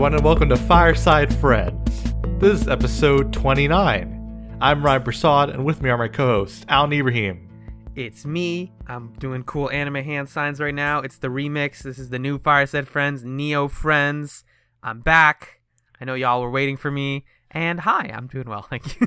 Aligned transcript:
Everyone, 0.00 0.14
and 0.14 0.24
welcome 0.24 0.48
to 0.48 0.56
Fireside 0.56 1.30
Friends. 1.40 2.14
This 2.38 2.62
is 2.62 2.68
episode 2.68 3.34
29. 3.34 4.56
I'm 4.58 4.82
Ryan 4.82 5.02
Prasad, 5.02 5.50
and 5.50 5.62
with 5.62 5.82
me 5.82 5.90
are 5.90 5.98
my 5.98 6.08
co 6.08 6.26
hosts, 6.26 6.64
Alan 6.70 6.90
Ibrahim, 6.94 7.46
It's 7.94 8.24
me. 8.24 8.72
I'm 8.86 9.12
doing 9.18 9.42
cool 9.42 9.70
anime 9.70 9.96
hand 9.96 10.30
signs 10.30 10.58
right 10.58 10.74
now. 10.74 11.00
It's 11.00 11.18
the 11.18 11.28
remix. 11.28 11.82
This 11.82 11.98
is 11.98 12.08
the 12.08 12.18
new 12.18 12.38
Fireside 12.38 12.88
Friends, 12.88 13.24
Neo 13.24 13.68
Friends. 13.68 14.42
I'm 14.82 15.00
back. 15.02 15.60
I 16.00 16.06
know 16.06 16.14
y'all 16.14 16.40
were 16.40 16.50
waiting 16.50 16.78
for 16.78 16.90
me. 16.90 17.26
And 17.50 17.80
hi, 17.80 18.10
I'm 18.10 18.26
doing 18.26 18.48
well. 18.48 18.62
Thank 18.70 18.98
you. 18.98 19.06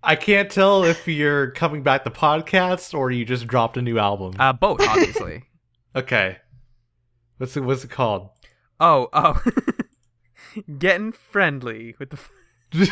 I 0.00 0.14
can't 0.14 0.48
tell 0.48 0.84
if 0.84 1.08
you're 1.08 1.50
coming 1.50 1.82
back 1.82 2.04
to 2.04 2.10
podcast 2.10 2.96
or 2.96 3.10
you 3.10 3.24
just 3.24 3.48
dropped 3.48 3.76
a 3.76 3.82
new 3.82 3.98
album. 3.98 4.34
uh, 4.38 4.52
both, 4.52 4.80
obviously. 4.80 5.42
okay. 5.96 6.36
What's 7.38 7.56
it, 7.56 7.64
what's 7.64 7.82
it 7.82 7.90
called? 7.90 8.30
Oh, 8.80 9.08
oh. 9.12 9.42
Getting 10.78 11.12
friendly 11.12 11.94
with 11.98 12.10
the. 12.10 12.18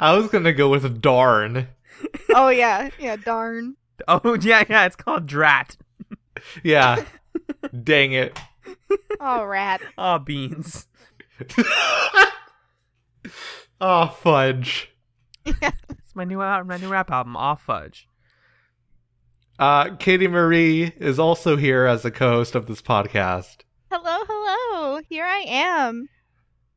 I 0.00 0.16
was 0.16 0.28
gonna 0.28 0.52
go 0.52 0.68
with 0.68 1.00
Darn. 1.00 1.68
Oh 2.34 2.50
yeah, 2.50 2.90
yeah, 2.98 3.16
darn. 3.16 3.76
Oh, 4.06 4.36
yeah, 4.42 4.64
yeah. 4.68 4.84
It's 4.84 4.96
called 4.96 5.24
Drat. 5.24 5.76
Yeah. 6.62 7.02
Dang 7.82 8.12
it. 8.12 8.38
Oh 9.20 9.42
rat. 9.44 9.80
Oh, 9.96 10.18
beans. 10.18 10.86
oh, 13.80 14.16
fudge. 14.20 14.90
Yeah. 15.46 15.70
It's 15.88 16.14
my 16.14 16.24
new 16.24 16.42
al- 16.42 16.64
my 16.64 16.76
new 16.76 16.88
rap 16.88 17.10
album, 17.10 17.36
Off 17.36 17.62
Fudge. 17.62 18.06
Uh, 19.58 19.94
Katie 19.96 20.28
Marie 20.28 20.92
is 20.98 21.18
also 21.18 21.56
here 21.56 21.86
as 21.86 22.04
a 22.04 22.10
co-host 22.10 22.54
of 22.54 22.66
this 22.66 22.82
podcast. 22.82 23.58
Hello, 23.90 24.18
hello. 24.28 25.00
Here 25.08 25.24
I 25.24 25.44
am. 25.48 26.08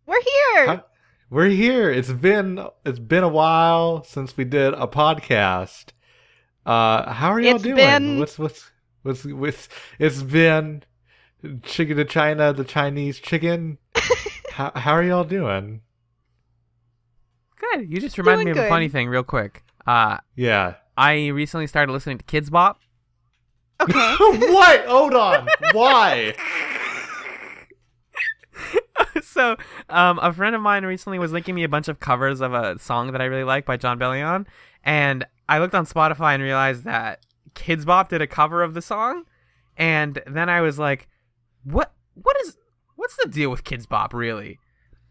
We're 0.05 0.21
here. 0.21 0.65
Huh? 0.67 0.81
We're 1.29 1.49
here. 1.49 1.91
It's 1.91 2.11
been 2.11 2.65
it's 2.85 2.99
been 2.99 3.23
a 3.23 3.27
while 3.29 4.03
since 4.03 4.35
we 4.37 4.45
did 4.45 4.73
a 4.73 4.87
podcast. 4.87 5.87
Uh, 6.65 7.11
how 7.11 7.29
are 7.31 7.39
y'all 7.39 7.55
It's 7.55 7.63
doing? 7.63 7.75
been- 7.75 8.19
What's 8.19 8.39
what's 8.39 8.71
what's 9.03 9.25
what's 9.25 9.69
it's 9.99 10.23
been 10.23 10.83
chicken 11.63 11.97
to 11.97 12.05
China, 12.05 12.53
the 12.53 12.63
Chinese 12.63 13.19
chicken. 13.19 13.77
how 14.51 14.71
how 14.75 14.93
are 14.93 15.03
y'all 15.03 15.23
doing? 15.25 15.81
Good. 17.59 17.91
You 17.91 17.99
just 17.99 18.17
reminded 18.17 18.45
me 18.45 18.53
Doing 18.53 18.65
of 18.65 18.65
a 18.65 18.69
funny 18.69 18.87
thing, 18.87 19.09
real 19.09 19.23
quick. 19.23 19.63
Uh, 19.85 20.17
Yeah. 20.35 20.75
I 20.99 21.29
recently 21.29 21.65
started 21.65 21.93
listening 21.93 22.17
to 22.17 22.25
Kidz 22.25 22.51
Bop. 22.51 22.81
Okay. 23.79 23.93
what? 24.19 24.85
Hold 24.85 25.13
on. 25.13 25.47
Why? 25.71 26.35
so 29.23 29.55
um, 29.87 30.19
a 30.21 30.33
friend 30.33 30.55
of 30.55 30.61
mine 30.61 30.83
recently 30.83 31.17
was 31.17 31.31
linking 31.31 31.55
me 31.55 31.63
a 31.63 31.69
bunch 31.69 31.87
of 31.87 32.01
covers 32.01 32.41
of 32.41 32.53
a 32.53 32.77
song 32.79 33.13
that 33.13 33.21
I 33.21 33.25
really 33.25 33.45
like 33.45 33.63
by 33.63 33.77
Jon 33.77 33.97
Bellion, 33.97 34.45
and 34.83 35.25
I 35.47 35.59
looked 35.59 35.73
on 35.73 35.85
Spotify 35.85 36.33
and 36.33 36.43
realized 36.43 36.83
that 36.83 37.25
Kidz 37.55 37.85
Bop 37.85 38.09
did 38.09 38.21
a 38.21 38.27
cover 38.27 38.61
of 38.61 38.73
the 38.73 38.81
song, 38.81 39.23
and 39.77 40.21
then 40.27 40.49
I 40.49 40.59
was 40.59 40.79
like, 40.79 41.07
"What? 41.63 41.93
What 42.13 42.35
is? 42.41 42.57
What's 42.97 43.15
the 43.15 43.29
deal 43.29 43.49
with 43.49 43.63
Kidz 43.63 43.87
Bop, 43.87 44.13
really?" 44.13 44.59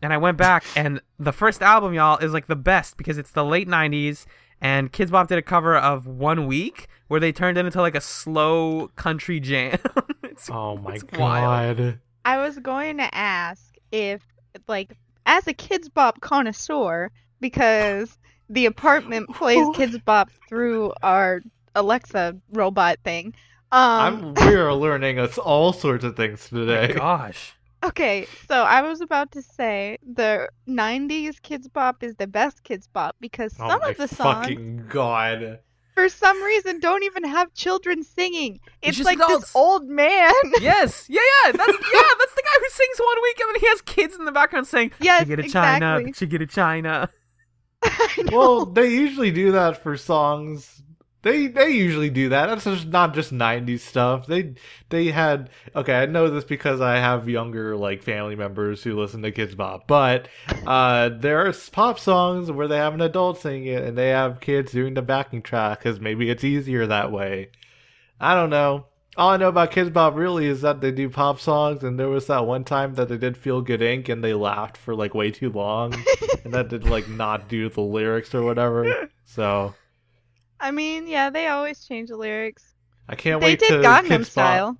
And 0.02 0.12
I 0.12 0.18
went 0.18 0.36
back, 0.36 0.64
and 0.76 1.00
the 1.18 1.32
first 1.32 1.62
album, 1.62 1.94
y'all, 1.94 2.18
is 2.18 2.34
like 2.34 2.46
the 2.46 2.56
best 2.56 2.98
because 2.98 3.16
it's 3.16 3.30
the 3.30 3.42
late 3.42 3.68
'90s, 3.68 4.26
and 4.60 4.92
Kidz 4.92 5.10
Bop 5.10 5.28
did 5.28 5.38
a 5.38 5.42
cover 5.42 5.76
of 5.76 6.06
One 6.06 6.46
Week 6.46 6.88
where 7.08 7.20
they 7.20 7.32
turned 7.32 7.58
it 7.58 7.64
into 7.66 7.80
like 7.80 7.94
a 7.94 8.00
slow 8.00 8.88
country 8.96 9.40
jam. 9.40 9.78
it's, 10.22 10.50
Oh 10.50 10.76
my 10.76 10.94
It's 10.94 11.04
wild. 11.18 11.76
god. 11.78 11.98
I 12.24 12.38
was 12.38 12.58
going 12.58 12.98
to 12.98 13.14
ask 13.14 13.74
if, 13.92 14.22
like, 14.66 14.96
as 15.26 15.46
a 15.46 15.54
Kidz 15.54 15.92
Bop 15.92 16.20
connoisseur, 16.20 17.10
because 17.40 18.18
the 18.50 18.66
apartment 18.66 19.28
plays 19.34 19.66
Kidz 19.74 20.02
Bop 20.04 20.30
through 20.48 20.92
our 21.02 21.40
Alexa 21.74 22.36
robot 22.52 22.98
thing. 23.04 23.34
Um, 23.70 24.34
I'm 24.40 24.46
we're 24.46 24.72
learning 24.72 25.18
us 25.18 25.36
all 25.38 25.72
sorts 25.72 26.02
of 26.04 26.16
things 26.16 26.50
my 26.52 26.58
today. 26.60 26.94
gosh. 26.94 27.54
Okay, 27.84 28.26
so 28.48 28.62
I 28.64 28.82
was 28.82 29.00
about 29.00 29.30
to 29.32 29.42
say 29.42 29.98
the 30.04 30.48
'90s 30.68 31.40
Kidz 31.40 31.72
Bop 31.72 32.02
is 32.02 32.16
the 32.16 32.26
best 32.26 32.64
Kidz 32.64 32.88
Bop 32.92 33.14
because 33.20 33.54
Oh 33.60 33.68
some 33.68 33.80
my 33.80 33.90
of 33.90 33.96
the 33.96 34.08
songs, 34.08 34.46
fucking 34.48 34.86
god. 34.88 35.60
for 35.94 36.08
some 36.08 36.42
reason, 36.42 36.80
don't 36.80 37.04
even 37.04 37.22
have 37.24 37.54
children 37.54 38.02
singing. 38.02 38.58
It's 38.82 38.88
It's, 38.88 38.96
just 38.98 39.06
like 39.06 39.18
adults. 39.18 39.46
this 39.46 39.56
old 39.56 39.86
man. 39.88 40.32
yes, 40.60 41.06
yeah, 41.08 41.20
yeah, 41.44 41.52
that's 41.52 41.72
yeah, 41.94 42.10
that's 42.18 42.34
the 42.34 42.42
guy 42.42 42.58
who 42.60 42.68
sings 42.68 42.98
one 42.98 43.22
week 43.22 43.40
and 43.40 43.54
then 43.54 43.60
he 43.60 43.68
has 43.68 43.80
kids 43.82 44.16
in 44.16 44.24
the 44.24 44.32
background 44.32 44.66
saying, 44.66 44.90
Yes, 45.00 45.24
"Chigga 45.28 45.36
to 45.36 45.48
China, 45.48 45.98
exactly. 45.98 46.26
chigga 46.26 46.38
to 46.40 46.46
China." 46.46 47.10
I 47.84 48.22
know. 48.30 48.38
Well, 48.38 48.66
they 48.66 48.88
usually 48.90 49.30
do 49.30 49.52
that 49.52 49.82
for 49.84 49.96
songs. 49.96 50.82
They 51.22 51.48
they 51.48 51.70
usually 51.70 52.10
do 52.10 52.28
that. 52.28 52.46
That's 52.46 52.64
just 52.64 52.86
not 52.86 53.12
just 53.12 53.32
'90s 53.32 53.80
stuff. 53.80 54.26
They 54.28 54.54
they 54.88 55.06
had 55.06 55.50
okay. 55.74 55.94
I 55.94 56.06
know 56.06 56.30
this 56.30 56.44
because 56.44 56.80
I 56.80 56.96
have 56.96 57.28
younger 57.28 57.76
like 57.76 58.02
family 58.02 58.36
members 58.36 58.84
who 58.84 58.98
listen 58.98 59.22
to 59.22 59.32
Kidz 59.32 59.56
Bop, 59.56 59.88
but 59.88 60.28
uh, 60.64 61.08
there 61.08 61.44
are 61.44 61.52
pop 61.72 61.98
songs 61.98 62.52
where 62.52 62.68
they 62.68 62.76
have 62.76 62.94
an 62.94 63.00
adult 63.00 63.40
singing 63.40 63.66
it 63.66 63.82
and 63.82 63.98
they 63.98 64.10
have 64.10 64.40
kids 64.40 64.70
doing 64.70 64.94
the 64.94 65.02
backing 65.02 65.42
track 65.42 65.80
because 65.80 65.98
maybe 65.98 66.30
it's 66.30 66.44
easier 66.44 66.86
that 66.86 67.10
way. 67.10 67.50
I 68.20 68.34
don't 68.34 68.50
know. 68.50 68.86
All 69.16 69.30
I 69.30 69.36
know 69.36 69.48
about 69.48 69.72
Kidz 69.72 69.92
Bop 69.92 70.14
really 70.14 70.46
is 70.46 70.60
that 70.60 70.80
they 70.80 70.92
do 70.92 71.10
pop 71.10 71.40
songs, 71.40 71.82
and 71.82 71.98
there 71.98 72.08
was 72.08 72.28
that 72.28 72.46
one 72.46 72.62
time 72.62 72.94
that 72.94 73.08
they 73.08 73.16
did 73.16 73.36
Feel 73.36 73.60
Good 73.60 73.80
Inc. 73.80 74.08
and 74.08 74.22
they 74.22 74.34
laughed 74.34 74.76
for 74.76 74.94
like 74.94 75.12
way 75.12 75.32
too 75.32 75.50
long, 75.50 75.92
and 76.44 76.54
that 76.54 76.68
did 76.68 76.84
like 76.84 77.08
not 77.08 77.48
do 77.48 77.68
the 77.68 77.80
lyrics 77.80 78.32
or 78.36 78.42
whatever. 78.42 79.10
So 79.24 79.74
I 80.60 80.70
mean, 80.70 81.06
yeah, 81.06 81.30
they 81.30 81.48
always 81.48 81.84
change 81.84 82.08
the 82.08 82.16
lyrics. 82.16 82.74
I 83.08 83.14
can't 83.14 83.40
they 83.40 83.48
wait 83.48 83.60
did 83.60 83.68
to 83.68 83.88
Gangnam 83.88 84.06
Kidz 84.08 84.18
Bop. 84.18 84.26
Style 84.26 84.78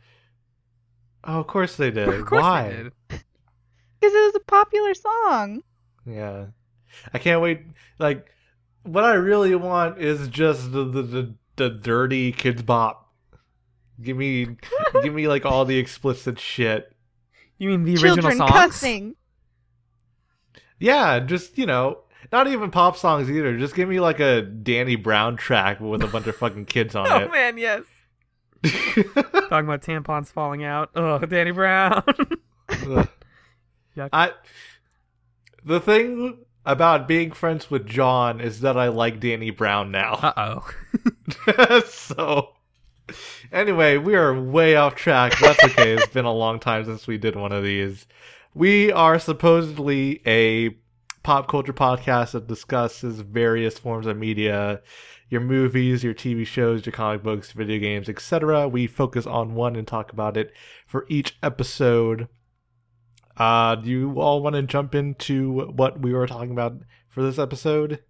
Oh, 1.25 1.41
of 1.41 1.47
course 1.47 1.77
they 1.77 1.91
did. 1.91 2.09
Of 2.21 2.27
course 2.27 2.43
Why? 2.43 2.91
because 3.09 3.23
it 4.15 4.27
was 4.27 4.35
a 4.37 4.41
popular 4.41 4.95
song. 4.95 5.63
Yeah, 6.07 6.47
I 7.13 7.19
can't 7.19 7.43
wait. 7.43 7.63
Like, 7.99 8.27
what 8.83 9.05
I 9.05 9.15
really 9.15 9.55
want 9.55 9.99
is 9.99 10.29
just 10.29 10.73
the 10.73 10.85
the, 10.85 11.03
the, 11.03 11.35
the 11.57 11.71
dirty 11.71 12.33
Kidz 12.33 12.65
Bop. 12.65 13.13
Give 14.01 14.17
me, 14.17 14.57
give 15.03 15.13
me 15.13 15.29
like 15.29 15.45
all 15.45 15.65
the 15.65 15.79
explicit 15.79 16.39
shit. 16.39 16.93
You 17.59 17.71
mean 17.71 17.85
the 17.85 17.95
original 17.95 18.17
Children 18.17 18.39
songs? 18.39 18.51
cussing. 18.53 19.17
Yeah, 20.79 21.19
just 21.19 21.59
you 21.59 21.67
know, 21.67 21.99
not 22.33 22.47
even 22.47 22.71
pop 22.71 22.97
songs 22.97 23.31
either. 23.31 23.59
Just 23.59 23.75
give 23.75 23.89
me 23.89 24.01
like 24.01 24.21
a 24.21 24.43
Danny 24.43 24.97
Brown 24.97 25.37
track 25.37 25.81
with 25.81 26.03
a 26.03 26.07
bunch 26.07 26.27
of 26.27 26.37
fucking 26.37 26.67
kids 26.67 26.95
on 26.95 27.07
it. 27.23 27.29
Oh 27.29 27.33
man, 27.33 27.59
yes. 27.59 27.85
Talking 28.65 29.69
about 29.69 29.83
tampons 29.83 30.29
falling 30.29 30.65
out. 30.65 30.91
Oh, 30.95 31.19
Danny 31.19 31.53
Brown. 31.53 32.03
Yuck. 32.69 34.09
I 34.13 34.33
the 35.65 35.81
thing 35.81 36.45
about 36.67 37.09
being 37.09 37.33
friends 37.33 37.71
with 37.71 37.87
John 37.87 38.41
is 38.41 38.61
that 38.61 38.77
I 38.77 38.89
like 38.89 39.21
Danny 39.21 39.51
Brown 39.51 39.91
now. 39.91 40.15
uh 40.15 40.61
oh. 41.49 41.81
so 41.87 42.53
anyway, 43.53 43.97
we 43.97 44.15
are 44.15 44.39
way 44.39 44.77
off 44.77 44.95
track. 44.95 45.39
That's 45.41 45.63
okay. 45.65 45.95
it's 45.95 46.09
been 46.09 46.25
a 46.25 46.33
long 46.33 46.61
time 46.61 46.85
since 46.85 47.07
we 47.07 47.17
did 47.17 47.37
one 47.37 47.53
of 47.53 47.63
these. 47.63 48.07
We 48.55 48.93
are 48.93 49.19
supposedly 49.19 50.21
a 50.27 50.77
pop 51.23 51.49
culture 51.49 51.73
podcast 51.73 52.33
that 52.33 52.47
discusses 52.47 53.21
various 53.21 53.79
forms 53.79 54.07
of 54.07 54.17
media, 54.17 54.81
your 55.29 55.41
movies, 55.41 56.03
your 56.03 56.15
TV 56.15 56.47
shows, 56.47 56.87
your 56.87 56.93
comic 56.93 57.23
books, 57.23 57.53
video 57.53 57.79
games, 57.79 58.09
etc. 58.09 58.69
We 58.69 58.87
focus 58.87 59.27
on 59.27 59.55
one 59.55 59.77
and 59.77 59.87
talk 59.87 60.13
about 60.13 60.37
it 60.37 60.53
for 60.87 61.07
each 61.09 61.37
episode. 61.43 62.29
Uh, 63.37 63.77
do 63.77 63.89
you 63.91 64.21
all 64.21 64.43
want 64.43 64.57
to 64.57 64.63
jump 64.63 64.95
into 64.95 65.71
what 65.75 66.01
we 66.01 66.13
were 66.13 66.27
talking 66.27 66.51
about 66.51 66.75
for 67.09 67.23
this 67.23 67.39
episode? 67.39 68.01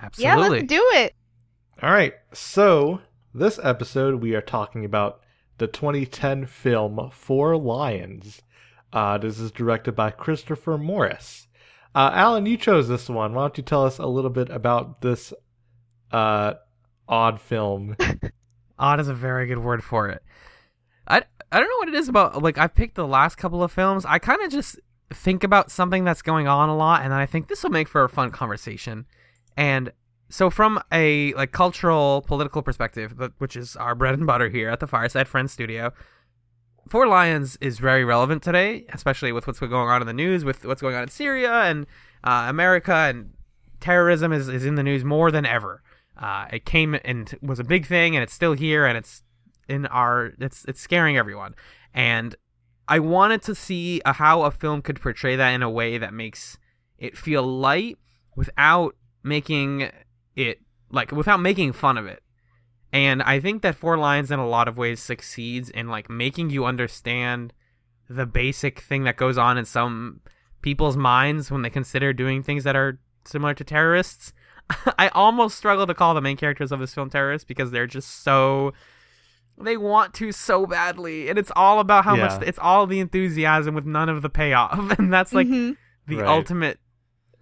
Absolutely. 0.00 0.42
Yeah, 0.42 0.48
let's 0.48 0.64
do 0.64 0.90
it. 0.94 1.14
All 1.82 1.92
right, 1.92 2.14
so 2.32 3.00
this 3.34 3.58
episode 3.62 4.16
we 4.16 4.34
are 4.34 4.42
talking 4.42 4.84
about 4.84 5.20
the 5.58 5.66
2010 5.66 6.46
film 6.46 7.10
Four 7.12 7.56
Lions. 7.56 8.42
Uh, 8.92 9.16
this 9.16 9.38
is 9.38 9.50
directed 9.50 9.96
by 9.96 10.10
Christopher 10.10 10.76
Morris. 10.76 11.46
Uh, 11.94 12.10
Alan, 12.14 12.46
you 12.46 12.56
chose 12.56 12.88
this 12.88 13.08
one. 13.08 13.34
Why 13.34 13.42
don't 13.42 13.58
you 13.58 13.62
tell 13.62 13.84
us 13.84 13.98
a 13.98 14.06
little 14.06 14.30
bit 14.30 14.48
about 14.50 15.02
this 15.02 15.32
uh, 16.10 16.54
odd 17.08 17.40
film? 17.40 17.96
Odd 18.78 18.98
is 18.98 19.08
a 19.08 19.14
very 19.14 19.46
good 19.46 19.58
word 19.58 19.84
for 19.84 20.08
it. 20.08 20.22
I 21.06 21.22
I 21.52 21.60
don't 21.60 21.68
know 21.68 21.76
what 21.78 21.88
it 21.88 21.94
is 21.94 22.08
about. 22.08 22.42
Like 22.42 22.58
I've 22.58 22.74
picked 22.74 22.96
the 22.96 23.06
last 23.06 23.36
couple 23.36 23.62
of 23.62 23.70
films. 23.70 24.04
I 24.04 24.18
kind 24.18 24.42
of 24.42 24.50
just 24.50 24.80
think 25.12 25.44
about 25.44 25.70
something 25.70 26.04
that's 26.04 26.22
going 26.22 26.48
on 26.48 26.68
a 26.68 26.76
lot, 26.76 27.02
and 27.02 27.12
then 27.12 27.18
I 27.20 27.26
think 27.26 27.48
this 27.48 27.62
will 27.62 27.70
make 27.70 27.86
for 27.86 28.02
a 28.02 28.08
fun 28.08 28.30
conversation. 28.30 29.06
And 29.56 29.92
so, 30.30 30.48
from 30.48 30.80
a 30.90 31.34
like 31.34 31.52
cultural, 31.52 32.22
political 32.26 32.62
perspective, 32.62 33.14
which 33.38 33.54
is 33.54 33.76
our 33.76 33.94
bread 33.94 34.14
and 34.14 34.26
butter 34.26 34.48
here 34.48 34.70
at 34.70 34.80
the 34.80 34.86
Fireside 34.86 35.28
Friends 35.28 35.52
Studio, 35.52 35.92
Four 36.88 37.06
Lions 37.06 37.56
is 37.60 37.78
very 37.78 38.04
relevant 38.04 38.42
today, 38.42 38.84
especially 38.92 39.32
with 39.32 39.46
what's 39.46 39.60
going 39.60 39.72
on 39.72 40.00
in 40.00 40.06
the 40.06 40.12
news, 40.12 40.44
with 40.44 40.64
what's 40.64 40.82
going 40.82 40.94
on 40.94 41.04
in 41.04 41.08
Syria 41.08 41.62
and 41.62 41.86
uh, 42.24 42.46
America, 42.48 42.92
and 42.92 43.32
terrorism 43.80 44.32
is, 44.32 44.48
is 44.48 44.64
in 44.64 44.74
the 44.74 44.82
news 44.82 45.04
more 45.04 45.30
than 45.30 45.46
ever. 45.46 45.82
Uh, 46.16 46.46
it 46.52 46.64
came 46.64 46.98
and 47.04 47.36
was 47.40 47.58
a 47.58 47.64
big 47.64 47.86
thing, 47.86 48.14
and 48.14 48.22
it's 48.22 48.34
still 48.34 48.52
here, 48.52 48.84
and 48.84 48.98
it's 48.98 49.22
in 49.68 49.86
our 49.86 50.32
it's 50.38 50.64
it's 50.66 50.80
scaring 50.80 51.16
everyone. 51.16 51.54
And 51.94 52.36
I 52.88 52.98
wanted 52.98 53.42
to 53.42 53.54
see 53.54 54.02
a, 54.04 54.12
how 54.14 54.42
a 54.42 54.50
film 54.50 54.82
could 54.82 55.00
portray 55.00 55.36
that 55.36 55.50
in 55.50 55.62
a 55.62 55.70
way 55.70 55.98
that 55.98 56.12
makes 56.12 56.58
it 56.98 57.16
feel 57.16 57.42
light 57.42 57.98
without 58.36 58.96
making 59.22 59.90
it 60.36 60.60
like 60.90 61.12
without 61.12 61.40
making 61.40 61.72
fun 61.72 61.96
of 61.96 62.06
it. 62.06 62.22
And 62.92 63.22
I 63.22 63.40
think 63.40 63.62
that 63.62 63.74
Four 63.74 63.96
Lions 63.96 64.30
in 64.30 64.38
a 64.38 64.46
lot 64.46 64.68
of 64.68 64.76
ways 64.76 65.00
succeeds 65.00 65.70
in 65.70 65.88
like 65.88 66.10
making 66.10 66.50
you 66.50 66.64
understand 66.66 67.52
the 68.08 68.26
basic 68.26 68.80
thing 68.80 69.04
that 69.04 69.16
goes 69.16 69.38
on 69.38 69.56
in 69.56 69.64
some 69.64 70.20
people's 70.60 70.96
minds 70.96 71.50
when 71.50 71.62
they 71.62 71.70
consider 71.70 72.12
doing 72.12 72.42
things 72.42 72.64
that 72.64 72.76
are 72.76 72.98
similar 73.24 73.54
to 73.54 73.64
terrorists. 73.64 74.32
I 74.98 75.08
almost 75.08 75.56
struggle 75.56 75.86
to 75.86 75.94
call 75.94 76.12
the 76.14 76.20
main 76.20 76.36
characters 76.36 76.70
of 76.70 76.80
this 76.80 76.94
film 76.94 77.08
terrorists 77.10 77.46
because 77.46 77.70
they're 77.70 77.86
just 77.86 78.22
so 78.22 78.72
they 79.58 79.76
want 79.76 80.14
to 80.14 80.32
so 80.32 80.66
badly 80.66 81.28
and 81.28 81.38
it's 81.38 81.52
all 81.54 81.78
about 81.78 82.04
how 82.04 82.14
Yeah. 82.16 82.26
much 82.28 82.42
it's 82.42 82.58
all 82.58 82.86
the 82.86 83.00
enthusiasm 83.00 83.74
with 83.74 83.84
none 83.84 84.08
of 84.08 84.22
the 84.22 84.30
payoff 84.30 84.78
and 84.98 85.12
that's 85.12 85.32
like 85.32 85.46
Mhm. 85.46 85.76
the 86.06 86.16
Right. 86.16 86.26
ultimate 86.26 86.78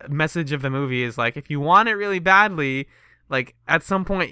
message 0.08 0.52
of 0.52 0.60
the 0.62 0.70
movie 0.70 1.02
is 1.02 1.16
like 1.18 1.36
if 1.36 1.48
you 1.50 1.60
want 1.60 1.88
it 1.88 1.94
really 1.94 2.18
badly 2.18 2.88
like 3.30 3.54
at 3.66 3.82
some 3.82 4.04
point 4.04 4.30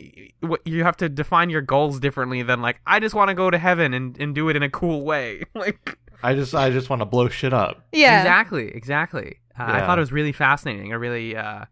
you 0.67 0.85
have 0.85 0.97
to 0.99 1.09
define 1.09 1.49
your 1.49 1.63
goals 1.63 1.99
differently 2.01 2.43
than 2.43 2.61
like 2.61 2.81
i 2.87 3.01
just 3.01 3.15
want 3.15 3.29
to 3.29 3.35
go 3.35 3.51
to 3.51 3.57
heaven 3.57 3.95
and, 3.95 4.21
and 4.21 4.35
do 4.35 4.49
it 4.51 4.57
in 4.57 4.63
a 4.63 4.69
cool 4.71 5.03
way 5.05 5.43
like 5.55 5.97
I 6.23 6.35
just 6.35 6.55
I 6.55 6.71
just 6.71 6.91
want 6.91 7.01
to 7.01 7.07
blow 7.07 7.29
shit 7.29 7.53
up. 7.53 7.87
Yeah. 7.93 8.19
exactly 8.19 8.69
exactly 8.69 9.37
uh, 9.59 9.65
i 9.65 9.81
thought 9.87 9.99
it 9.99 10.01
was 10.03 10.13
really 10.13 10.33
fascinating 10.33 10.93
a 10.93 10.99
really 10.99 11.35
uh, 11.37 11.65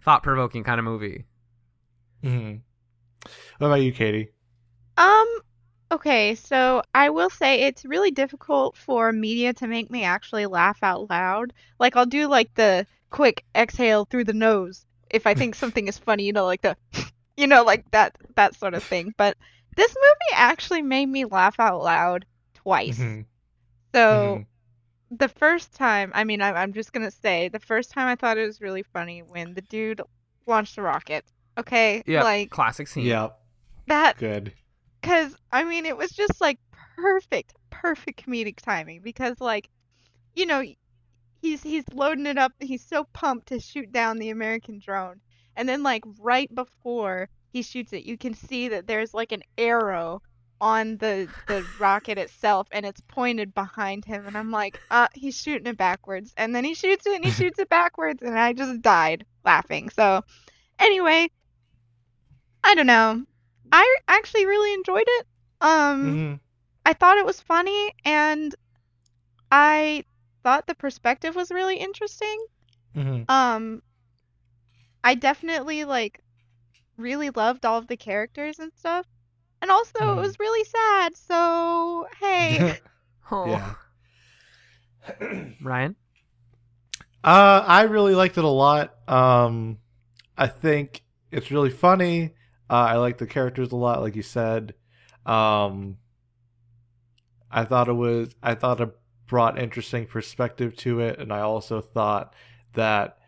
thought-provoking 0.00 0.64
kind 0.64 0.78
of 0.78 0.84
movie 0.84 1.24
hmm 2.22 2.54
What 3.58 3.66
about 3.68 3.82
you, 3.82 3.92
Katie? 3.92 4.30
Um, 4.96 5.26
okay, 5.92 6.34
so 6.34 6.82
I 6.94 7.10
will 7.10 7.30
say 7.30 7.62
it's 7.62 7.84
really 7.84 8.10
difficult 8.10 8.76
for 8.76 9.12
media 9.12 9.52
to 9.54 9.66
make 9.68 9.90
me 9.90 10.02
actually 10.04 10.46
laugh 10.46 10.78
out 10.82 11.08
loud. 11.10 11.52
Like 11.78 11.94
I'll 11.96 12.06
do 12.06 12.26
like 12.28 12.52
the 12.54 12.86
quick 13.10 13.44
exhale 13.54 14.04
through 14.04 14.24
the 14.24 14.32
nose 14.32 14.84
if 15.10 15.26
I 15.26 15.34
think 15.34 15.54
something 15.54 15.88
is 15.88 15.98
funny, 15.98 16.24
you 16.24 16.32
know, 16.32 16.44
like 16.46 16.62
the 16.62 16.76
you 17.36 17.46
know, 17.46 17.62
like 17.64 17.90
that 17.92 18.16
that 18.36 18.54
sort 18.54 18.74
of 18.74 18.82
thing. 18.82 19.14
But 19.16 19.36
this 19.76 19.94
movie 19.94 20.34
actually 20.36 20.82
made 20.82 21.06
me 21.06 21.24
laugh 21.24 21.58
out 21.58 21.82
loud 21.82 22.26
twice. 22.54 22.98
Mhm. 22.98 23.26
So 23.94 24.44
the 25.10 25.28
first 25.28 25.74
time, 25.74 26.12
I 26.14 26.24
mean, 26.24 26.42
I'm, 26.42 26.54
I'm 26.56 26.72
just 26.72 26.92
gonna 26.92 27.10
say, 27.10 27.48
the 27.48 27.60
first 27.60 27.90
time 27.90 28.08
I 28.08 28.16
thought 28.16 28.38
it 28.38 28.46
was 28.46 28.60
really 28.60 28.82
funny 28.82 29.22
when 29.22 29.54
the 29.54 29.62
dude 29.62 30.02
launched 30.46 30.76
the 30.76 30.82
rocket. 30.82 31.24
Okay, 31.56 32.02
yeah 32.06 32.22
like 32.22 32.50
classic 32.50 32.86
scene 32.86 33.04
Yeah, 33.04 33.30
that 33.86 34.16
good. 34.18 34.52
because 35.00 35.34
I 35.50 35.64
mean, 35.64 35.86
it 35.86 35.96
was 35.96 36.10
just 36.10 36.40
like 36.40 36.58
perfect, 36.96 37.54
perfect 37.70 38.24
comedic 38.24 38.56
timing. 38.60 39.00
Because 39.02 39.40
like, 39.40 39.68
you 40.34 40.46
know, 40.46 40.62
he's 41.40 41.62
he's 41.62 41.84
loading 41.92 42.26
it 42.26 42.38
up. 42.38 42.52
He's 42.60 42.84
so 42.84 43.04
pumped 43.12 43.48
to 43.48 43.60
shoot 43.60 43.92
down 43.92 44.18
the 44.18 44.30
American 44.30 44.78
drone, 44.78 45.20
and 45.56 45.68
then 45.68 45.82
like 45.82 46.04
right 46.20 46.52
before 46.54 47.28
he 47.52 47.62
shoots 47.62 47.92
it, 47.92 48.04
you 48.04 48.16
can 48.18 48.34
see 48.34 48.68
that 48.68 48.86
there's 48.86 49.14
like 49.14 49.32
an 49.32 49.42
arrow 49.56 50.22
on 50.60 50.96
the 50.98 51.30
the 51.46 51.66
rocket 51.76 52.18
itself, 52.18 52.68
and 52.72 52.84
it's 52.86 53.00
pointed 53.08 53.54
behind 53.54 54.04
him. 54.04 54.26
And 54.26 54.36
I'm 54.36 54.50
like, 54.50 54.80
uh, 54.90 55.08
he's 55.14 55.40
shooting 55.40 55.66
it 55.66 55.76
backwards. 55.76 56.32
And 56.36 56.54
then 56.54 56.64
he 56.64 56.74
shoots 56.74 57.06
it, 57.06 57.14
and 57.14 57.24
he 57.24 57.30
shoots 57.32 57.58
it 57.58 57.68
backwards, 57.68 58.22
and 58.22 58.38
I 58.38 58.52
just 58.52 58.82
died 58.82 59.24
laughing. 59.44 59.90
So, 59.90 60.22
anyway, 60.78 61.28
I 62.62 62.74
don't 62.74 62.86
know. 62.86 63.24
I 63.72 63.96
actually 64.08 64.46
really 64.46 64.72
enjoyed 64.74 65.04
it. 65.06 65.26
Um, 65.60 66.20
hmm 66.20 66.34
I 66.86 66.94
thought 66.94 67.18
it 67.18 67.26
was 67.26 67.40
funny, 67.40 67.92
and 68.04 68.54
I 69.50 70.04
thought 70.48 70.66
the 70.66 70.74
perspective 70.74 71.36
was 71.36 71.50
really 71.50 71.76
interesting. 71.76 72.46
hmm 72.94 73.22
Um, 73.28 73.82
I 75.02 75.16
definitely 75.16 75.84
like 75.84 76.22
really 76.96 77.30
loved 77.30 77.66
all 77.66 77.78
of 77.78 77.88
the 77.88 77.96
characters 77.96 78.58
and 78.58 78.72
stuff, 78.74 79.06
and 79.62 79.70
also 79.70 79.98
Mhm. 80.00 80.18
it 80.18 80.22
was 80.22 80.38
really 80.40 80.64
sad. 80.64 81.16
So 81.16 82.08
hey, 82.20 82.64
oh. 83.32 83.78
ryan 85.60 85.96
Uh, 87.24 87.64
I 87.66 87.82
really 87.82 88.14
liked 88.14 88.38
it 88.38 88.44
a 88.44 88.48
lot. 88.48 88.96
Um, 89.08 89.78
I 90.36 90.46
think 90.46 91.02
it's 91.30 91.50
really 91.50 91.70
funny. 91.70 92.34
Uh, 92.70 92.74
I 92.74 92.96
like 92.96 93.18
the 93.18 93.26
characters 93.26 93.72
a 93.72 93.76
lot, 93.76 94.00
like 94.02 94.16
you 94.16 94.22
said. 94.22 94.74
Um, 95.26 95.98
I 97.50 97.64
thought 97.64 97.88
it 97.88 97.92
was. 97.94 98.34
I 98.42 98.54
thought 98.54 98.80
it 98.80 98.90
brought 99.28 99.58
interesting 99.58 100.06
perspective 100.06 100.76
to 100.78 101.00
it, 101.00 101.20
and 101.20 101.32
I 101.32 101.40
also 101.40 101.80
thought 101.80 102.34
that 102.74 103.18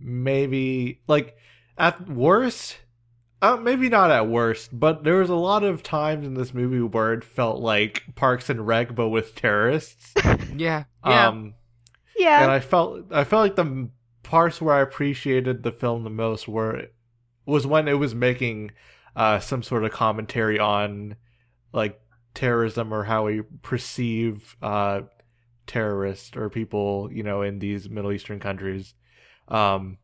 maybe, 0.00 1.00
like, 1.06 1.36
at 1.78 2.08
worst, 2.08 2.78
uh, 3.40 3.56
maybe 3.56 3.88
not 3.88 4.10
at 4.10 4.28
worst, 4.28 4.70
but 4.72 5.04
there 5.04 5.18
was 5.18 5.30
a 5.30 5.36
lot 5.36 5.62
of 5.62 5.82
times 5.82 6.26
in 6.26 6.34
this 6.34 6.52
movie 6.52 6.80
where 6.80 7.12
it 7.12 7.24
felt 7.24 7.60
like 7.60 8.02
Parks 8.16 8.50
and 8.50 8.66
Rec, 8.66 8.94
but 8.94 9.08
with 9.10 9.34
terrorists. 9.34 10.12
yeah. 10.56 10.84
Yeah. 11.06 11.28
Um, 11.28 11.54
yeah, 12.16 12.42
and 12.42 12.50
I 12.50 12.60
felt 12.60 13.12
I 13.12 13.24
felt 13.24 13.42
like 13.42 13.56
the 13.56 13.88
parts 14.22 14.60
where 14.60 14.74
I 14.74 14.80
appreciated 14.80 15.62
the 15.62 15.72
film 15.72 16.04
the 16.04 16.10
most 16.10 16.46
were 16.46 16.86
was 17.46 17.66
when 17.66 17.88
it 17.88 17.94
was 17.94 18.14
making 18.14 18.70
uh, 19.16 19.40
some 19.40 19.62
sort 19.62 19.84
of 19.84 19.92
commentary 19.92 20.58
on 20.58 21.16
like 21.72 22.00
terrorism 22.34 22.92
or 22.92 23.04
how 23.04 23.26
we 23.26 23.42
perceive 23.62 24.56
uh, 24.62 25.02
terrorists 25.66 26.36
or 26.36 26.48
people 26.50 27.08
you 27.12 27.22
know 27.22 27.42
in 27.42 27.58
these 27.58 27.88
Middle 27.88 28.12
Eastern 28.12 28.40
countries. 28.40 28.94
Um, 29.48 29.98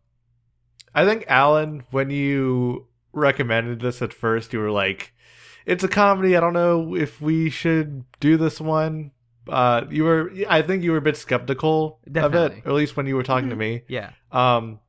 I 0.94 1.04
think 1.04 1.24
Alan, 1.28 1.84
when 1.90 2.10
you 2.10 2.86
recommended 3.12 3.80
this 3.80 4.02
at 4.02 4.12
first, 4.12 4.52
you 4.52 4.58
were 4.58 4.70
like, 4.70 5.12
"It's 5.66 5.84
a 5.84 5.88
comedy. 5.88 6.36
I 6.36 6.40
don't 6.40 6.52
know 6.54 6.94
if 6.94 7.20
we 7.20 7.50
should 7.50 8.04
do 8.20 8.36
this 8.36 8.60
one." 8.60 9.12
Uh, 9.48 9.86
you 9.90 10.04
were, 10.04 10.30
I 10.48 10.60
think 10.60 10.82
you 10.82 10.90
were 10.90 10.98
a 10.98 11.02
bit 11.02 11.16
skeptical 11.16 12.00
of 12.14 12.34
it, 12.34 12.52
or 12.64 12.68
at 12.70 12.74
least 12.74 12.96
when 12.96 13.06
you 13.06 13.16
were 13.16 13.22
talking 13.22 13.48
to 13.48 13.54
Mhm. 13.56 13.58
me. 13.58 13.82
yeah 13.88 14.10
Um, 14.30 14.80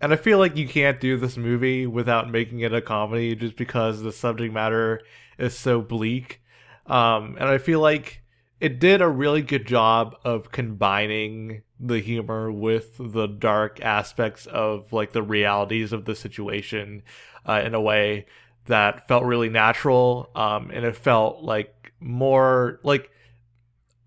and 0.00 0.12
I 0.12 0.16
feel 0.16 0.38
like 0.38 0.56
you 0.56 0.68
can't 0.68 1.00
do 1.00 1.16
this 1.16 1.36
movie 1.36 1.86
without 1.86 2.30
making 2.30 2.60
it 2.60 2.72
a 2.74 2.80
comedy, 2.80 3.34
just 3.34 3.56
because 3.56 4.02
the 4.02 4.12
subject 4.12 4.52
matter 4.52 5.00
is 5.38 5.56
so 5.56 5.80
bleak. 5.80 6.42
Um, 6.86 7.36
and 7.40 7.48
I 7.48 7.58
feel 7.58 7.80
like 7.80 8.22
it 8.64 8.78
did 8.78 9.02
a 9.02 9.08
really 9.10 9.42
good 9.42 9.66
job 9.66 10.16
of 10.24 10.50
combining 10.50 11.60
the 11.78 12.00
humor 12.00 12.50
with 12.50 12.96
the 12.98 13.26
dark 13.26 13.78
aspects 13.82 14.46
of 14.46 14.90
like 14.90 15.12
the 15.12 15.22
realities 15.22 15.92
of 15.92 16.06
the 16.06 16.14
situation 16.14 17.02
uh, 17.46 17.60
in 17.62 17.74
a 17.74 17.80
way 17.80 18.24
that 18.64 19.06
felt 19.06 19.22
really 19.24 19.50
natural 19.50 20.30
um, 20.34 20.70
and 20.72 20.86
it 20.86 20.96
felt 20.96 21.42
like 21.42 21.92
more 22.00 22.80
like 22.82 23.10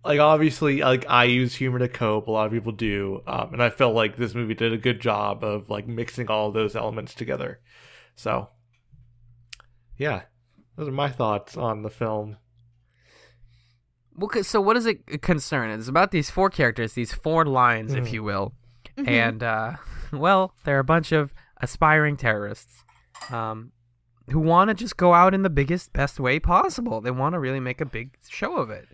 like 0.03 0.19
obviously 0.19 0.81
like 0.81 1.05
I 1.07 1.25
use 1.25 1.53
humor 1.53 1.77
to 1.77 1.87
cope 1.87 2.25
a 2.25 2.31
lot 2.31 2.47
of 2.47 2.51
people 2.51 2.71
do 2.71 3.21
um, 3.27 3.53
and 3.53 3.61
I 3.61 3.69
felt 3.69 3.93
like 3.93 4.17
this 4.17 4.33
movie 4.33 4.55
did 4.55 4.73
a 4.73 4.77
good 4.79 4.99
job 4.99 5.43
of 5.43 5.69
like 5.69 5.87
mixing 5.87 6.29
all 6.29 6.51
those 6.51 6.75
elements 6.75 7.13
together. 7.13 7.59
So 8.15 8.49
yeah 9.99 10.23
those 10.75 10.87
are 10.87 10.91
my 10.91 11.09
thoughts 11.09 11.55
on 11.55 11.83
the 11.83 11.91
film 11.91 12.37
well 14.17 14.27
'cause- 14.27 14.47
so 14.47 14.59
what 14.59 14.73
does 14.73 14.85
it 14.85 15.21
concern 15.21 15.69
it's 15.69 15.87
about 15.87 16.11
these 16.11 16.29
four 16.29 16.49
characters 16.49 16.93
these 16.93 17.13
four 17.13 17.45
lines 17.45 17.93
if 17.93 18.05
Mhm. 18.05 18.11
you 18.13 18.23
will 18.23 18.53
Mhm. 18.97 19.07
and 19.07 19.43
uh, 19.43 19.73
well, 20.11 20.53
they're 20.63 20.79
a 20.79 20.83
bunch 20.83 21.11
of 21.11 21.33
aspiring 21.61 22.17
terrorists 22.17 22.83
um, 23.31 23.71
who 24.31 24.39
want 24.39 24.69
to 24.69 24.73
just 24.73 24.97
go 24.97 25.13
out 25.13 25.33
in 25.33 25.43
the 25.43 25.49
biggest, 25.49 25.93
best 25.93 26.19
way 26.19 26.39
possible. 26.39 26.99
They 27.01 27.11
want 27.11 27.33
to 27.33 27.39
really 27.39 27.59
make 27.59 27.79
a 27.81 27.85
big 27.85 28.17
show 28.27 28.57
of 28.57 28.69
it, 28.69 28.87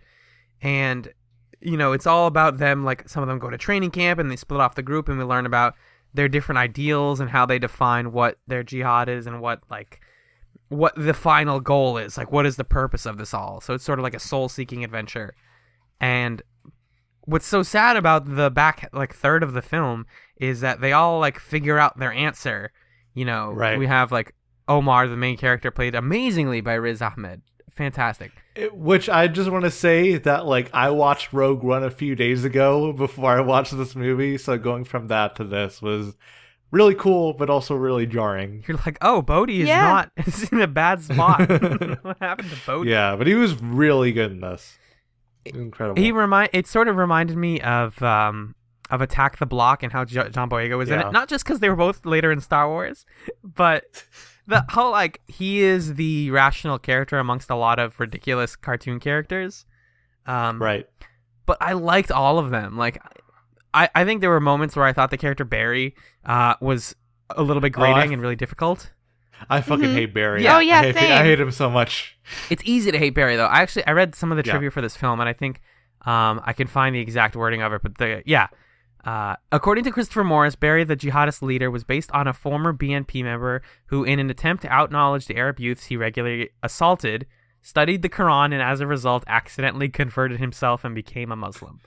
and 0.61 1.11
you 1.61 1.77
know, 1.77 1.93
it's 1.93 2.05
all 2.05 2.27
about 2.27 2.57
them. 2.57 2.83
Like 2.83 3.07
some 3.07 3.23
of 3.23 3.29
them 3.29 3.39
go 3.39 3.49
to 3.49 3.57
training 3.57 3.91
camp 3.91 4.19
and 4.19 4.29
they 4.29 4.35
split 4.35 4.59
off 4.59 4.75
the 4.75 4.81
group, 4.83 5.07
and 5.07 5.17
we 5.17 5.23
learn 5.23 5.45
about 5.45 5.75
their 6.13 6.27
different 6.27 6.59
ideals 6.59 7.19
and 7.21 7.29
how 7.29 7.45
they 7.45 7.57
define 7.57 8.11
what 8.11 8.37
their 8.47 8.63
jihad 8.63 9.07
is 9.09 9.25
and 9.25 9.39
what 9.41 9.61
like 9.69 10.01
what 10.73 10.93
the 10.95 11.13
final 11.13 11.59
goal 11.59 11.97
is. 11.97 12.17
Like, 12.17 12.31
what 12.31 12.45
is 12.45 12.55
the 12.55 12.63
purpose 12.63 13.05
of 13.05 13.17
this 13.17 13.33
all? 13.33 13.61
So 13.61 13.73
it's 13.73 13.83
sort 13.83 13.99
of 13.99 14.03
like 14.03 14.13
a 14.15 14.19
soul-seeking 14.19 14.83
adventure, 14.83 15.35
and 15.99 16.41
what's 17.25 17.45
so 17.45 17.63
sad 17.63 17.95
about 17.95 18.35
the 18.35 18.49
back 18.51 18.89
like 18.93 19.13
third 19.15 19.43
of 19.43 19.53
the 19.53 19.61
film 19.61 20.05
is 20.37 20.59
that 20.61 20.81
they 20.81 20.91
all 20.91 21.19
like 21.19 21.39
figure 21.39 21.77
out 21.79 21.97
their 21.97 22.11
answer. 22.11 22.71
You 23.13 23.25
know, 23.25 23.51
Right. 23.51 23.77
we 23.79 23.87
have 23.87 24.11
like 24.11 24.33
Omar, 24.67 25.07
the 25.07 25.15
main 25.17 25.37
character, 25.37 25.71
played 25.71 25.95
amazingly 25.95 26.61
by 26.61 26.73
Riz 26.73 27.01
Ahmed. 27.01 27.41
fantastic. 27.71 28.31
It- 28.55 28.75
Which 28.75 29.09
I 29.09 29.27
just 29.27 29.49
want 29.49 29.63
to 29.63 29.71
say 29.71 30.17
that 30.17 30.45
like 30.45 30.69
I 30.75 30.91
watched 30.91 31.33
Rogue 31.33 31.63
One 31.63 31.83
a 31.83 31.89
few 31.89 32.15
days 32.15 32.43
ago 32.45 32.93
before 32.93 33.31
I 33.37 33.41
watched 33.41 33.75
this 33.75 33.95
movie, 33.95 34.37
so 34.37 34.57
going 34.59 34.83
from 34.83 35.07
that 35.07 35.35
to 35.37 35.43
this 35.43 35.81
was 35.81 36.15
really 36.73 36.95
cool, 36.95 37.33
but 37.33 37.49
also 37.49 37.75
really 37.75 38.05
jarring. 38.05 38.63
You're 38.67 38.79
like, 38.85 38.97
oh, 39.01 39.21
Bodhi 39.21 39.61
is 39.61 39.67
Yeah. 39.67 39.83
not 39.83 40.11
is 40.27 40.49
in 40.51 40.59
a 40.59 40.67
bad 40.67 41.01
spot. 41.01 41.47
what 42.01 42.17
happened 42.19 42.49
to 42.49 42.57
Bodhi? 42.65 42.89
Yeah, 42.89 43.15
but 43.15 43.27
he 43.27 43.35
was 43.35 43.61
really 43.61 44.11
good 44.11 44.31
in 44.31 44.41
this. 44.41 44.77
Incredible. 45.45 46.01
He 46.01 46.11
remind 46.11 46.49
it 46.53 46.67
sort 46.67 46.87
of 46.87 46.95
reminded 46.97 47.37
me 47.37 47.61
of 47.61 48.01
um 48.01 48.55
of 48.89 49.01
Attack 49.01 49.37
the 49.37 49.45
Block 49.45 49.81
and 49.83 49.91
how 49.93 50.03
J- 50.05 50.29
John 50.29 50.49
Boyega 50.49 50.77
was 50.77 50.89
in 50.89 50.99
Yeah. 50.99 51.07
it. 51.09 51.11
Not 51.13 51.29
just 51.29 51.43
because 51.45 51.59
they 51.59 51.69
were 51.69 51.75
both 51.75 52.05
later 52.05 52.31
in 52.31 52.41
Star 52.41 52.67
Wars, 52.67 53.05
but 53.43 54.03
the 54.47 54.65
whole 54.69 54.91
like 54.91 55.21
he 55.27 55.61
is 55.61 55.95
the 55.95 56.29
rational 56.31 56.77
character 56.79 57.17
amongst 57.19 57.49
a 57.49 57.55
lot 57.55 57.79
of 57.79 57.99
ridiculous 57.99 58.55
cartoon 58.55 58.99
characters. 58.99 59.65
Um, 60.25 60.61
right. 60.61 60.87
but 61.45 61.57
I 61.59 61.73
liked 61.73 62.11
all 62.11 62.39
of 62.39 62.49
them. 62.49 62.77
Like, 62.77 62.97
I 63.73 63.89
I 63.95 64.05
think 64.05 64.21
there 64.21 64.29
were 64.29 64.39
moments 64.39 64.75
where 64.75 64.85
I 64.85 64.93
thought 64.93 65.09
the 65.11 65.17
character 65.17 65.45
Barry 65.45 65.95
uh 66.25 66.55
was 66.61 66.95
a 67.29 67.41
little 67.41 67.61
bit 67.61 67.73
Oh, 67.75 67.79
grating 67.79 68.09
f- 68.09 68.13
and 68.13 68.21
really 68.21 68.35
difficult. 68.35 68.91
I 69.49 69.61
fucking 69.61 69.85
Mhm. 69.85 69.93
hate 69.93 70.13
Barry. 70.13 70.43
Yeah. 70.43 70.55
Oh, 70.57 70.59
yeah, 70.59 70.79
I 70.79 70.83
hate, 70.83 70.95
same. 70.95 71.11
I 71.11 71.23
hate 71.23 71.39
him 71.39 71.51
so 71.51 71.69
much. 71.69 72.17
It's 72.49 72.61
easy 72.65 72.91
to 72.91 72.97
hate 72.97 73.13
Barry 73.15 73.35
though. 73.35 73.47
I 73.47 73.61
actually 73.61 73.85
I 73.87 73.91
read 73.91 74.15
some 74.15 74.31
of 74.31 74.37
the 74.37 74.43
Yeah. 74.45 74.53
trivia 74.53 74.71
for 74.71 74.81
this 74.81 74.95
film 74.95 75.19
and 75.19 75.27
I 75.27 75.33
think 75.33 75.61
um 76.05 76.41
I 76.45 76.53
can 76.53 76.67
find 76.67 76.95
the 76.95 76.99
exact 76.99 77.35
wording 77.35 77.61
of 77.61 77.73
it, 77.73 77.81
but 77.81 77.97
the 77.97 78.21
yeah. 78.25 78.47
Uh, 79.05 79.35
according 79.51 79.83
to 79.83 79.91
Christopher 79.91 80.23
Morris, 80.23 80.55
Barry, 80.55 80.85
the 80.85 80.95
jihadist 80.95 81.41
leader, 81.41 81.69
was 81.69 81.83
based 81.83 82.09
on 82.13 82.25
a 82.25 82.31
former 82.31 82.71
BNP 82.71 83.21
member 83.21 83.61
who, 83.87 84.05
in 84.05 84.17
an 84.17 84.29
attempt 84.29 84.61
to 84.63 84.69
outknowledge 84.69 85.27
the 85.27 85.35
Arab 85.35 85.59
youths 85.59 85.87
he 85.87 85.97
regularly 85.97 86.51
assaulted, 86.63 87.25
studied 87.61 88.01
the 88.01 88.07
Quran 88.07 88.53
and 88.53 88.61
as 88.61 88.79
a 88.79 88.87
result 88.87 89.25
accidentally 89.27 89.89
converted 89.89 90.39
himself 90.39 90.85
and 90.85 90.95
became 90.95 91.33
a 91.33 91.35
Muslim. 91.35 91.81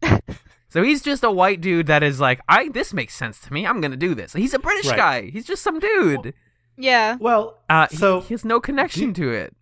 so 0.74 0.82
he's 0.82 1.00
just 1.02 1.22
a 1.22 1.30
white 1.30 1.60
dude 1.60 1.86
that 1.86 2.02
is 2.02 2.18
like, 2.20 2.40
I 2.48 2.68
this 2.68 2.92
makes 2.92 3.14
sense 3.14 3.38
to 3.42 3.52
me. 3.52 3.64
I'm 3.64 3.80
gonna 3.80 3.96
do 3.96 4.12
this. 4.14 4.32
He's 4.32 4.52
a 4.54 4.58
British 4.58 4.88
Right. 4.88 4.96
guy. 4.96 5.30
He's 5.30 5.46
just 5.46 5.62
some 5.62 5.78
dude. 5.78 6.34
Yeah. 6.76 7.16
Well, 7.20 7.60
Uh, 7.70 7.86
so 7.86 8.20
he 8.22 8.34
has 8.34 8.44
no 8.44 8.60
connection 8.60 9.14
to 9.14 9.30
it. 9.30 9.54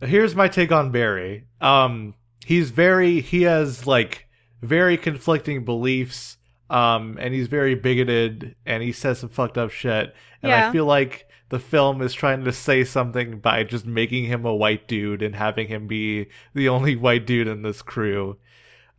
here's 0.00 0.34
my 0.36 0.48
take 0.48 0.70
on 0.70 0.90
Barry. 0.92 1.46
Um, 1.60 2.14
he's 2.44 2.70
very 2.70 3.20
he 3.20 3.42
has 3.42 3.86
like 3.86 4.26
very 4.62 4.96
conflicting 4.96 5.64
beliefs. 5.64 6.38
Um, 6.70 7.18
and 7.20 7.34
he's 7.34 7.46
very 7.48 7.74
bigoted, 7.74 8.56
and 8.64 8.82
he 8.82 8.90
says 8.90 9.18
some 9.18 9.28
fucked 9.28 9.58
up 9.58 9.70
shit. 9.70 10.14
And 10.42 10.50
I 10.50 10.72
feel 10.72 10.86
like 10.86 11.28
the 11.50 11.58
film 11.60 12.00
is 12.00 12.14
trying 12.14 12.42
to 12.44 12.52
say 12.52 12.84
something 12.84 13.38
by 13.38 13.64
just 13.64 13.84
making 13.86 14.24
him 14.24 14.46
a 14.46 14.54
white 14.54 14.88
dude 14.88 15.20
and 15.22 15.36
having 15.36 15.68
him 15.68 15.86
be 15.86 16.26
the 16.54 16.70
only 16.70 16.96
white 16.96 17.26
dude 17.26 17.48
in 17.48 17.62
this 17.62 17.82
crew. 17.82 18.38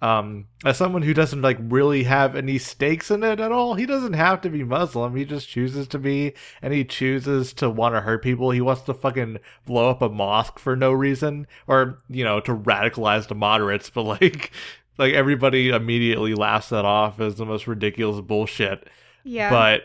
Um, 0.05 0.45
as 0.63 0.77
someone 0.77 1.01
who 1.01 1.15
doesn't 1.15 1.41
like 1.41 1.57
really 1.59 2.03
have 2.03 2.35
any 2.35 2.59
stakes 2.59 3.09
in 3.09 3.23
it 3.23 3.39
at 3.39 3.51
all, 3.51 3.73
he 3.73 3.87
doesn't 3.87 4.13
have 4.13 4.39
to 4.41 4.51
be 4.51 4.63
Muslim. 4.63 5.15
He 5.15 5.25
just 5.25 5.49
chooses 5.49 5.87
to 5.87 5.97
be, 5.97 6.33
and 6.61 6.73
he 6.73 6.85
chooses 6.85 7.53
to 7.53 7.71
want 7.71 7.95
to 7.95 8.01
hurt 8.01 8.21
people. 8.21 8.51
He 8.51 8.61
wants 8.61 8.83
to 8.83 8.93
fucking 8.93 9.39
blow 9.65 9.89
up 9.89 10.03
a 10.03 10.09
mosque 10.09 10.59
for 10.59 10.75
no 10.75 10.91
reason, 10.91 11.47
or 11.65 12.03
you 12.07 12.23
know, 12.23 12.39
to 12.41 12.55
radicalize 12.55 13.27
the 13.27 13.35
moderates. 13.35 13.89
But 13.95 14.03
like, 14.03 14.51
like 14.99 15.13
everybody 15.13 15.69
immediately 15.69 16.35
laughs 16.35 16.69
that 16.69 16.85
off 16.85 17.19
as 17.19 17.35
the 17.35 17.45
most 17.45 17.65
ridiculous 17.65 18.21
bullshit. 18.21 18.87
Yeah. 19.23 19.49
But 19.49 19.83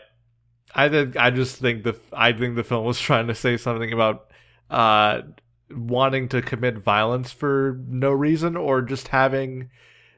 I 0.75 0.89
think 0.89 1.17
I 1.17 1.31
just 1.31 1.55
think 1.55 1.83
the 1.83 1.95
I 2.13 2.33
think 2.33 2.55
the 2.55 2.63
film 2.63 2.85
was 2.85 2.99
trying 2.99 3.25
to 3.27 3.35
say 3.35 3.57
something 3.57 3.91
about 3.91 4.27
uh 4.69 5.21
wanting 5.71 6.27
to 6.29 6.43
commit 6.43 6.77
violence 6.77 7.31
for 7.31 7.79
no 7.87 8.11
reason 8.11 8.55
or 8.55 8.81
just 8.81 9.07
having 9.07 9.69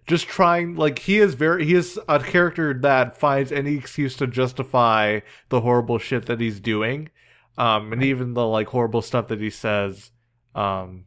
just 0.08 0.28
trying 0.28 0.76
like 0.76 1.00
he 1.00 1.20
is 1.20 1.34
very 1.34 1.66
he 1.66 1.74
is 1.74 2.00
a 2.08 2.20
character 2.20 2.74
that 2.74 3.18
finds 3.18 3.52
any 3.52 3.76
excuse 3.76 4.16
to 4.18 4.28
justify 4.28 5.20
the 5.50 5.62
horrible 5.62 5.98
shit 5.98 6.26
that 6.26 6.40
he's 6.40 6.60
doing. 6.60 7.10
Um 7.58 7.94
and 7.94 8.04
even 8.04 8.34
the 8.34 8.46
like 8.46 8.68
horrible 8.68 9.02
stuff 9.02 9.28
that 9.30 9.40
he 9.40 9.50
says. 9.50 10.12
Um 10.56 11.06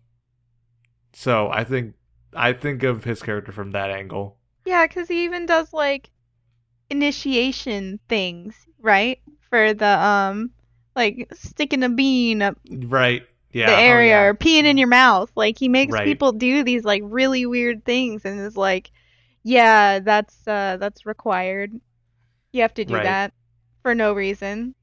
so 1.13 1.49
i 1.51 1.65
think 1.65 1.95
i 2.35 2.53
think 2.53 2.83
of 2.83 3.05
his 3.05 3.23
character 3.23 3.53
from 3.53 3.73
that 3.73 3.91
angle. 3.91 4.39
Yeah, 4.65 4.87
because 4.87 5.09
he 5.09 5.25
even 5.25 5.47
does 5.47 5.73
like 5.73 6.11
initiation 6.91 8.01
things, 8.09 8.55
right? 8.81 9.21
For 9.49 9.73
the 9.73 9.87
um, 9.87 10.51
like 10.95 11.29
sticking 11.35 11.83
a 11.83 11.89
bean 11.89 12.43
up 12.43 12.59
right 12.71 13.23
yeah 13.53 13.67
the 13.71 13.77
area 13.79 14.11
yeah. 14.11 14.23
or 14.23 14.35
peeing 14.35 14.65
in 14.65 14.77
your 14.79 14.89
mouth. 14.89 15.31
Like 15.37 15.59
he 15.59 15.69
makes 15.69 15.93
Right. 15.93 16.05
people 16.05 16.33
do 16.33 16.63
these 16.65 16.85
like 16.85 17.03
really 17.05 17.47
weird 17.47 17.85
things, 17.85 18.25
and 18.25 18.39
is 18.41 18.57
like, 18.57 18.91
yeah, 19.43 19.99
that's 20.01 20.47
uh 20.47 20.77
that's 20.79 21.07
required. 21.07 21.73
You 22.53 22.63
have 22.63 22.75
to 22.75 22.85
do 22.85 22.95
Right. 22.95 23.05
that 23.05 23.33
for 23.83 23.95
no 23.95 24.13
reason. 24.13 24.75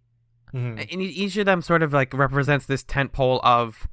Mhm. 0.53 0.87
and 0.91 1.01
e- 1.01 1.05
each 1.05 1.35
of 1.37 1.47
them 1.47 1.63
sort 1.63 1.81
of 1.81 1.93
like 1.93 2.13
represents 2.13 2.67
this 2.67 2.83
tent 2.83 3.11
pole 3.11 3.39
of 3.43 3.87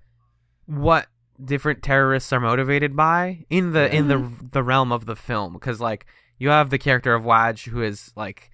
what 0.67 1.07
different 1.43 1.83
terrorists 1.83 2.33
are 2.35 2.41
motivated 2.41 2.95
by 2.95 3.47
in 3.49 3.73
the 3.73 3.95
in 3.95 4.09
the 4.09 4.31
the 4.53 4.63
realm 4.63 4.93
of 4.93 5.07
the 5.07 5.17
film 5.17 5.55
because 5.55 5.81
like 5.81 6.05
you 6.39 6.51
have 6.51 6.69
the 6.69 6.77
character 6.79 7.15
of 7.15 7.25
Waj 7.25 7.67
who 7.69 7.81
is 7.83 8.13
like 8.15 8.51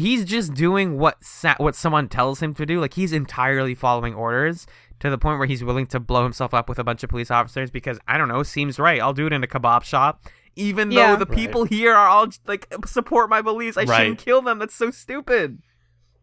he's 0.00 0.24
just 0.24 0.54
doing 0.54 0.98
what 0.98 1.22
sa- 1.24 1.54
what 1.58 1.74
someone 1.74 2.08
tells 2.08 2.40
him 2.40 2.54
to 2.54 2.66
do. 2.66 2.80
Like 2.80 2.94
he's 2.94 3.12
entirely 3.12 3.74
following 3.74 4.14
orders 4.14 4.66
to 5.00 5.08
the 5.10 5.18
point 5.18 5.38
where 5.38 5.46
he's 5.46 5.62
willing 5.64 5.86
to 5.86 6.00
blow 6.00 6.22
himself 6.24 6.52
up 6.52 6.68
with 6.68 6.78
a 6.78 6.84
bunch 6.84 7.02
of 7.02 7.10
police 7.10 7.30
officers 7.30 7.70
because 7.70 7.98
I 8.08 8.18
don't 8.18 8.28
know 8.28 8.42
seems 8.42 8.78
right. 8.78 9.00
I'll 9.00 9.12
do 9.14 9.26
it 9.26 9.32
in 9.32 9.42
a 9.44 9.46
kebab 9.46 9.82
shop 9.84 10.24
even 10.56 10.90
Yeah. 10.90 11.12
though 11.12 11.24
the 11.24 11.26
people 11.32 11.64
here 11.64 11.94
are 11.94 12.08
all 12.08 12.26
like 12.46 12.66
support 12.84 13.30
my 13.30 13.40
beliefs. 13.40 13.76
I 13.78 13.84
Right. 13.84 13.96
shouldn't 13.98 14.18
kill 14.18 14.42
them. 14.42 14.58
That's 14.58 14.74
so 14.74 14.90
stupid. 14.90 15.62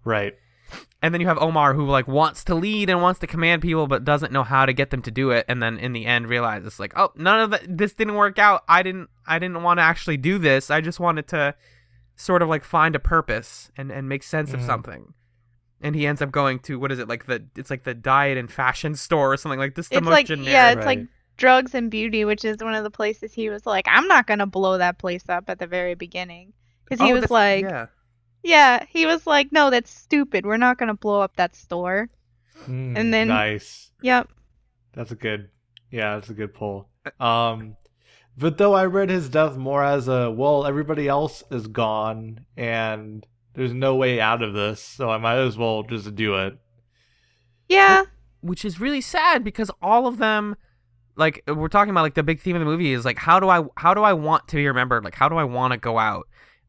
Right. 0.03 0.35
And 1.01 1.13
then 1.13 1.21
you 1.21 1.27
have 1.27 1.37
Omar 1.37 1.73
who 1.73 1.85
like 1.87 2.07
wants 2.07 2.43
to 2.45 2.55
lead 2.55 2.89
and 2.89 3.01
wants 3.01 3.19
to 3.21 3.27
command 3.27 3.61
people 3.61 3.87
but 3.87 4.03
doesn't 4.03 4.33
know 4.33 4.43
how 4.43 4.65
to 4.65 4.73
get 4.73 4.89
them 4.89 5.01
to 5.03 5.11
do 5.11 5.31
it. 5.31 5.45
And 5.47 5.63
then 5.63 5.77
in 5.77 5.93
the 5.93 6.05
end 6.05 6.27
realizes 6.27 6.79
like 6.79 6.91
oh 6.97 7.11
none 7.15 7.39
of 7.39 7.49
that 7.51 7.77
this 7.77 7.93
didn't 7.93 8.15
work 8.15 8.37
out. 8.37 8.63
I 8.67 8.83
didn't 8.83 9.09
I 9.25 9.39
didn't 9.39 9.63
want 9.63 9.77
to 9.79 9.83
actually 9.83 10.17
do 10.17 10.37
this. 10.37 10.69
I 10.69 10.81
just 10.81 10.99
wanted 10.99 11.27
to 11.29 11.55
sort 12.17 12.41
of 12.41 12.49
like 12.49 12.63
find 12.65 12.95
a 12.95 12.99
purpose 12.99 13.71
and 13.77 13.91
and 13.91 14.09
make 14.09 14.23
sense 14.23 14.51
of 14.53 14.59
Mhm. 14.59 14.65
something 14.65 15.13
and 15.79 15.95
he 15.95 16.05
ends 16.07 16.21
up 16.21 16.31
going 16.31 16.57
to 16.59 16.77
what 16.79 16.91
is 16.91 16.97
it 16.99 17.07
like 17.07 17.25
the 17.27 17.45
it's 17.55 17.69
like 17.69 17.83
the 17.83 17.93
diet 17.93 18.37
and 18.37 18.51
fashion 18.51 18.95
store 18.95 19.31
or 19.31 19.37
something 19.37 19.59
like 19.59 19.75
this 19.75 19.87
the 19.89 19.97
It's 19.97 20.03
most 20.03 20.11
like 20.11 20.25
generic 20.25 20.49
yeah, 20.51 20.71
it's 20.71 20.85
like 20.85 20.99
drugs 21.37 21.75
and 21.75 21.91
beauty, 21.91 22.25
which 22.25 22.43
is 22.43 22.57
one 22.59 22.73
of 22.73 22.83
the 22.83 22.89
places 22.89 23.31
he 23.31 23.47
was 23.51 23.63
like, 23.67 23.85
I'm 23.87 24.07
not 24.07 24.25
gonna 24.25 24.47
blow 24.47 24.79
that 24.79 24.97
place 24.97 25.29
up 25.29 25.47
at 25.51 25.59
the 25.59 25.67
very 25.67 25.93
beginning, 25.93 26.53
because 26.83 26.99
he 27.05 27.11
Oh, 27.13 27.19
was 27.21 27.29
like, 27.29 27.61
yeah 27.63 27.85
yeah, 28.43 28.85
he 28.89 29.05
was 29.05 29.27
like, 29.27 29.51
no, 29.51 29.69
that's 29.69 29.91
stupid. 29.91 30.45
We're 30.45 30.57
not 30.57 30.77
gonna 30.79 30.95
blow 30.95 31.21
up 31.21 31.35
that 31.35 31.55
store. 31.55 32.09
Mm, 32.67 32.97
And 32.97 33.13
then- 33.13 33.27
nice 33.27 33.91
Yep. 34.01 34.29
That's 34.93 35.11
a 35.11 35.15
good, 35.15 35.49
yeah, 35.91 36.15
that's 36.15 36.29
a 36.31 36.33
good 36.33 36.55
pull. 36.55 36.89
Um, 37.19 37.75
but 38.37 38.57
though 38.57 38.73
I 38.73 38.85
read 38.85 39.09
his 39.09 39.29
death 39.29 39.57
more 39.57 39.83
as 39.83 40.07
a 40.07 40.29
well, 40.31 40.65
everybody 40.65 41.07
else 41.07 41.43
is 41.51 41.67
gone 41.67 42.45
and 42.55 43.25
there's 43.53 43.73
no 43.73 43.95
way 43.95 44.21
out 44.21 44.43
of 44.43 44.53
this, 44.53 44.79
so 44.81 45.09
I 45.09 45.17
might 45.17 45.37
as 45.39 45.57
well 45.57 45.83
just 45.83 46.13
do 46.15 46.35
it. 46.35 46.57
Yeah. 47.67 48.05
which 48.41 48.63
is 48.63 48.79
really 48.79 49.01
sad 49.01 49.43
because 49.43 49.71
all 49.81 50.07
of 50.07 50.19
them 50.19 50.55
like 51.15 51.43
we're 51.47 51.67
talking 51.67 51.89
about 51.89 52.03
like 52.03 52.13
the 52.13 52.23
big 52.23 52.39
theme 52.39 52.55
of 52.55 52.59
the 52.59 52.65
movie 52.65 52.93
is 52.93 53.03
like 53.03 53.17
how 53.17 53.39
do 53.39 53.49
i 53.49 53.63
how 53.75 53.93
do 53.93 54.03
i 54.03 54.13
want 54.13 54.47
to 54.47 54.55
be 54.55 54.67
remembered 54.67 55.03
like 55.03 55.15
how 55.15 55.27
do 55.27 55.35
i 55.35 55.43
want 55.43 55.73
to 55.73 55.77
go 55.77 55.97
out 55.97 56.27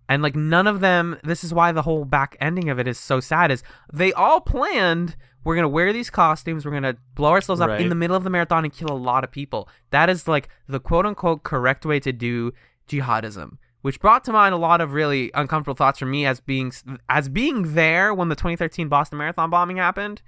and 0.09 0.23
like 0.23 0.37
none 0.37 0.67
of 0.67 0.81
them 0.81 1.19
this 1.23 1.45
is 1.45 1.53
why 1.53 1.73
the 1.73 1.83
whole 1.83 2.05
back 2.05 2.37
ending 2.41 2.69
of 2.69 2.79
it 2.79 2.89
is 2.89 2.99
so 2.99 3.21
sad 3.21 3.51
is 3.51 3.63
they 3.93 4.13
all 4.13 4.41
planned 4.41 5.17
we're 5.45 5.55
gonna 5.55 5.69
wear 5.69 5.93
these 5.93 6.11
costumes 6.11 6.65
we're 6.65 6.73
gonna 6.73 6.97
blow 7.15 7.31
ourselves 7.31 7.61
up 7.61 7.81
in 7.81 7.89
the 7.89 7.95
middle 7.95 8.17
of 8.17 8.25
the 8.25 8.31
marathon 8.31 8.65
and 8.65 8.73
kill 8.73 8.91
a 8.91 8.93
lot 8.93 9.25
of 9.25 9.31
people. 9.31 9.69
That 9.91 10.11
is 10.11 10.29
like 10.29 10.49
the 10.69 10.81
quote 10.81 11.07
unquote 11.07 11.43
correct 11.43 11.87
way 11.87 12.01
to 12.01 12.13
do 12.13 12.53
jihadism 12.87 13.57
which 13.83 14.01
brought 14.01 14.25
to 14.25 14.33
mind 14.33 14.55
a 14.55 14.59
lot 14.59 14.81
of 14.81 14.93
really 14.93 15.31
uncomfortable 15.35 15.75
thoughts 15.75 15.99
for 15.99 16.07
me 16.07 16.27
as 16.27 16.41
being 16.41 16.73
as 17.09 17.29
being 17.29 17.75
there 17.75 18.13
when 18.13 18.29
the 18.29 18.35
2013 18.35 18.89
boston 18.89 19.19
marathon 19.19 19.51
bombing 19.51 19.77
happened. 19.77 20.21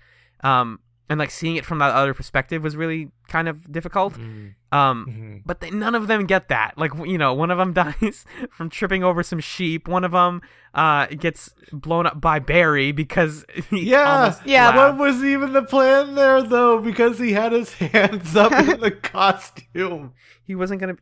Um, 0.43 0.81
and 1.11 1.19
like 1.19 1.31
seeing 1.31 1.57
it 1.57 1.67
from 1.67 1.79
that 1.81 1.91
other 1.93 2.15
perspective 2.15 2.63
was 2.63 2.75
really 2.77 3.11
kind 3.29 3.49
of 3.49 3.71
difficult. 3.71 4.15
Mm, 4.15 4.55
Um, 4.73 5.07
mhm. 5.11 5.43
but 5.45 5.61
they, 5.61 5.71
none 5.71 5.95
of 5.95 6.07
them 6.07 6.25
get 6.25 6.49
that. 6.49 6.79
Like 6.79 6.93
you 7.05 7.19
know, 7.19 7.35
one 7.35 7.51
of 7.51 7.59
them 7.59 7.73
dies 7.83 8.25
from 8.51 8.71
tripping 8.71 9.05
over 9.05 9.23
some 9.23 9.41
sheep. 9.41 9.87
One 9.89 10.05
of 10.05 10.13
them 10.13 10.41
uh, 10.73 11.07
gets 11.07 11.53
blown 11.73 12.07
up 12.07 12.21
by 12.21 12.39
Barry 12.39 12.93
because 12.93 13.45
he 13.71 13.91
Yeah, 13.91 14.19
almost 14.21 14.47
Yeah, 14.47 14.75
What 14.77 14.97
was 14.99 15.23
even 15.25 15.53
the 15.53 15.63
plan 15.63 16.15
there 16.15 16.41
though? 16.43 16.81
Because 16.81 17.19
he 17.19 17.33
had 17.33 17.53
his 17.53 17.73
hands 17.75 18.35
up 18.37 18.53
in 18.53 18.81
the 18.81 18.91
costume. 18.93 20.15
he 20.45 20.55
wasn't 20.55 20.81
gonna. 20.81 20.97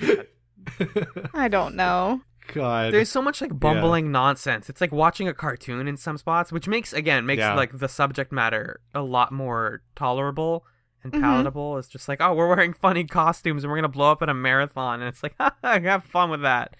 Oh 0.80 0.86
my 0.94 0.98
God. 1.04 1.30
I 1.34 1.48
don't 1.48 1.74
know. 1.76 2.22
God. 2.52 2.92
There's 2.92 3.08
so 3.10 3.22
much 3.22 3.40
like 3.40 3.58
bumbling 3.58 4.12
nonsense. 4.12 4.68
It's 4.68 4.80
like 4.80 4.92
watching 4.92 5.28
a 5.28 5.34
cartoon 5.34 5.88
in 5.88 5.96
some 5.96 6.18
spots, 6.18 6.52
which 6.52 6.68
makes 6.68 6.92
again 6.92 7.24
makes 7.26 7.40
Yeah. 7.40 7.54
like 7.54 7.78
the 7.78 7.88
subject 7.88 8.32
matter 8.32 8.80
a 8.94 9.02
lot 9.02 9.32
more 9.32 9.82
tolerable 9.96 10.64
and 11.02 11.12
Mhm. 11.12 11.20
palatable. 11.20 11.78
It's 11.78 11.88
just 11.88 12.08
like, 12.08 12.20
oh, 12.20 12.34
we're 12.34 12.48
wearing 12.48 12.72
funny 12.72 13.04
costumes 13.04 13.64
and 13.64 13.70
we're 13.70 13.78
gonna 13.78 13.88
blow 13.88 14.10
up 14.12 14.22
in 14.22 14.28
a 14.28 14.34
marathon, 14.34 15.00
and 15.00 15.08
it's 15.08 15.22
like, 15.22 15.34
have 15.62 16.04
fun 16.04 16.30
with 16.30 16.42
that. 16.42 16.74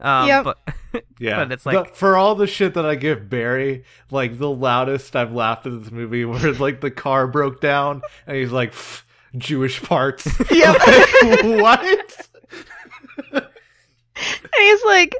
Um, 0.00 0.26
Yep. 0.28 0.44
But 0.44 0.58
Yeah, 1.18 1.36
But 1.44 1.52
it's 1.52 1.66
like- 1.66 1.88
The- 1.88 1.94
for 1.94 2.16
all 2.16 2.34
the 2.34 2.46
shit 2.46 2.72
that 2.74 2.86
I 2.86 2.94
give 2.94 3.28
Barry, 3.28 3.84
like 4.10 4.38
the 4.38 4.48
loudest 4.50 5.14
I've 5.14 5.32
laughed 5.32 5.66
at 5.66 5.78
this 5.82 5.90
movie, 5.92 6.24
where 6.24 6.52
like 6.54 6.80
the 6.80 6.90
car 6.90 7.26
broke 7.26 7.60
down 7.60 8.00
and 8.26 8.36
he's 8.36 8.50
like 8.52 8.72
Jewish 9.36 9.82
parts. 9.82 10.26
Yep. 10.50 10.76
Like, 11.22 11.42
what? 11.62 12.28
And 14.42 14.50
he's 14.58 14.84
like, 14.84 15.14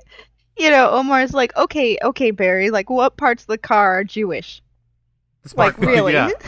you 0.56 0.70
know, 0.70 0.90
Omar's 0.90 1.32
like, 1.32 1.56
okay, 1.56 1.98
okay, 2.02 2.30
Barry, 2.30 2.70
like, 2.70 2.90
what 2.90 3.16
parts 3.16 3.44
of 3.44 3.46
the 3.48 3.58
car 3.58 3.98
are 3.98 4.04
Jewish? 4.04 4.62
the 5.44 5.54
Like, 5.56 5.76
plug. 5.76 5.88
really? 5.88 6.12
Yeah. 6.12 6.30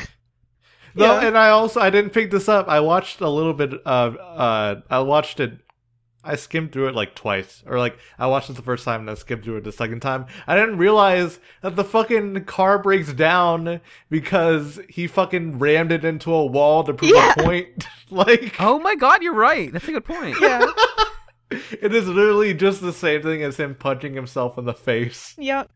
No, 0.94 1.06
Yeah. 1.21 1.26
and 1.26 1.38
I 1.38 1.49
also 1.49 1.80
I 1.80 1.88
didn't 1.88 2.11
pick 2.11 2.30
this 2.30 2.50
up. 2.50 2.68
I 2.68 2.80
watched 2.80 3.23
a 3.23 3.28
little 3.30 3.54
bit 3.54 3.73
of 3.87 4.16
uh 4.18 4.82
I 4.90 4.99
watched 4.99 5.40
it 5.40 5.52
I 6.23 6.37
skimmed 6.37 6.71
through 6.71 6.88
it 6.88 6.94
like 6.94 7.14
twice. 7.14 7.64
Or 7.66 7.78
like 7.78 7.97
I 8.18 8.26
watched 8.26 8.50
it 8.50 8.56
the 8.56 8.62
first 8.62 8.85
time 8.85 9.00
and 9.00 9.09
I 9.11 9.14
skimmed 9.14 9.42
through 9.42 9.56
it 9.56 9.64
the 9.64 9.73
second 9.73 10.00
time. 10.00 10.26
I 10.47 10.54
didn't 10.54 10.76
realize 10.76 11.40
that 11.62 11.76
the 11.76 11.82
fucking 11.85 12.44
car 12.44 12.78
breaks 12.78 13.11
down 13.14 13.80
because 14.11 14.80
he 14.90 15.06
fucking 15.06 15.59
rammed 15.59 15.92
it 15.92 16.04
into 16.04 16.30
a 16.30 16.44
wall 16.44 16.85
to 16.85 16.92
prove 16.92 17.12
Yeah. 17.14 17.32
a 17.38 17.42
point. 17.42 17.87
like 18.11 18.54
Oh 18.61 18.78
my 18.78 18.94
god, 18.94 19.23
you're 19.23 19.32
right. 19.32 19.73
That's 19.73 19.88
a 19.88 19.92
good 19.92 20.04
point. 20.04 20.37
Yeah. 20.42 20.66
it 21.80 21.94
is 21.94 22.09
literally 22.09 22.54
just 22.54 22.80
the 22.80 22.92
same 22.92 23.23
thing 23.23 23.42
as 23.42 23.56
him 23.59 23.75
punching 23.75 24.14
himself 24.14 24.59
in 24.59 24.64
the 24.64 24.75
face. 24.75 25.35
yep. 25.38 25.71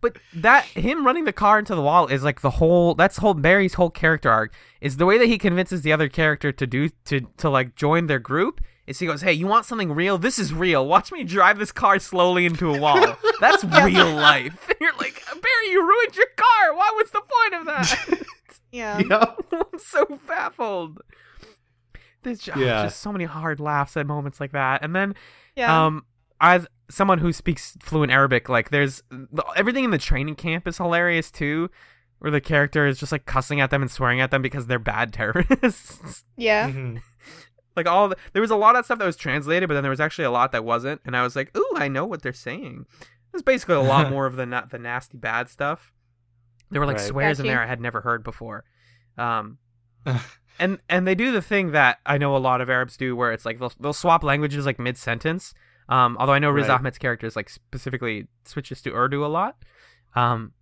But 0.00 0.18
that 0.34 0.64
him 0.66 1.06
running 1.06 1.24
the 1.24 1.32
car 1.32 1.58
into 1.58 1.74
the 1.74 1.80
wall 1.80 2.08
is 2.08 2.22
like 2.22 2.42
the 2.42 2.50
whole 2.50 2.94
that's 2.94 3.16
whole 3.16 3.32
Barry's 3.32 3.74
whole 3.74 3.88
character 3.88 4.30
arc 4.30 4.52
is 4.82 4.98
the 4.98 5.06
way 5.06 5.16
that 5.16 5.28
he 5.28 5.38
convinces 5.38 5.80
the 5.80 5.94
other 5.94 6.10
character 6.10 6.52
to 6.52 6.66
do 6.66 6.90
to 7.06 7.22
to 7.38 7.48
like 7.48 7.74
join 7.74 8.06
their 8.06 8.18
group 8.18 8.60
is 8.86 8.98
he 8.98 9.06
goes, 9.06 9.22
Hey, 9.22 9.32
you 9.32 9.46
want 9.46 9.64
something 9.64 9.92
real? 9.92 10.18
This 10.18 10.38
is 10.38 10.52
real. 10.52 10.86
Watch 10.86 11.10
me 11.10 11.24
drive 11.24 11.58
this 11.58 11.72
car 11.72 11.98
slowly 11.98 12.44
into 12.44 12.74
a 12.74 12.78
wall. 12.78 13.16
That's 13.40 13.64
real 13.64 14.12
life. 14.12 14.68
And 14.68 14.76
you're 14.80 14.96
like, 14.98 15.22
Barry, 15.26 15.70
you 15.70 15.82
ruined 15.82 16.16
your 16.16 16.28
car. 16.36 16.74
What 16.74 16.94
was 16.96 17.10
the 17.10 17.20
point 17.20 17.60
of 17.60 17.66
that? 17.66 18.26
Yeah. 18.70 18.98
Yeah. 19.08 19.34
I'm 19.52 19.78
so 19.78 20.18
baffled. 20.26 21.00
There's 22.24 22.40
just, 22.40 22.58
Yeah. 22.58 22.84
just 22.84 23.00
so 23.00 23.12
many 23.12 23.24
hard 23.24 23.60
laughs 23.60 23.96
at 23.96 24.06
moments 24.06 24.40
like 24.40 24.52
that. 24.52 24.82
And 24.82 24.94
then 24.94 25.14
Yeah. 25.54 25.86
um, 25.86 26.04
as 26.40 26.66
someone 26.90 27.18
who 27.18 27.32
speaks 27.32 27.76
fluent 27.80 28.10
Arabic, 28.12 28.48
like 28.48 28.70
there's 28.70 29.02
everything 29.56 29.84
in 29.84 29.90
the 29.90 29.98
training 29.98 30.34
camp 30.34 30.66
is 30.66 30.76
hilarious 30.78 31.30
too, 31.30 31.70
where 32.18 32.30
the 32.30 32.40
character 32.40 32.86
is 32.86 32.98
just 32.98 33.12
like 33.12 33.24
cussing 33.26 33.60
at 33.60 33.70
them 33.70 33.82
and 33.82 33.90
swearing 33.90 34.20
at 34.20 34.30
them 34.30 34.42
because 34.42 34.66
they're 34.66 34.78
bad 34.78 35.12
terrorists. 35.12 36.24
yeah. 36.36 36.68
Mhm. 36.70 37.00
like 37.76 37.86
all 37.88 38.08
the, 38.08 38.16
there 38.32 38.42
was 38.42 38.50
a 38.52 38.56
lot 38.56 38.76
of 38.76 38.84
stuff 38.84 38.98
that 38.98 39.04
was 39.06 39.16
translated, 39.16 39.68
but 39.68 39.74
then 39.74 39.82
there 39.82 39.90
was 39.90 40.00
actually 40.00 40.24
a 40.24 40.30
lot 40.30 40.52
that 40.52 40.64
wasn't, 40.64 41.00
and 41.04 41.16
I 41.16 41.22
was 41.24 41.34
like, 41.34 41.56
ooh, 41.56 41.72
I 41.76 41.88
know 41.88 42.04
what 42.06 42.22
they're 42.22 42.32
saying. 42.32 42.86
There's 43.32 43.42
basically 43.42 43.74
a 43.74 43.80
lot 43.80 44.10
more 44.12 44.26
of 44.26 44.36
the 44.36 44.46
na- 44.46 44.66
the 44.66 44.78
nasty 44.78 45.18
bad 45.18 45.48
stuff. 45.48 45.92
There 46.70 46.80
were 46.80 46.86
like 46.86 46.98
Right. 46.98 47.06
swears 47.06 47.40
in 47.40 47.46
there 47.46 47.60
I 47.62 47.66
had 47.66 47.80
never 47.80 48.00
heard 48.02 48.22
before. 48.22 48.64
Um, 49.18 49.58
and 50.58 50.78
and 50.88 51.06
they 51.06 51.14
do 51.14 51.32
the 51.32 51.42
thing 51.42 51.72
that 51.72 51.98
I 52.06 52.18
know 52.18 52.36
a 52.36 52.38
lot 52.38 52.60
of 52.60 52.68
Arabs 52.70 52.96
do, 52.96 53.14
where 53.16 53.32
it's 53.32 53.44
like 53.44 53.58
they'll 53.58 53.72
they'll 53.80 53.92
swap 53.92 54.22
languages 54.24 54.66
like 54.66 54.78
mid 54.78 54.96
sentence. 54.96 55.54
Um, 55.88 56.16
although 56.18 56.32
I 56.32 56.38
know 56.38 56.50
Riz 56.50 56.68
Right. 56.68 56.78
Ahmed's 56.78 56.98
character 56.98 57.26
is 57.26 57.36
like 57.36 57.50
specifically 57.50 58.28
switches 58.44 58.80
to 58.82 58.90
Urdu 58.94 59.24
a 59.24 59.28
lot. 59.28 59.56
Um, 60.16 60.52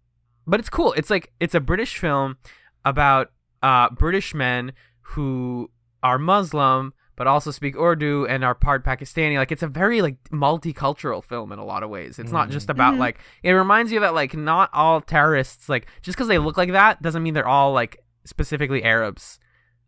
but 0.47 0.59
it's 0.59 0.69
cool. 0.69 0.93
It's 0.95 1.11
like 1.11 1.33
it's 1.39 1.55
a 1.55 1.61
British 1.61 1.99
film 1.99 2.37
about 2.85 3.31
uh 3.63 3.91
British 3.91 4.35
men 4.35 4.73
who 5.01 5.71
are 6.03 6.19
Muslim 6.19 6.93
but 7.15 7.27
also 7.27 7.51
speak 7.51 7.77
Urdu 7.77 8.27
and 8.27 8.43
are 8.43 8.55
part 8.55 8.85
Pakistani. 8.85 9.37
Like 9.37 9.53
it's 9.53 9.63
a 9.63 9.69
very 9.69 10.01
like 10.03 10.17
multicultural 10.31 11.23
film 11.23 11.53
in 11.53 11.59
a 11.59 11.65
lot 11.65 11.83
of 11.83 11.91
ways. 11.91 12.19
It's 12.19 12.33
not 12.33 12.49
Mhm. 12.49 12.53
just 12.53 12.71
about 12.71 12.95
Mhm. 12.95 12.99
like 12.99 13.19
it 13.43 13.53
reminds 13.53 13.93
you 13.93 14.01
that 14.01 14.15
like 14.15 14.35
not 14.35 14.71
all 14.73 15.01
terrorists 15.01 15.69
like 15.69 15.87
just 16.01 16.17
because 16.17 16.27
they 16.29 16.39
look 16.39 16.57
like 16.57 16.73
that 16.73 17.03
doesn't 17.03 17.23
mean 17.23 17.35
they're 17.35 17.47
all 17.47 17.73
like 17.73 17.99
specifically 18.25 18.83
Arabs. 18.83 19.39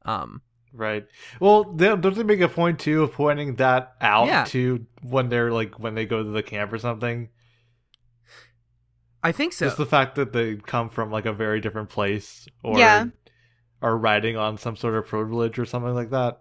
Um, 0.05 0.43
Right. 0.77 1.07
Well, 1.39 1.63
they, 1.73 1.87
don't 1.87 2.17
they 2.17 2.25
make 2.25 2.41
a 2.41 2.49
point 2.49 2.81
too 2.81 3.05
of 3.05 3.13
pointing 3.13 3.55
that 3.57 3.95
out 4.01 4.27
Yeah. 4.27 4.43
too 4.45 4.87
when 5.03 5.29
they're 5.29 5.53
like 5.53 5.79
when 5.79 5.95
they 5.95 6.05
go 6.05 6.21
to 6.25 6.29
the 6.31 6.43
camp 6.43 6.73
or 6.73 6.79
something? 6.79 7.29
I 9.23 9.33
think 9.33 9.53
so. 9.53 9.67
Just 9.67 9.77
the 9.79 9.87
fact 9.87 10.17
that 10.17 10.33
they 10.33 10.57
come 10.57 10.91
from 10.91 11.11
like 11.11 11.27
a 11.27 11.33
very 11.33 11.61
different 11.61 11.89
place 11.89 12.47
or 12.63 12.79
Yeah. 12.79 13.07
are 13.81 13.97
riding 13.97 14.37
on 14.37 14.59
some 14.59 14.77
sort 14.77 14.95
of 14.97 15.07
privilege 15.07 15.59
or 15.59 15.65
something 15.65 15.95
like 15.95 16.11
that. 16.11 16.41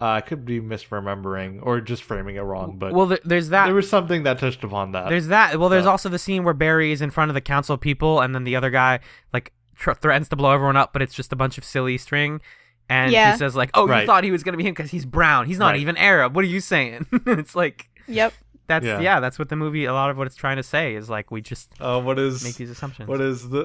Uh, 0.00 0.04
I 0.10 0.20
could 0.20 0.44
be 0.44 0.60
misremembering 0.60 1.58
or 1.62 1.80
just 1.80 2.02
framing 2.02 2.36
it 2.36 2.40
wrong, 2.42 2.76
but 2.78 2.92
well, 2.92 3.16
there's 3.24 3.48
that. 3.48 3.64
there 3.64 3.74
was 3.74 3.88
something 3.88 4.24
that 4.24 4.38
touched 4.38 4.62
upon 4.62 4.92
that. 4.92 5.08
There's 5.08 5.28
that. 5.28 5.58
Well, 5.58 5.70
there's 5.70 5.84
So- 5.84 5.90
also 5.90 6.08
the 6.10 6.18
scene 6.18 6.44
where 6.44 6.52
Barry 6.54 6.92
is 6.92 7.00
in 7.00 7.10
front 7.10 7.30
of 7.30 7.34
the 7.34 7.40
council 7.40 7.78
people, 7.78 8.20
and 8.20 8.34
then 8.34 8.44
the 8.44 8.56
other 8.56 8.68
guy 8.70 9.00
like 9.32 9.52
tr- 9.74 9.92
threatens 9.94 10.28
to 10.28 10.36
blow 10.36 10.52
everyone 10.52 10.76
up, 10.76 10.92
but 10.92 11.00
it's 11.00 11.14
just 11.14 11.32
a 11.32 11.36
bunch 11.36 11.56
of 11.58 11.64
silly 11.64 11.96
string. 11.96 12.40
And 12.88 13.10
Yeah. 13.12 13.32
he 13.32 13.38
says 13.38 13.56
like, 13.56 13.70
"Oh, 13.74 13.86
you 13.92 14.06
thought 14.06 14.22
he 14.24 14.30
was 14.30 14.42
gonna 14.42 14.56
be 14.56 14.62
him 14.64 14.72
because 14.74 14.90
he's 14.90 15.04
brown. 15.04 15.46
He's 15.46 15.58
not 15.58 15.72
Right. 15.72 15.80
even 15.80 15.96
Arab. 15.96 16.34
What 16.36 16.44
are 16.44 16.48
you 16.48 16.60
saying?" 16.60 17.06
it's 17.26 17.56
like 17.56 17.88
Yep. 18.06 18.32
that's 18.68 18.84
yeah. 18.86 19.00
Yeah. 19.00 19.20
that's 19.20 19.38
what 19.38 19.48
the 19.48 19.56
movie. 19.56 19.84
A 19.86 19.92
lot 19.92 20.10
of 20.10 20.16
what 20.18 20.26
it's 20.26 20.36
trying 20.36 20.56
to 20.58 20.62
say 20.62 20.94
is 20.94 21.10
like 21.10 21.30
we 21.30 21.40
just 21.40 21.70
uh, 21.80 22.00
what 22.00 22.18
is 22.18 22.44
make 22.44 22.56
these 22.56 22.70
assumptions. 22.70 23.08
what 23.08 23.20
is 23.20 23.48
the 23.50 23.62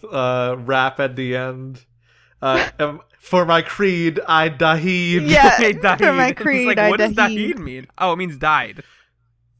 the 0.00 0.08
uh, 0.08 0.56
rap 0.58 1.00
at 1.00 1.16
the 1.16 1.34
end? 1.36 1.84
Uh, 2.42 2.68
um, 2.78 3.00
for 3.18 3.44
my 3.46 3.62
creed, 3.62 4.20
I 4.28 4.50
daheed. 4.50 5.28
Yeah. 5.28 5.56
Hey, 5.56 5.72
For 5.72 6.12
my 6.12 6.32
creed, 6.44 6.66
like, 6.68 6.78
I 6.78 6.90
what 6.90 6.98
does 6.98 7.12
Daheed. 7.14 7.54
Daheed 7.54 7.58
mean? 7.58 7.86
Oh, 7.98 8.12
it 8.12 8.16
means 8.16 8.36
died. 8.36 8.84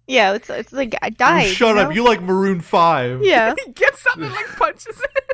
Yeah. 0.06 0.34
It's 0.34 0.48
it's 0.50 0.72
like 0.72 0.94
I 1.02 1.10
died. 1.10 1.46
Shut 1.48 1.74
you 1.74 1.80
up! 1.80 1.88
know? 1.88 1.94
You 1.94 2.04
like 2.04 2.20
Maroon 2.22 2.60
Five? 2.60 3.22
Yeah. 3.24 3.54
he 3.64 3.72
gets 3.72 4.06
up 4.06 4.18
and 4.18 4.30
like 4.30 4.46
punches 4.56 5.00
it. 5.16 5.24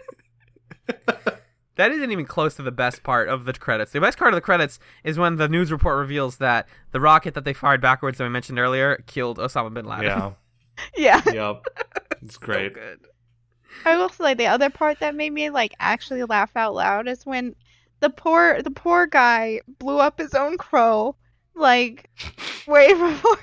That 1.77 1.91
isn't 1.91 2.11
even 2.13 2.27
close 2.27 2.55
to 2.57 2.63
the 2.63 2.71
best 2.73 3.03
part 3.03 3.29
of 3.29 3.45
the 3.45 3.53
credits. 3.55 3.93
The 3.93 4.01
best 4.01 4.19
part 4.19 4.33
of 4.33 4.37
the 4.37 4.41
credits 4.43 4.79
is 5.05 5.19
when 5.19 5.37
the 5.37 5.49
news 5.49 5.73
report 5.73 5.99
reveals 5.99 6.37
that 6.39 6.69
the 6.93 7.01
rocket 7.01 7.35
that 7.35 7.45
they 7.45 7.53
fired 7.55 7.81
backwards 7.81 8.19
that 8.19 8.25
we 8.25 8.31
mentioned 8.31 8.59
earlier 8.59 9.03
killed 9.07 9.39
Osama 9.39 9.73
bin 9.73 9.87
Laden. 9.87 10.05
Yeah. 10.05 10.33
Yeah. 10.97 11.23
yep. 11.33 11.65
It's 12.23 12.35
So 12.35 12.41
great. 12.41 12.75
good. 12.75 13.01
I 13.85 13.97
will 13.97 14.09
say 14.09 14.35
the 14.35 14.47
other 14.47 14.71
part 14.71 15.01
that 15.01 15.15
made 15.15 15.33
me 15.33 15.51
like 15.51 15.75
actually 15.81 16.23
laugh 16.25 16.51
out 16.57 16.75
loud 16.75 17.09
is 17.09 17.25
when 17.27 17.55
the 18.01 18.11
poor 18.11 18.61
the 18.63 18.71
poor 18.71 19.07
guy 19.07 19.61
blew 19.79 19.99
up 19.99 20.19
his 20.19 20.35
own 20.35 20.57
crow 20.59 21.15
like 21.55 22.09
way 22.67 22.89
before 22.95 23.39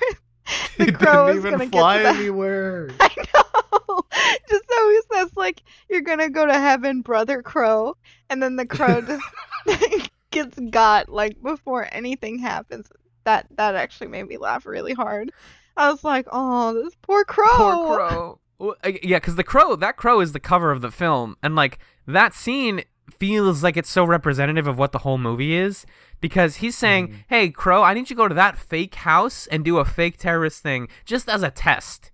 the 0.77 0.85
He 0.85 0.91
crow 0.91 1.27
didn't 1.27 1.39
even 1.39 1.51
gonna 1.57 1.69
fly 1.69 2.01
get 2.01 2.11
to 2.11 2.13
the 2.13 2.19
anywhere. 2.19 2.89
I 2.99 3.09
know. 3.33 4.01
Just 4.49 4.63
so 4.69 4.89
he 4.89 5.01
says 5.13 5.31
like 5.35 5.61
you're 5.89 6.01
gonna 6.01 6.29
go 6.29 6.45
to 6.45 6.53
heaven, 6.53 7.01
brother 7.01 7.41
crow, 7.41 7.95
and 8.29 8.41
then 8.41 8.55
the 8.55 8.65
crow 8.65 9.01
just 9.65 10.11
gets 10.31 10.59
got 10.69 11.09
like 11.09 11.41
before 11.41 11.87
anything 11.91 12.39
happens. 12.39 12.91
That 13.25 13.47
that 13.51 13.75
actually 13.75 14.07
made 14.07 14.27
me 14.27 14.37
laugh 14.37 14.65
really 14.65 14.93
hard. 14.93 15.31
I 15.77 15.89
was 15.89 16.03
like, 16.03 16.27
oh, 16.31 16.73
this 16.73 16.95
poor 17.01 17.23
crow. 17.23 17.47
Poor 17.55 17.97
crow. 17.97 18.39
Yeah, 18.83 19.17
because 19.17 19.37
the 19.37 19.43
crow, 19.43 19.77
that 19.77 19.95
crow 19.95 20.19
is 20.19 20.33
the 20.33 20.39
cover 20.39 20.71
of 20.71 20.81
the 20.81 20.91
film, 20.91 21.37
and 21.41 21.55
like 21.55 21.79
that 22.05 22.33
scene 22.33 22.83
feels 23.13 23.63
like 23.63 23.77
it's 23.77 23.89
so 23.89 24.03
representative 24.05 24.67
of 24.67 24.77
what 24.77 24.91
the 24.91 24.99
whole 24.99 25.17
movie 25.17 25.55
is. 25.55 25.85
Because 26.21 26.57
he's 26.57 26.77
saying, 26.77 27.07
Mhm. 27.07 27.13
"Hey, 27.27 27.49
crow, 27.49 27.81
I 27.83 27.93
need 27.93 28.01
you 28.01 28.05
to 28.07 28.15
go 28.15 28.27
to 28.27 28.35
that 28.35 28.57
fake 28.57 28.95
house 28.95 29.47
and 29.47 29.63
do 29.63 29.77
a 29.77 29.85
fake 29.85 30.17
terrorist 30.17 30.61
thing 30.61 30.87
just 31.05 31.29
as 31.29 31.43
a 31.43 31.49
test." 31.49 32.11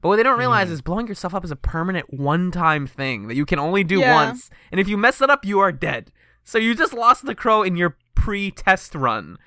But 0.00 0.08
what 0.10 0.16
they 0.16 0.22
don't 0.22 0.38
realize 0.38 0.68
Mhm. 0.68 0.72
is 0.72 0.80
blowing 0.82 1.08
yourself 1.08 1.34
up 1.34 1.44
is 1.44 1.50
a 1.50 1.56
permanent 1.56 2.14
one-time 2.14 2.86
thing 2.86 3.26
that 3.26 3.34
you 3.34 3.44
can 3.44 3.58
only 3.58 3.82
do 3.82 3.98
Yeah. 3.98 4.14
once, 4.14 4.48
and 4.70 4.80
if 4.80 4.88
you 4.88 4.96
mess 4.96 5.20
it 5.20 5.28
up, 5.28 5.44
you 5.44 5.58
are 5.58 5.72
dead. 5.72 6.12
So 6.44 6.56
you 6.56 6.74
just 6.76 6.94
lost 6.94 7.26
the 7.26 7.34
crow 7.34 7.62
in 7.64 7.76
your 7.76 7.96
pre-test 8.14 8.94
run. 8.94 9.38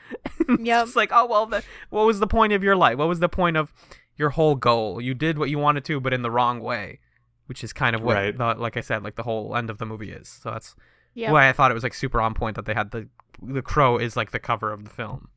Yeah, 0.59 0.81
it's 0.83 0.95
like, 0.97 1.11
oh 1.13 1.25
well, 1.25 1.45
the, 1.45 1.63
what 1.89 2.05
was 2.05 2.19
the 2.19 2.27
point 2.27 2.51
of 2.51 2.63
your 2.63 2.75
life? 2.75 2.97
What 2.97 3.07
was 3.07 3.19
the 3.21 3.29
point 3.29 3.55
of 3.55 3.71
your 4.17 4.31
whole 4.31 4.55
goal? 4.55 4.99
You 4.99 5.13
did 5.13 5.37
what 5.37 5.49
you 5.49 5.57
wanted 5.57 5.85
to, 5.85 6.01
but 6.01 6.13
in 6.13 6.21
the 6.21 6.31
wrong 6.31 6.59
way, 6.59 6.99
which 7.45 7.63
is 7.63 7.71
kind 7.73 7.95
of 7.95 8.01
what, 8.01 8.15
Right. 8.15 8.37
the, 8.37 8.55
like 8.55 8.75
I 8.75 8.81
said, 8.81 9.03
like 9.03 9.15
the 9.15 9.23
whole 9.23 9.55
end 9.55 9.69
of 9.69 9.77
the 9.77 9.85
movie 9.85 10.11
is. 10.11 10.27
So 10.27 10.51
that's 10.51 10.75
Yeah. 11.13 11.31
why 11.31 11.49
I 11.49 11.53
thought 11.53 11.71
it 11.71 11.73
was 11.73 11.83
like 11.83 11.93
super 11.93 12.21
on 12.21 12.33
point 12.33 12.55
that 12.55 12.65
they 12.65 12.73
had 12.73 12.91
the 12.91 13.07
the 13.41 13.61
crow 13.61 13.97
is 13.97 14.15
like 14.15 14.31
the 14.31 14.39
cover 14.39 14.71
of 14.71 14.83
the 14.83 14.89
film. 14.89 15.29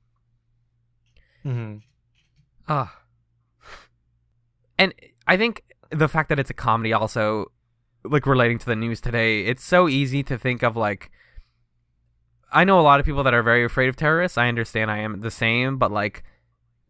Mhm. 1.44 1.82
Ugh. 2.68 2.88
And 4.78 4.94
I 5.26 5.36
think 5.36 5.62
the 5.90 6.08
fact 6.08 6.28
that 6.28 6.38
it's 6.38 6.50
a 6.50 6.54
comedy 6.54 6.92
also 6.92 7.50
like 8.04 8.26
relating 8.26 8.58
to 8.58 8.66
the 8.66 8.76
news 8.76 9.00
today, 9.00 9.44
it's 9.46 9.64
so 9.64 9.88
easy 9.88 10.22
to 10.24 10.36
think 10.36 10.62
of 10.62 10.76
like 10.76 11.10
I 12.52 12.64
know 12.64 12.78
a 12.78 12.82
lot 12.82 13.00
of 13.00 13.06
people 13.06 13.24
that 13.24 13.34
are 13.34 13.42
very 13.42 13.64
afraid 13.64 13.88
of 13.88 13.96
terrorists. 13.96 14.38
I 14.38 14.48
understand 14.48 14.90
I 14.90 14.98
am 14.98 15.20
the 15.20 15.30
same, 15.30 15.76
but 15.78 15.90
like 15.90 16.22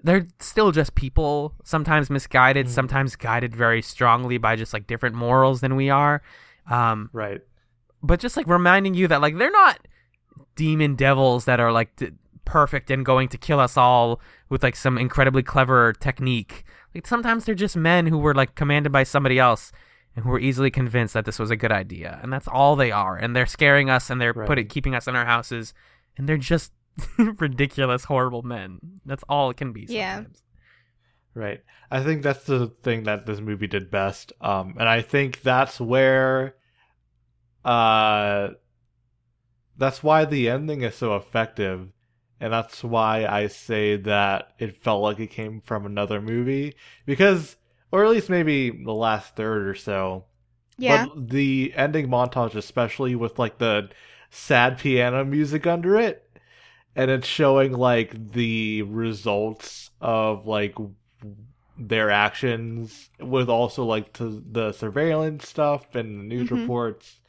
they're 0.02 0.26
still 0.38 0.70
just 0.72 0.94
people, 0.94 1.54
sometimes 1.64 2.10
misguided, 2.10 2.66
Mhm. 2.66 2.70
sometimes 2.70 3.16
guided 3.16 3.56
very 3.56 3.80
strongly 3.80 4.36
by 4.36 4.56
just 4.56 4.74
like 4.74 4.86
different 4.86 5.14
morals 5.16 5.62
than 5.62 5.76
we 5.76 5.88
are. 5.88 6.20
Um, 6.70 7.08
Right. 7.14 7.40
But 8.04 8.20
just 8.20 8.36
like 8.36 8.46
reminding 8.46 8.94
you 8.94 9.08
that 9.08 9.20
like 9.20 9.36
they're 9.38 9.50
not 9.50 9.80
demon 10.56 10.94
devils 10.94 11.44
that 11.46 11.58
are 11.58 11.72
like 11.72 11.96
d- 11.96 12.10
perfect 12.44 12.90
and 12.90 13.04
going 13.04 13.28
to 13.28 13.38
kill 13.38 13.58
us 13.58 13.76
all 13.76 14.20
with 14.50 14.62
like 14.62 14.76
some 14.76 14.98
incredibly 14.98 15.42
clever 15.42 15.92
technique. 15.94 16.64
Like 16.94 17.06
sometimes 17.06 17.44
they're 17.44 17.54
just 17.54 17.76
men 17.76 18.06
who 18.06 18.18
were 18.18 18.34
like 18.34 18.54
commanded 18.54 18.92
by 18.92 19.02
somebody 19.02 19.38
else 19.38 19.72
and 20.14 20.24
who 20.24 20.30
were 20.30 20.38
easily 20.38 20.70
convinced 20.70 21.14
that 21.14 21.24
this 21.24 21.40
was 21.40 21.50
a 21.50 21.56
good 21.56 21.72
idea, 21.72 22.20
and 22.22 22.32
that's 22.32 22.46
all 22.46 22.76
they 22.76 22.92
are. 22.92 23.16
And 23.16 23.34
they're 23.34 23.46
scaring 23.46 23.90
us 23.90 24.10
and 24.10 24.20
they're 24.20 24.32
Right. 24.32 24.46
putting 24.46 24.68
keeping 24.68 24.94
us 24.94 25.08
in 25.08 25.16
our 25.16 25.24
houses, 25.24 25.74
and 26.16 26.28
they're 26.28 26.36
just 26.36 26.70
ridiculous, 27.18 28.04
horrible 28.04 28.42
men. 28.42 28.78
That's 29.04 29.24
all 29.28 29.50
it 29.50 29.56
can 29.56 29.72
be. 29.72 29.86
Yeah. 29.88 30.24
Right. 31.34 31.62
I 31.90 32.00
think 32.04 32.22
that's 32.22 32.44
the 32.44 32.68
thing 32.84 33.04
that 33.04 33.26
this 33.26 33.40
movie 33.40 33.66
did 33.66 33.90
best. 33.90 34.32
Um, 34.40 34.76
and 34.78 34.88
I 34.88 35.00
think 35.02 35.42
that's 35.42 35.80
where, 35.80 36.54
uh, 37.64 38.48
that's 39.76 40.02
why 40.02 40.24
the 40.24 40.48
ending 40.48 40.82
is 40.82 40.94
so 40.94 41.16
effective. 41.16 41.88
And 42.40 42.52
that's 42.52 42.84
why 42.84 43.24
I 43.26 43.46
say 43.46 43.96
that 43.96 44.52
it 44.58 44.82
felt 44.82 45.02
like 45.02 45.18
it 45.18 45.28
came 45.30 45.60
from 45.62 45.86
another 45.86 46.20
movie. 46.20 46.74
Because, 47.06 47.56
or 47.90 48.04
at 48.04 48.10
least 48.10 48.28
maybe 48.28 48.70
the 48.70 48.92
last 48.92 49.36
third 49.36 49.66
or 49.66 49.74
so. 49.74 50.24
Yeah. 50.76 51.06
But 51.06 51.30
the 51.30 51.72
ending 51.76 52.08
montage, 52.08 52.54
especially 52.54 53.14
with 53.14 53.38
like 53.38 53.58
the 53.58 53.88
sad 54.30 54.78
piano 54.78 55.24
music 55.24 55.66
under 55.66 55.96
it, 55.96 56.28
and 56.96 57.10
it's 57.10 57.26
showing 57.26 57.72
like 57.72 58.32
the 58.32 58.82
results 58.82 59.90
of 60.00 60.46
like 60.46 60.74
their 61.78 62.10
actions 62.10 63.10
with 63.20 63.48
also 63.48 63.84
like 63.84 64.12
to 64.14 64.42
the 64.50 64.72
surveillance 64.72 65.48
stuff 65.48 65.94
and 65.94 66.20
the 66.20 66.24
news 66.24 66.48
Mhm. 66.50 66.60
reports. 66.62 67.20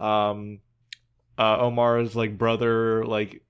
Um, 0.00 0.60
uh, 1.38 1.58
Omar's 1.60 2.14
like 2.14 2.36
brother 2.38 3.04
like 3.04 3.42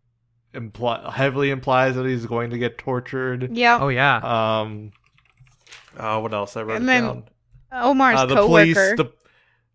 imply 0.52 1.10
heavily 1.10 1.50
implies 1.50 1.96
that 1.96 2.06
he's 2.06 2.26
going 2.26 2.50
to 2.50 2.58
get 2.58 2.78
tortured. 2.78 3.56
yeah. 3.56 3.78
Oh 3.80 3.88
yeah. 3.88 4.16
Um, 4.62 4.92
uh, 5.96 6.20
what 6.20 6.32
else 6.32 6.56
I 6.56 6.62
wrote 6.62 6.76
And 6.76 6.84
it 6.84 6.86
then 6.86 7.02
down? 7.04 7.24
Omar's 7.72 8.20
uh, 8.20 8.26
the 8.26 8.34
coworker. 8.36 8.64
police 8.64 8.76
the 8.96 9.12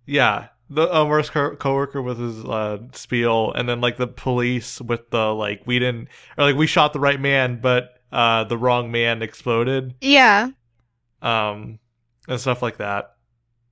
yeah 0.05 0.47
the 0.69 0.89
Omar's 0.89 1.29
co- 1.29 1.55
coworker 1.55 2.01
with 2.01 2.19
his 2.19 2.43
uh 2.45 2.77
spiel 2.93 3.51
and 3.53 3.67
then 3.67 3.81
like 3.81 3.97
the 3.97 4.07
police 4.07 4.79
with 4.81 5.09
the 5.09 5.33
like 5.33 5.61
we 5.65 5.79
didn't 5.79 6.07
or 6.37 6.43
like 6.45 6.55
we 6.55 6.67
shot 6.67 6.93
the 6.93 6.99
right 6.99 7.19
man 7.19 7.59
but 7.61 7.99
uh 8.11 8.43
the 8.45 8.57
wrong 8.57 8.91
man 8.91 9.21
exploded 9.21 9.95
yeah. 10.01 10.49
um 11.21 11.79
and 12.27 12.39
stuff 12.39 12.61
like 12.61 12.77
that 12.77 13.15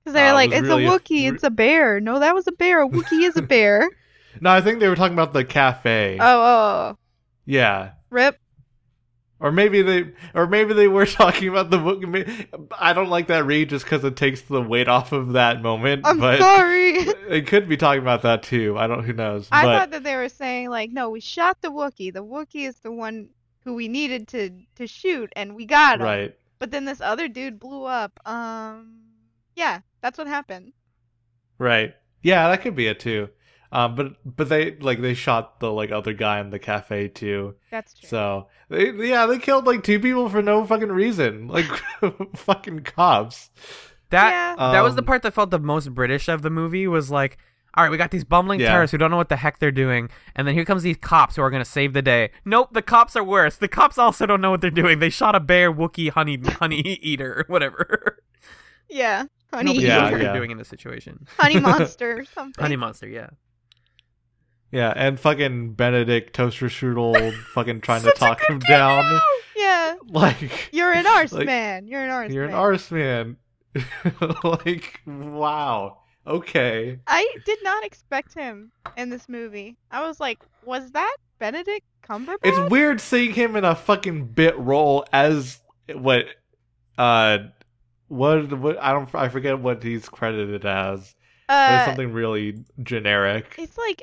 Because 0.08 0.14
they're 0.14 0.30
Uh, 0.30 0.34
like, 0.34 0.52
it's 0.52 0.62
really 0.68 0.86
a 0.86 0.90
a- 0.92 0.98
Wookiee, 0.98 1.32
it's 1.32 1.42
a 1.44 1.50
bear. 1.50 2.00
No, 2.00 2.18
that 2.20 2.34
was 2.34 2.46
a 2.46 2.52
bear. 2.52 2.82
A 2.82 2.88
Wookiee 2.88 3.26
is 3.28 3.36
a 3.36 3.42
bear. 3.42 3.88
no 4.40 4.50
i 4.50 4.60
think 4.60 4.78
they 4.78 4.86
were 4.88 4.94
talking 4.94 5.14
about 5.14 5.32
the 5.32 5.44
cafe 5.44 6.16
Oh, 6.20 6.24
oh, 6.24 6.92
oh. 6.92 6.98
yeah 7.44 7.92
Rip. 8.10 8.38
or 9.40 9.50
maybe 9.50 9.82
they 9.82 10.12
or 10.34 10.46
maybe 10.46 10.74
they 10.74 10.86
were 10.86 11.06
talking 11.20 11.48
about 11.48 11.70
the 11.70 11.78
book 11.78 12.04
i 12.78 12.92
don't 12.92 13.08
like 13.08 13.26
that 13.28 13.44
read 13.46 13.68
just 13.70 13.84
because 13.84 14.04
it 14.04 14.14
takes 14.16 14.42
the 14.42 14.62
weight 14.62 14.86
off 14.86 15.10
of 15.12 15.32
that 15.32 15.60
moment 15.62 16.02
I'm 16.06 16.20
but 16.20 16.38
sorry. 16.38 17.04
They 17.28 17.42
could 17.42 17.68
be 17.68 17.76
talking 17.76 18.02
about 18.02 18.22
that 18.22 18.42
too 18.44 18.76
i 18.78 18.86
don't 18.86 19.02
who 19.02 19.12
knows 19.12 19.48
I 19.50 19.64
but 19.64 19.78
thought 19.78 19.90
that 19.90 20.04
they 20.04 20.14
were 20.14 20.28
saying 20.28 20.70
like, 20.70 20.92
no, 20.92 21.10
we 21.10 21.20
shot 21.20 21.60
the 21.60 21.70
Wookiee. 21.72 22.12
The 22.12 22.22
Wookiee 22.24 22.68
is 22.68 22.76
the 22.80 22.92
one 22.92 23.30
who 23.64 23.74
we 23.74 23.88
needed 23.88 24.28
to 24.28 24.50
to 24.76 24.86
shoot, 24.86 25.32
and 25.34 25.56
we 25.56 25.64
got 25.66 25.98
him. 25.98 26.04
right 26.06 26.36
But 26.60 26.70
then 26.70 26.84
this 26.84 27.00
other 27.00 27.26
dude 27.28 27.58
blew 27.58 27.84
up. 27.84 28.18
Um, 28.24 29.00
yeah, 29.56 29.80
that's 30.00 30.18
what 30.18 30.26
happened. 30.26 30.72
Right. 31.58 31.94
Yeah, 32.22 32.48
that 32.48 32.62
could 32.62 32.74
be 32.76 32.86
it 32.86 33.00
too. 33.00 33.28
Um, 33.70 33.94
but 33.94 34.14
but 34.24 34.48
they 34.48 34.76
like 34.76 35.00
they 35.02 35.12
shot 35.14 35.60
the 35.60 35.70
like 35.70 35.90
other 35.90 36.12
guy 36.14 36.40
in 36.40 36.50
the 36.50 36.58
cafe 36.58 37.08
too. 37.08 37.56
That's 37.70 37.92
true. 37.94 38.08
So 38.08 38.48
they 38.70 38.90
yeah 38.92 39.26
they 39.26 39.38
killed 39.38 39.66
like 39.66 39.82
two 39.84 40.00
people 40.00 40.28
for 40.30 40.40
no 40.42 40.64
fucking 40.64 40.88
reason, 40.90 41.48
like 41.48 41.66
fucking 42.36 42.80
cops. 42.84 43.50
That 44.10 44.30
yeah. 44.30 44.72
that 44.72 44.80
was 44.82 44.94
the 44.94 45.02
Um, 45.02 45.06
part 45.06 45.22
that 45.22 45.34
felt 45.34 45.50
the 45.50 45.58
most 45.58 45.92
British 45.94 46.28
of 46.28 46.40
the 46.40 46.48
movie 46.48 46.86
was 46.88 47.10
like, 47.10 47.36
all 47.74 47.84
right, 47.84 47.90
we 47.90 47.98
got 47.98 48.10
these 48.10 48.24
bumbling 48.24 48.58
Yeah. 48.60 48.68
terrorists 48.70 48.92
who 48.92 48.96
don't 48.98 49.10
know 49.10 49.18
what 49.18 49.28
the 49.28 49.36
heck 49.36 49.58
they're 49.58 49.70
doing, 49.70 50.08
and 50.34 50.48
then 50.48 50.54
here 50.54 50.64
comes 50.64 50.82
these 50.82 50.96
cops 50.96 51.36
who 51.36 51.42
are 51.42 51.50
going 51.50 51.62
to 51.62 51.70
save 51.70 51.92
the 51.92 52.00
day. 52.00 52.30
Nope, 52.46 52.70
the 52.72 52.80
cops 52.80 53.16
are 53.16 53.22
worse. 53.24 53.56
The 53.56 53.68
cops 53.68 53.98
also 53.98 54.24
don't 54.24 54.40
know 54.40 54.50
what 54.50 54.62
they're 54.62 54.70
doing. 54.70 54.98
They 54.98 55.10
shot 55.10 55.34
a 55.34 55.40
bear, 55.40 55.70
Wookiee, 55.70 56.08
honey, 56.08 56.38
honey 56.42 56.80
eater, 56.80 57.44
whatever. 57.48 58.22
yeah. 58.88 59.24
Honey, 59.52 59.70
Nobody 59.70 59.86
Yeah, 59.86 60.00
knows 60.02 60.12
what 60.12 60.20
yeah. 60.20 60.24
they're 60.26 60.34
doing 60.36 60.50
in 60.50 60.58
this 60.58 60.68
situation. 60.68 61.26
honey 61.38 61.60
monster 61.60 62.18
or 62.20 62.24
something. 62.24 62.62
Honey 62.62 62.76
monster, 62.76 63.08
yeah. 63.08 63.30
Yeah, 64.70 64.92
and 64.94 65.18
fucking 65.18 65.72
Benedict 65.72 66.34
toaster 66.34 66.66
strudel 66.66 67.32
fucking 67.54 67.80
trying 67.80 68.02
to 68.02 68.12
talk 68.12 68.40
good 68.40 68.54
him 68.54 68.58
down. 68.60 69.02
cameo! 69.02 69.20
Yeah. 69.56 69.94
Like 70.08 70.68
You're 70.72 70.92
an 70.92 71.06
arse 71.06 71.32
Like, 71.32 71.46
man. 71.46 71.86
You're 71.86 72.02
an 72.04 72.10
arse 72.10 72.32
you're 72.32 72.44
an 72.44 72.50
man. 72.50 72.58
arse 72.60 72.90
man. 72.90 73.36
like 74.44 75.00
wow. 75.06 75.98
Okay. 76.26 76.98
I 77.06 77.34
did 77.46 77.58
not 77.62 77.84
expect 77.84 78.34
him 78.34 78.70
in 78.98 79.08
this 79.08 79.28
movie. 79.28 79.78
I 79.90 80.06
was 80.06 80.20
like, 80.20 80.42
was 80.64 80.90
that 80.92 81.16
Benedict 81.38 81.86
Cumberbatch? 82.06 82.36
It's 82.42 82.70
weird 82.70 83.00
seeing 83.00 83.32
him 83.32 83.56
in 83.56 83.64
a 83.64 83.74
fucking 83.74 84.26
bit 84.26 84.58
role 84.58 85.06
as 85.12 85.60
what 85.94 86.26
uh 86.98 87.38
what 88.08 88.52
what 88.58 88.78
I 88.82 88.92
don't 88.92 89.12
I 89.14 89.28
forget 89.28 89.58
what 89.60 89.82
he's 89.82 90.08
credited 90.08 90.64
as. 90.66 91.14
But 91.46 91.54
uh, 91.54 91.76
it's 91.76 91.86
something 91.86 92.12
really 92.12 92.64
generic. 92.82 93.54
it's 93.58 93.78
like 93.78 94.02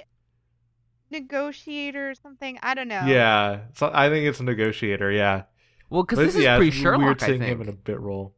negotiator 1.11 2.09
or 2.09 2.15
something. 2.15 2.57
I 2.63 2.73
don't 2.73 2.87
know. 2.87 3.03
Yeah. 3.05 3.61
So 3.75 3.91
I 3.93 4.09
think 4.09 4.25
it's 4.27 4.39
a 4.39 4.43
negotiator, 4.43 5.11
yeah. 5.11 5.43
Well, 5.89 6.03
because 6.03 6.17
But 6.17 6.25
this 6.25 6.35
is 6.35 6.43
yeah, 6.43 6.57
pre 6.57 6.69
it's 6.69 6.75
Sherlock, 6.77 7.01
weird 7.05 7.23
I 7.23 7.27
seeing 7.27 7.39
think. 7.39 7.51
him 7.51 7.61
in 7.61 7.69
a 7.69 7.73
bit 7.73 7.99
role. 7.99 8.33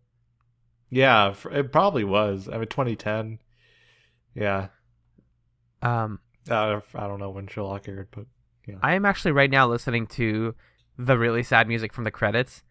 Yeah, 0.89 1.29
f- 1.29 1.45
it 1.51 1.71
probably 1.71 2.03
was. 2.03 2.47
I 2.49 2.57
mean 2.57 2.67
2010. 2.67 3.39
Yeah. 4.35 4.67
Um, 5.81 6.19
Uh, 6.49 6.81
I 6.95 7.07
don't 7.07 7.19
know 7.19 7.29
when 7.29 7.47
Sherlock 7.47 7.87
aired, 7.87 8.09
but 8.11 8.25
yeah. 8.67 8.75
I 8.81 8.93
am 8.95 9.05
actually 9.05 9.31
right 9.31 9.49
now 9.49 9.67
listening 9.67 10.07
to 10.07 10.55
the 10.97 11.17
really 11.17 11.43
sad 11.43 11.67
music 11.67 11.93
from 11.93 12.03
the 12.03 12.11
credits. 12.11 12.63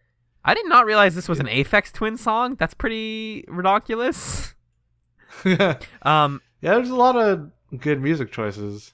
I 0.47 0.53
did 0.53 0.65
not 0.67 0.85
realize 0.85 1.13
this 1.13 1.27
was 1.29 1.39
an 1.39 1.47
Aphex 1.47 1.91
Twin 1.91 2.17
song. 2.17 2.55
That's 2.55 2.73
pretty 2.73 3.43
ridiculous. 3.47 4.55
yeah, 5.45 5.77
Um, 6.01 6.41
there's 6.61 6.89
a 6.89 6.95
lot 6.95 7.15
of 7.15 7.51
good 7.79 8.01
music 8.01 8.31
choices. 8.31 8.93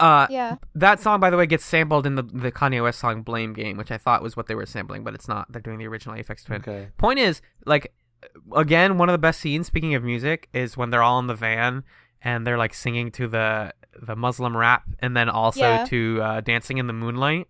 uh, 0.00 0.26
Yeah. 0.30 0.56
that 0.74 1.00
song, 1.00 1.20
by 1.20 1.30
the 1.30 1.36
way, 1.36 1.46
gets 1.46 1.64
sampled 1.64 2.06
in 2.06 2.14
the 2.16 2.22
the 2.22 2.52
Kanye 2.52 2.82
West 2.82 2.98
song 2.98 3.22
"Blame 3.22 3.52
Game," 3.52 3.76
which 3.76 3.90
I 3.90 3.96
thought 3.98 4.22
was 4.22 4.36
what 4.36 4.46
they 4.48 4.54
were 4.54 4.66
sampling, 4.66 5.04
but 5.04 5.14
it's 5.14 5.28
not. 5.28 5.50
They're 5.50 5.62
doing 5.62 5.78
the 5.78 5.86
original 5.86 6.16
Aphex 6.16 6.44
Twin. 6.44 6.60
Okay. 6.60 6.88
Point 6.98 7.18
is, 7.20 7.40
like, 7.64 7.92
again, 8.54 8.98
one 8.98 9.08
of 9.08 9.12
the 9.12 9.18
best 9.18 9.40
scenes. 9.40 9.66
Speaking 9.66 9.94
of 9.94 10.02
music, 10.02 10.48
is 10.52 10.76
when 10.76 10.90
they're 10.90 11.02
all 11.02 11.18
in 11.20 11.26
the 11.28 11.34
van 11.34 11.84
and 12.22 12.46
they're 12.46 12.58
like 12.58 12.74
singing 12.74 13.10
to 13.12 13.28
the 13.28 13.72
the 14.02 14.14
Muslim 14.16 14.56
rap, 14.56 14.82
and 15.00 15.16
then 15.16 15.28
also 15.28 15.60
Yeah. 15.60 15.84
to 15.86 16.20
uh, 16.22 16.40
"Dancing 16.42 16.78
in 16.78 16.86
the 16.86 16.92
Moonlight," 16.92 17.46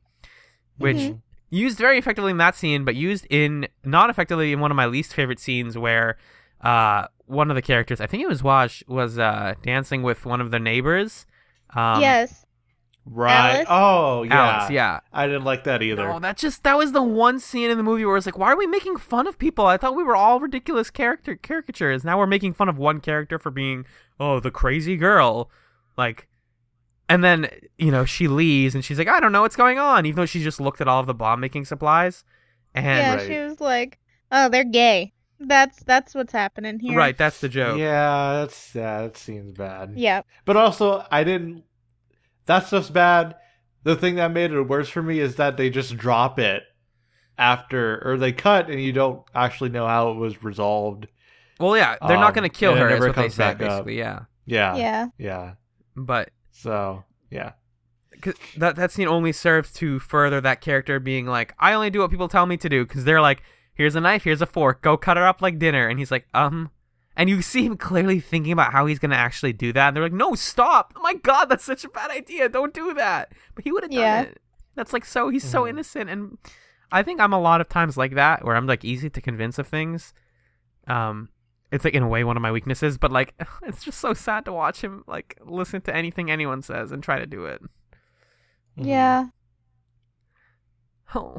which 0.79 0.97
Mhm. 0.97 1.21
Used 1.51 1.79
very 1.79 1.97
effectively 1.97 2.31
in 2.31 2.37
that 2.37 2.55
scene, 2.55 2.85
but 2.85 2.95
used 2.95 3.27
in 3.31 3.69
not 3.85 4.11
effectively 4.11 4.53
in 4.53 4.61
one 4.61 4.71
of 4.71 4.77
my 4.77 4.87
least 4.87 5.15
favorite 5.15 5.41
scenes 5.41 5.79
where 5.79 6.19
uh, 6.61 7.07
one 7.27 7.51
of 7.51 7.55
the 7.55 7.63
characters, 7.63 8.01
I 8.01 8.07
think 8.07 8.23
it 8.23 8.29
was 8.29 8.43
Waj, 8.43 8.87
was 8.87 9.19
uh, 9.19 9.55
dancing 9.63 10.03
with 10.03 10.27
one 10.27 10.41
of 10.41 10.51
the 10.51 10.59
neighbors. 10.59 11.25
Um, 11.75 12.01
yes. 12.01 12.45
Right. 13.07 13.65
Alice? 13.67 13.67
Oh, 13.71 14.23
yeah. 14.25 14.35
Alex, 14.35 14.71
yeah. 14.71 15.01
I 15.11 15.27
didn't 15.27 15.45
like 15.45 15.65
that 15.65 15.83
either. 15.83 16.07
No, 16.07 16.19
that 16.19 16.37
just 16.37 16.63
that 16.65 16.77
was 16.77 16.93
the 16.93 17.03
one 17.03 17.41
scene 17.41 17.71
in 17.71 17.79
the 17.79 17.83
movie 17.83 18.05
where 18.05 18.19
it's 18.19 18.27
like, 18.27 18.37
why 18.37 18.53
are 18.53 18.57
we 18.57 18.67
making 18.67 18.99
fun 18.99 19.27
of 19.27 19.39
people? 19.39 19.65
I 19.65 19.79
thought 19.79 19.97
we 19.97 20.05
were 20.05 20.17
all 20.17 20.41
ridiculous 20.41 20.91
character 20.91 21.35
caricatures. 21.35 22.05
Now 22.05 22.19
we're 22.19 22.27
making 22.27 22.53
fun 22.53 22.69
of 22.69 22.77
one 22.77 23.01
character 23.01 23.39
for 23.39 23.51
being, 23.51 23.87
oh, 24.21 24.41
the 24.41 24.51
crazy 24.51 24.97
girl, 24.99 25.51
like, 25.97 26.29
and 27.09 27.23
then 27.25 27.49
you 27.79 27.91
know 27.91 28.05
she 28.05 28.29
leaves 28.29 28.75
and 28.75 28.85
she's 28.85 28.99
like, 28.99 29.09
I 29.09 29.21
don't 29.21 29.33
know 29.33 29.43
what's 29.43 29.57
going 29.57 29.79
on, 29.79 30.07
even 30.07 30.17
though 30.17 30.27
she 30.27 30.43
just 30.43 30.61
looked 30.61 30.81
at 30.81 30.89
all 30.89 31.01
of 31.01 31.07
the 31.07 31.15
bomb 31.15 31.41
making 31.41 31.65
supplies, 31.65 32.25
and 32.75 32.85
yeah, 32.87 33.15
Right. 33.17 33.27
she 33.27 33.39
was 33.39 33.61
like, 33.61 33.99
"Oh, 34.33 34.49
they're 34.49 34.65
gay." 34.65 35.13
That's 35.41 35.83
that's 35.85 36.15
what's 36.17 36.33
happening 36.33 36.81
here. 36.81 36.97
right, 36.99 37.17
that's 37.17 37.41
the 37.41 37.49
joke. 37.49 37.79
Yeah, 37.79 38.41
that's 38.41 38.75
yeah, 38.75 39.03
that 39.03 39.17
seems 39.17 39.53
bad. 39.53 39.93
Yeah. 39.97 40.23
But 40.45 40.57
also, 40.57 41.07
I 41.11 41.23
didn't. 41.25 41.63
That 42.47 42.67
stuff's 42.67 42.91
bad. 42.91 43.37
The 43.85 43.95
thing 43.95 44.17
that 44.17 44.33
made 44.33 44.51
it 44.53 44.63
worse 44.65 44.89
for 44.89 45.03
me 45.03 45.21
is 45.21 45.37
that 45.37 45.57
they 45.57 45.71
just 45.71 45.97
drop 45.97 46.39
it 46.41 46.65
after, 47.39 48.03
or 48.05 48.17
they 48.17 48.33
cut, 48.33 48.69
and 48.69 48.81
you 48.83 48.93
don't 48.93 49.23
actually 49.35 49.71
know 49.71 49.87
how 49.87 50.11
it 50.11 50.17
was 50.17 50.43
resolved. 50.43 51.07
Well, 51.61 51.77
yeah, 51.77 51.97
they're 52.07 52.17
not 52.17 52.29
Um, 52.29 52.35
going 52.35 52.51
to 52.51 52.57
kill 52.57 52.73
and 52.73 52.81
it 52.81 52.83
her. 52.83 52.89
Is 52.89 52.93
never 52.95 53.07
what 53.09 53.17
they 53.17 53.23
comes 53.23 53.35
said, 53.35 53.59
back 53.59 53.67
up. 53.69 53.85
basically. 53.85 53.99
Yeah, 53.99 54.21
Yeah, 54.47 54.77
Yeah. 54.77 55.07
yeah. 55.19 55.53
but 55.97 56.31
So 56.59 57.05
yeah, 57.31 57.53
'cause 58.21 58.35
that 58.57 58.75
that 58.77 58.91
scene 58.91 59.07
only 59.07 59.31
serves 59.33 59.73
to 59.75 60.01
further 60.01 60.41
that 60.41 60.61
character 60.61 60.99
being 60.99 61.27
like, 61.27 61.55
I 61.59 61.73
only 61.73 61.91
do 61.91 62.01
what 62.01 62.11
people 62.11 62.27
tell 62.29 62.47
me 62.47 62.57
to 62.57 62.69
do 62.69 62.85
because 62.85 63.05
they're 63.05 63.21
like, 63.21 63.43
here's 63.75 63.95
a 63.95 64.01
knife, 64.01 64.25
here's 64.25 64.43
a 64.43 64.47
fork, 64.47 64.83
go 64.83 64.97
cut 64.97 65.17
her 65.17 65.27
up 65.27 65.41
like 65.41 65.59
dinner, 65.61 65.87
and 65.87 66.01
he's 66.01 66.11
like, 66.11 66.27
um, 66.35 66.71
and 67.17 67.29
you 67.31 67.43
see 67.43 67.65
him 67.65 67.77
clearly 67.77 68.19
thinking 68.19 68.51
about 68.53 68.73
how 68.73 68.87
he's 68.87 68.99
gonna 68.99 69.15
actually 69.15 69.53
do 69.53 69.73
that, 69.73 69.89
and 69.89 69.97
they're 69.97 70.03
like, 70.03 70.13
no, 70.13 70.35
stop! 70.35 70.93
Oh 70.97 71.03
my 71.03 71.15
god, 71.15 71.45
that's 71.47 71.65
such 71.65 71.85
a 71.85 71.89
bad 71.91 72.11
idea, 72.11 72.49
don't 72.49 72.75
do 72.75 72.93
that. 72.95 73.33
But 73.55 73.63
he 73.65 73.71
would 73.71 73.85
have 73.85 73.93
done 73.93 74.01
Yeah. 74.03 74.21
it. 74.23 74.41
That's 74.75 74.93
like 74.93 75.05
so 75.05 75.29
he's 75.29 75.49
so 75.49 75.63
Mhm. 75.63 75.71
innocent, 75.71 76.11
and 76.11 76.39
I 76.91 77.03
think 77.05 77.21
I'm 77.21 77.33
a 77.33 77.41
lot 77.41 77.61
of 77.61 77.69
times 77.69 77.97
like 77.97 78.15
that 78.15 78.45
where 78.45 78.57
I'm 78.57 78.67
like 78.67 78.85
easy 78.85 79.11
to 79.11 79.21
convince 79.21 79.59
of 79.59 79.69
things. 79.69 80.13
Um, 80.89 81.29
it's 81.71 81.85
like 81.85 81.95
in 81.95 82.03
a 82.03 82.09
way 82.09 82.25
one 82.25 82.37
of 82.37 82.43
my 82.43 82.53
weaknesses, 82.53 82.99
but 82.99 83.13
like 83.13 83.35
it's 83.63 83.85
just 83.85 83.99
so 83.99 84.15
sad 84.15 84.45
to 84.47 84.53
watch 84.53 84.81
him 84.83 85.05
like 85.07 85.39
listen 85.45 85.81
to 85.83 85.95
anything 85.95 86.31
anyone 86.31 86.63
says 86.63 86.93
and 86.93 87.03
try 87.03 87.19
to 87.19 87.27
do 87.27 87.45
it. 87.47 87.63
Mhm. 88.79 88.87
Yeah. 88.87 89.27
Oh. 91.15 91.39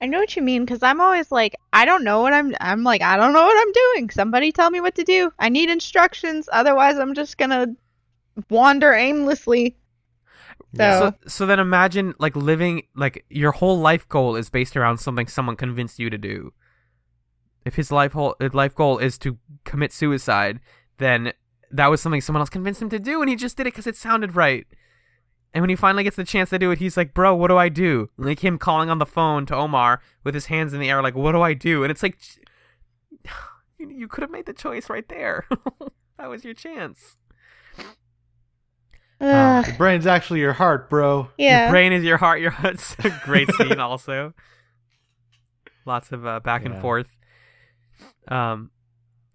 I 0.00 0.06
know 0.06 0.18
what 0.18 0.36
you 0.36 0.42
mean 0.42 0.64
because 0.64 0.82
I'm 0.82 1.00
always 1.00 1.32
like, 1.32 1.54
I 1.72 1.84
don't 1.84 2.04
know 2.04 2.20
what 2.20 2.34
I'm. 2.34 2.54
I'm 2.60 2.82
like, 2.82 3.00
I 3.00 3.16
don't 3.16 3.32
know 3.32 3.42
what 3.42 3.56
I'm 3.66 3.72
doing. 3.72 4.10
Somebody 4.10 4.52
tell 4.52 4.70
me 4.70 4.80
what 4.80 4.94
to 4.96 5.04
do. 5.04 5.32
I 5.38 5.48
need 5.48 5.70
instructions. 5.70 6.48
Otherwise, 6.52 6.98
I'm 6.98 7.14
just 7.14 7.38
gonna 7.38 7.68
wander 8.50 8.92
aimlessly. 8.92 9.76
Yeah. 10.72 10.98
So, 10.98 11.10
So 11.10 11.28
so 11.28 11.46
then 11.46 11.58
imagine 11.60 12.14
like 12.18 12.36
living 12.36 12.82
like 12.94 13.24
your 13.30 13.52
whole 13.52 13.78
life 13.78 14.06
goal 14.08 14.36
is 14.36 14.50
based 14.50 14.76
around 14.76 14.98
something 14.98 15.26
someone 15.26 15.56
convinced 15.56 15.98
you 15.98 16.10
to 16.10 16.18
do. 16.18 16.52
If 17.64 17.76
his 17.76 17.90
life 17.90 18.12
whole 18.12 18.36
his 18.40 18.52
life 18.54 18.74
goal 18.74 18.98
is 18.98 19.16
to 19.18 19.38
commit 19.64 19.92
suicide, 19.92 20.60
then 20.98 21.32
that 21.70 21.86
was 21.88 22.00
something 22.00 22.20
someone 22.20 22.40
else 22.42 22.50
convinced 22.50 22.82
him 22.82 22.90
to 22.90 22.98
do, 22.98 23.20
and 23.22 23.28
he 23.30 23.36
just 23.36 23.56
did 23.56 23.66
it 23.66 23.72
because 23.72 23.86
it 23.86 23.96
sounded 23.96 24.36
right. 24.36 24.66
And 25.52 25.62
when 25.62 25.70
he 25.70 25.76
finally 25.76 26.02
gets 26.04 26.16
the 26.16 26.24
chance 26.24 26.50
to 26.50 26.58
do 26.58 26.70
it, 26.72 26.78
he's 26.78 26.96
like, 26.96 27.14
"Bro, 27.14 27.36
what 27.36 27.48
do 27.48 27.56
I 27.56 27.68
do?" 27.68 28.10
Like 28.18 28.40
him 28.44 28.58
calling 28.58 28.90
on 28.90 28.98
the 28.98 29.06
phone 29.06 29.46
to 29.46 29.54
Omar 29.56 30.00
with 30.24 30.34
his 30.34 30.46
hands 30.46 30.72
in 30.74 30.80
the 30.80 30.90
air, 30.90 31.00
like, 31.02 31.14
"What 31.14 31.32
do 31.32 31.40
I 31.42 31.54
do?" 31.54 31.82
And 31.84 31.90
it's 31.90 32.02
like, 32.02 32.18
you, 33.78 33.88
you 33.90 34.08
could 34.08 34.22
have 34.22 34.30
made 34.30 34.46
the 34.46 34.52
choice 34.52 34.90
right 34.90 35.08
there. 35.08 35.46
that 36.18 36.28
was 36.28 36.44
your 36.44 36.54
chance. 36.54 37.16
ugh, 39.20 39.66
Your 39.66 39.76
brain's 39.76 40.06
actually 40.06 40.40
your 40.40 40.52
heart, 40.54 40.90
bro. 40.90 41.30
yeah. 41.38 41.64
Your 41.64 41.70
brain 41.72 41.92
is 41.92 42.04
your 42.04 42.18
heart. 42.18 42.40
Your 42.42 42.50
heart's 42.50 42.96
a 43.04 43.10
great 43.24 43.50
scene, 43.56 43.80
also. 43.80 44.34
Lots 45.86 46.12
of 46.12 46.26
uh, 46.26 46.40
back 46.40 46.64
and 46.64 46.78
forth. 46.80 47.16
Um, 48.28 48.70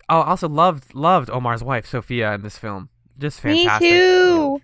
oh, 0.09 0.19
I 0.21 0.29
also 0.29 0.49
loved 0.49 0.93
loved 0.95 1.29
Omar's 1.29 1.63
wife 1.63 1.85
Sophia 1.85 2.33
in 2.33 2.41
this 2.41 2.57
film. 2.57 2.89
Just 3.17 3.39
fantastic. 3.41 3.61
Me 3.63 3.67
fantastic. 3.67 3.89
too. 3.89 4.61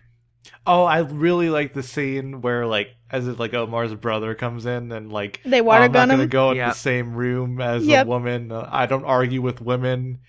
Oh, 0.68 0.84
I 0.84 1.00
really 1.00 1.50
like 1.50 1.74
the 1.74 1.84
scene 1.84 2.42
where 2.42 2.66
like 2.66 2.90
as 3.12 3.28
if 3.28 3.40
like 3.40 3.54
Omar's 3.54 3.94
brother 3.96 4.34
comes 4.36 4.66
in 4.66 4.92
and 4.92 5.12
like 5.12 5.42
They 5.46 5.62
"Oh, 5.62 5.64
water 5.64 5.86
I'm 5.86 5.92
not 5.92 6.00
gun 6.00 6.10
gonna 6.10 6.24
him. 6.24 6.30
go 6.30 6.52
in 6.52 6.58
Yep. 6.58 6.70
the 6.74 6.78
same 6.78 7.14
room 7.16 7.62
as 7.62 7.86
Yep. 7.86 8.06
a 8.06 8.10
woman. 8.10 8.52
Uh, 8.52 8.68
I 8.72 8.86
don't 8.86 9.06
argue 9.06 9.42
with 9.42 9.62
women. 9.62 10.20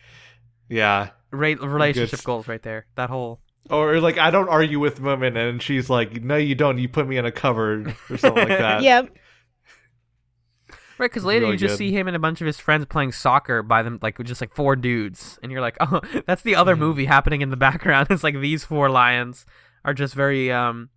Yeah. 0.69 1.11
Ra- 1.31 1.55
relationship 1.61 2.21
Good. 2.21 2.25
goals 2.25 2.49
right 2.49 2.63
there. 2.63 2.87
That 2.97 3.11
whole 3.11 3.41
Or 3.71 4.01
like 4.01 4.19
I 4.19 4.31
don't 4.31 4.49
argue 4.49 4.79
with 4.81 5.01
women 5.01 5.37
and 5.37 5.63
she's 5.63 5.89
like, 5.91 6.23
No 6.23 6.37
you 6.37 6.55
don't, 6.55 6.79
you 6.79 6.89
put 6.89 7.07
me 7.09 7.17
in 7.17 7.25
a 7.27 7.33
cupboard 7.33 7.95
or 8.11 8.17
something 8.17 8.49
like 8.49 8.59
that. 8.59 8.83
Yep. 8.83 9.17
Right 10.99 11.11
because 11.11 11.25
later 11.25 11.43
Really 11.47 11.53
you 11.55 11.59
just 11.59 11.73
good. 11.73 11.79
see 11.79 11.93
him 11.93 12.07
and 12.09 12.17
a 12.17 12.21
bunch 12.21 12.41
of 12.41 12.47
his 12.47 12.59
friends 12.59 12.87
playing 12.87 13.13
soccer 13.13 13.63
by 13.63 13.83
them 13.83 13.99
like 14.03 14.23
just 14.25 14.41
like 14.41 14.55
four 14.55 14.77
dudes, 14.77 15.39
and 15.43 15.51
you're 15.53 15.61
like, 15.61 15.77
oh, 15.81 16.01
that's 16.27 16.43
the 16.43 16.55
other 16.57 16.77
Mhm. 16.77 16.81
movie 16.81 17.05
happening 17.07 17.41
in 17.43 17.51
the 17.51 17.57
background. 17.69 18.09
It's 18.11 18.25
like 18.25 18.41
these 18.41 18.65
four 18.65 18.89
lions 18.91 19.47
are 19.85 19.95
just 19.95 20.15
very 20.15 20.51
um. 20.53 20.91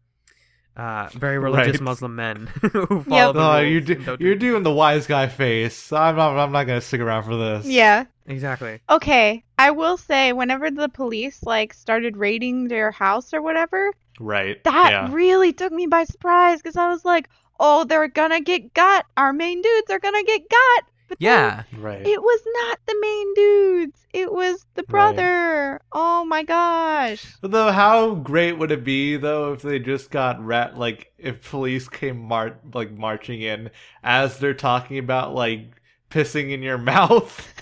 Uh, 0.77 1.09
very 1.13 1.37
religious 1.47 1.73
Right. 1.73 1.81
Muslim 1.81 2.15
men 2.15 2.47
who 2.61 2.85
follow 3.03 3.33
Yep. 3.33 3.33
the 3.33 3.39
rules 3.39 3.63
you're 3.69 3.77
and 3.79 3.85
do- 3.85 3.95
don't 3.95 4.19
do 4.19 4.25
you're 4.25 4.35
doing 4.35 4.63
the 4.63 4.71
wise 4.71 5.07
guy 5.07 5.27
face. 5.27 5.91
I'm 5.91 6.15
not 6.15 6.37
I'm 6.37 6.53
not 6.53 6.65
gonna 6.67 6.79
stick 6.79 7.01
around 7.01 7.23
for 7.23 7.35
this. 7.35 7.65
Yeah. 7.65 8.05
Exactly. 8.27 8.79
Okay. 8.89 9.43
I 9.57 9.71
will 9.71 9.97
say, 9.97 10.31
whenever 10.31 10.71
the 10.71 10.87
police 10.87 11.43
like 11.43 11.73
started 11.73 12.15
raiding 12.15 12.69
their 12.69 12.91
house 12.91 13.33
or 13.33 13.41
whatever, 13.41 13.91
Right. 14.21 14.63
that 14.63 14.89
yeah. 14.91 15.09
really 15.11 15.51
took 15.51 15.73
me 15.73 15.87
by 15.87 16.05
surprise 16.05 16.61
because 16.61 16.77
I 16.77 16.87
was 16.89 17.03
like, 17.03 17.27
"Oh, 17.59 17.83
they're 17.83 18.07
gonna 18.07 18.41
get 18.41 18.73
got. 18.73 19.05
Our 19.17 19.33
main 19.33 19.61
dudes 19.61 19.89
are 19.91 19.99
gonna 19.99 20.23
get 20.23 20.41
got." 20.49 20.83
But 21.07 21.17
then 21.19 21.25
Yeah. 21.25 21.63
Right. 21.79 22.05
It 22.05 22.21
was 22.21 22.41
not 22.53 22.79
the 22.85 22.95
main 23.01 23.33
dudes. 23.33 24.05
It 24.13 24.31
was 24.31 24.65
the 24.75 24.83
brother. 24.83 25.81
Oh 25.91 26.23
my 26.25 26.43
gosh. 26.43 27.25
Though, 27.41 27.71
how 27.71 28.13
great 28.15 28.57
would 28.59 28.69
it 28.71 28.83
be 28.83 29.17
though 29.17 29.53
if 29.53 29.61
they 29.63 29.79
just 29.79 30.11
got 30.11 30.43
rat 30.43 30.77
like 30.77 31.11
if 31.17 31.49
police 31.49 31.89
came 31.89 32.19
mar- 32.19 32.59
like 32.73 32.91
marching 32.91 33.41
in 33.41 33.71
as 34.03 34.37
they're 34.39 34.53
talking 34.53 34.97
about 34.99 35.33
like 35.33 35.81
pissing 36.11 36.51
in 36.51 36.61
your 36.61 36.77
mouth? 36.93 37.53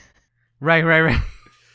Right, 0.60 0.84
right, 0.84 1.02
right. 1.02 1.22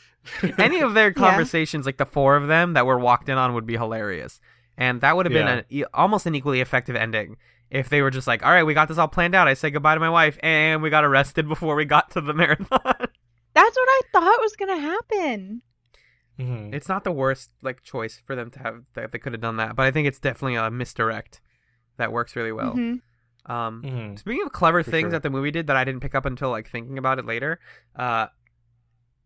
Any 0.59 0.79
of 0.81 0.93
their 0.93 1.07
Yeah. 1.09 1.13
conversations, 1.13 1.85
like 1.85 1.97
the 1.97 2.05
four 2.05 2.35
of 2.35 2.47
them 2.47 2.73
that 2.73 2.85
were 2.85 2.99
walked 2.99 3.29
in 3.29 3.37
on, 3.37 3.53
would 3.55 3.65
be 3.65 3.77
hilarious, 3.77 4.39
and 4.77 5.01
that 5.01 5.15
would 5.15 5.25
have 5.25 5.33
been 5.33 5.47
Yeah. 5.47 5.53
an 5.53 5.65
e- 5.69 5.83
almost 5.93 6.25
an 6.25 6.35
equally 6.35 6.61
effective 6.61 6.95
ending 6.95 7.37
if 7.73 7.89
they 7.89 8.01
were 8.01 8.11
just 8.11 8.27
like, 8.27 8.45
"All 8.45 8.51
right, 8.51 8.63
we 8.63 8.73
got 8.73 8.87
this 8.87 8.97
all 8.97 9.07
planned 9.09 9.35
out. 9.35 9.47
I 9.49 9.55
said 9.55 9.73
goodbye 9.73 9.95
to 9.95 9.99
my 9.99 10.09
wife, 10.09 10.37
and 10.41 10.81
we 10.81 10.89
got 10.89 11.03
arrested 11.03 11.47
before 11.49 11.75
we 11.75 11.83
got 11.85 12.11
to 12.11 12.21
the 12.21 12.33
marathon." 12.33 12.79
That's 13.55 13.75
what 13.75 13.87
I 13.89 14.01
thought 14.13 14.39
was 14.41 14.55
gonna 14.55 14.79
happen. 14.79 15.61
Mhm. 16.39 16.73
it's 16.73 16.89
not 16.89 17.03
the 17.03 17.11
worst 17.11 17.51
like 17.61 17.83
choice 17.83 18.19
for 18.25 18.35
them 18.35 18.49
to 18.49 18.59
have 18.59 18.83
that 18.95 19.11
they 19.11 19.19
could 19.19 19.33
have 19.33 19.41
done 19.41 19.57
that, 19.57 19.75
but 19.75 19.85
I 19.85 19.91
think 19.91 20.07
it's 20.07 20.17
definitely 20.19 20.55
a 20.55 20.71
misdirect 20.71 21.41
that 21.97 22.11
works 22.11 22.35
really 22.35 22.51
well. 22.51 22.73
Mhm. 22.73 23.01
Um, 23.45 23.83
Mhm. 23.85 24.17
Speaking 24.17 24.43
of 24.45 24.51
clever 24.51 24.83
For 24.83 24.89
things 24.89 25.03
sure. 25.03 25.11
that 25.11 25.21
the 25.23 25.29
movie 25.29 25.51
did 25.51 25.67
that 25.67 25.75
I 25.75 25.83
didn't 25.83 26.01
pick 26.01 26.15
up 26.15 26.25
until 26.25 26.49
like 26.49 26.67
thinking 26.69 26.97
about 26.97 27.19
it 27.19 27.25
later, 27.25 27.59
uh, 27.95 28.27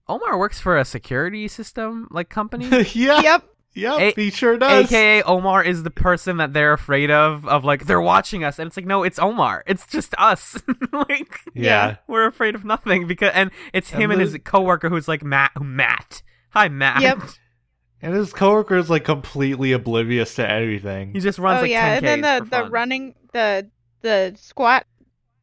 Omar 0.09 0.37
works 0.37 0.59
for 0.59 0.77
a 0.77 0.83
security 0.83 1.47
system 1.47 2.07
like 2.11 2.27
company. 2.29 2.65
yeah. 2.93 3.21
Yep. 3.21 3.43
Yep. 3.77 3.99
A- 3.99 4.21
he 4.21 4.31
sure 4.31 4.57
does. 4.57 4.85
AKA 4.85 5.21
Omar 5.23 5.63
is 5.63 5.83
the 5.83 5.91
person 5.91 6.37
that 6.37 6.51
they're 6.51 6.73
afraid 6.73 7.11
of 7.11 7.47
of 7.47 7.63
like 7.63 7.85
they're 7.85 8.01
watching 8.01 8.43
us 8.43 8.57
and 8.59 8.67
it's 8.67 8.75
like 8.75 8.85
no 8.87 9.03
it's 9.03 9.19
Omar 9.19 9.63
it's 9.67 9.85
just 9.87 10.13
us 10.17 10.61
like 10.91 11.39
yeah. 11.53 11.97
we're 12.07 12.25
afraid 12.25 12.55
of 12.55 12.65
nothing 12.65 13.05
because 13.07 13.31
and 13.33 13.51
it's 13.73 13.91
him 13.91 14.09
and 14.11 14.19
the- 14.19 14.25
his 14.25 14.37
coworker 14.43 14.89
who's 14.89 15.07
like 15.07 15.23
Matt 15.23 15.51
Matt 15.61 16.23
hi 16.49 16.67
Matt 16.69 17.01
Yep. 17.01 17.19
And 18.01 18.13
his 18.13 18.31
coworker 18.33 18.75
is 18.77 18.89
like 18.91 19.05
completely 19.05 19.71
oblivious 19.71 20.35
to 20.35 20.47
everything. 20.47 21.13
he 21.13 21.19
just 21.19 21.39
runs 21.39 21.59
oh 21.59 21.61
like 21.63 21.71
yeah, 21.71 21.99
10 21.99 22.05
and 22.05 22.23
then 22.23 22.43
the 22.49 22.49
the 22.63 22.69
running 22.69 23.15
the 23.33 23.69
the 24.01 24.33
squat 24.37 24.85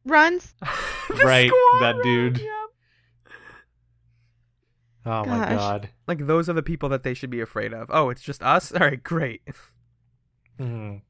runs. 0.05 0.53
The 1.07 1.23
Right, 1.23 1.47
squad 1.49 1.79
that 1.81 1.95
run, 1.97 2.03
dude. 2.03 2.37
yeah. 2.39 2.64
Oh 5.05 5.23
my 5.25 5.37
god. 5.37 5.89
like 6.07 6.25
those 6.25 6.49
are 6.49 6.53
the 6.53 6.63
people 6.63 6.89
that 6.89 7.03
they 7.03 7.13
should 7.13 7.29
be 7.29 7.39
afraid 7.41 7.73
of 7.73 7.89
oh 7.91 8.09
it's 8.09 8.21
just 8.23 8.41
us 8.41 8.71
all 8.73 8.79
right 8.79 9.03
great 9.03 9.41
Mhm. 10.59 11.01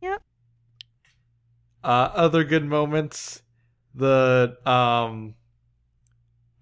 Yep. 0.00 0.22
Uh, 1.84 1.86
other 2.14 2.44
good 2.44 2.64
moments. 2.64 3.42
The 3.94 4.56
um 4.66 5.34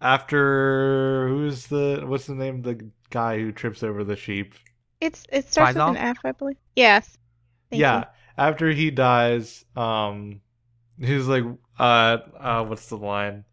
after 0.01 1.29
who's 1.29 1.67
the 1.67 2.03
what's 2.07 2.27
the 2.27 2.35
name 2.35 2.57
of 2.57 2.63
the 2.65 2.91
guy 3.11 3.39
who 3.39 3.53
trips 3.53 3.83
over 3.83 4.03
the 4.05 4.17
sheep? 4.17 4.55
It's 5.01 5.25
it 5.31 5.47
starts 5.51 5.77
Faisal? 5.77 5.91
with 5.91 5.99
an 6.01 6.05
F, 6.09 6.19
I 6.25 6.33
believe. 6.33 6.57
Yes. 6.77 7.17
Thank 7.71 7.81
yeah. 7.81 7.99
you. 7.99 8.05
After 8.37 8.71
he 8.71 8.91
dies, 8.91 9.65
um 9.77 10.41
he's 10.99 11.27
like 11.29 11.45
uh 11.79 12.19
uh 12.39 12.65
what's 12.65 12.89
the 12.89 12.99
line? 12.99 13.45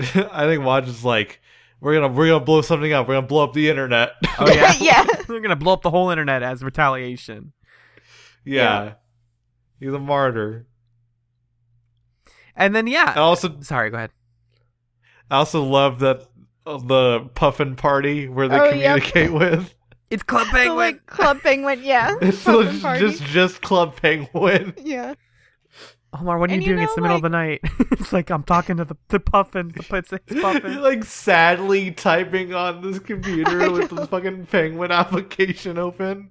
I 0.32 0.46
think 0.46 0.62
Waj 0.62 0.86
is 0.88 1.04
like 1.04 1.40
we're 1.80 1.94
gonna 1.94 2.08
we're 2.08 2.28
gonna 2.28 2.44
blow 2.44 2.62
something 2.62 2.92
up. 2.92 3.06
We're 3.08 3.14
gonna 3.14 3.26
blow 3.26 3.44
up 3.44 3.52
the 3.52 3.68
internet. 3.68 4.12
oh 4.38 4.50
yeah 4.52 4.72
Yeah. 4.80 5.04
they're 5.28 5.40
gonna 5.40 5.56
blow 5.56 5.72
up 5.74 5.82
the 5.82 5.90
whole 5.90 6.10
internet 6.10 6.42
as 6.42 6.62
retaliation 6.62 7.52
yeah. 8.44 8.94
He's 9.78 9.92
a 9.92 9.98
martyr. 9.98 10.66
and 12.56 12.74
then 12.74 12.86
yeah, 12.86 13.12
I 13.14 13.18
yeah 13.18 13.20
also 13.20 13.60
sorry 13.60 13.90
go 13.90 13.96
ahead 13.98 14.10
I 15.30 15.36
also 15.36 15.62
love 15.62 16.00
that 16.00 16.26
uh, 16.66 16.78
the 16.78 17.20
puffin 17.34 17.76
party 17.76 18.28
where 18.28 18.48
they 18.48 18.58
Oh, 18.58 18.64
yep. 18.70 19.02
communicate 19.02 19.32
with. 19.32 19.74
it's 20.10 20.22
Club 20.22 20.46
So, 20.46 20.52
Penguin 20.52 20.76
like 20.76 21.06
Club 21.06 21.40
Penguin, 21.42 21.82
yeah. 21.82 22.16
It's 22.20 22.42
Pumpkin 22.42 22.80
just, 22.80 23.00
just 23.00 23.22
just 23.24 23.62
Club 23.62 23.96
Penguin. 24.00 24.74
Yeah. 24.78 25.14
Omar, 26.12 26.38
what 26.38 26.50
are 26.50 26.54
you 26.54 26.58
And 26.58 26.66
you 26.66 26.74
doing? 26.74 26.82
it's 26.82 26.94
the 26.94 27.00
know, 27.00 27.02
middle 27.02 27.16
of 27.16 27.22
the 27.22 27.28
night. 27.28 27.60
it's 27.92 28.12
like 28.12 28.30
I'm 28.30 28.42
talking 28.42 28.76
to 28.78 28.84
the 28.84 28.96
the 29.08 29.20
puffin. 29.20 29.72
The 29.76 29.82
puts 29.84 30.12
it's 30.26 30.34
puffin. 30.34 30.82
like 30.82 31.04
sadly 31.04 31.90
typing 31.92 32.52
on 32.54 32.82
this 32.82 32.98
computer 32.98 33.66
I 33.66 33.68
with 33.70 33.90
this 33.90 34.06
fucking 34.06 34.46
penguin 34.46 34.90
application 34.92 35.78
open. 35.78 36.30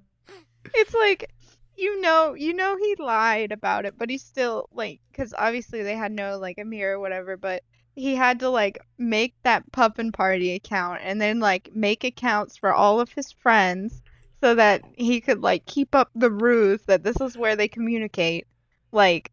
It's 0.74 0.94
like 0.94 1.30
you 1.76 2.00
know, 2.00 2.34
you 2.34 2.52
know 2.54 2.76
he 2.76 2.96
lied 2.98 3.52
about 3.52 3.86
it, 3.86 3.96
but 3.96 4.10
he's 4.10 4.24
still 4.24 4.68
like 4.72 5.00
cuz 5.12 5.32
obviously 5.36 5.82
they 5.82 5.94
had 5.96 6.12
no 6.12 6.38
like 6.38 6.58
a 6.58 6.64
mirror 6.64 6.96
or 6.96 7.00
whatever, 7.00 7.36
but 7.36 7.62
he 7.94 8.16
had 8.16 8.40
to 8.40 8.48
like 8.50 8.78
make 8.98 9.34
that 9.44 9.70
puffin 9.72 10.12
party 10.12 10.54
account 10.54 11.00
and 11.04 11.20
then 11.20 11.38
like 11.40 11.70
make 11.74 12.02
accounts 12.04 12.56
for 12.56 12.72
all 12.74 13.00
of 13.00 13.12
his 13.12 13.30
friends 13.32 14.02
so 14.40 14.54
that 14.56 14.82
he 14.94 15.20
could 15.20 15.40
like 15.40 15.66
keep 15.66 15.94
up 15.94 16.10
the 16.14 16.30
ruse 16.30 16.82
that 16.86 17.02
this 17.04 17.20
is 17.20 17.36
where 17.38 17.54
they 17.56 17.68
communicate. 17.68 18.46
Like, 18.92 19.30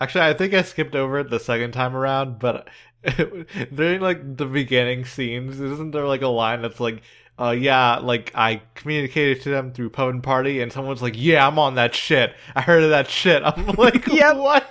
Actually, 0.00 0.24
I 0.24 0.32
think 0.34 0.54
I 0.54 0.62
skipped 0.62 0.94
over 0.94 1.18
it 1.18 1.28
the 1.30 1.38
second 1.40 1.72
time 1.72 1.94
around, 1.94 2.38
but 2.38 2.68
during 3.74 4.00
like 4.00 4.36
the 4.36 4.46
beginning 4.46 5.04
scenes, 5.04 5.60
isn't 5.60 5.90
there 5.90 6.06
like 6.06 6.22
a 6.22 6.28
line 6.28 6.62
that's 6.62 6.80
like, 6.80 7.02
uh, 7.38 7.50
yeah, 7.50 7.96
like 7.98 8.32
I 8.34 8.62
communicated 8.74 9.42
to 9.42 9.50
them 9.50 9.72
through 9.72 9.90
Puffin 9.90 10.22
Party, 10.22 10.60
and 10.62 10.72
someone's 10.72 11.02
like, 11.02 11.14
yeah, 11.16 11.46
I'm 11.46 11.58
on 11.58 11.74
that 11.74 11.94
shit. 11.94 12.34
I 12.54 12.62
heard 12.62 12.82
of 12.82 12.90
that 12.90 13.08
shit. 13.10 13.42
I'm 13.46 13.66
like, 13.76 14.06
Yep. 14.12 14.36
what? 14.36 14.70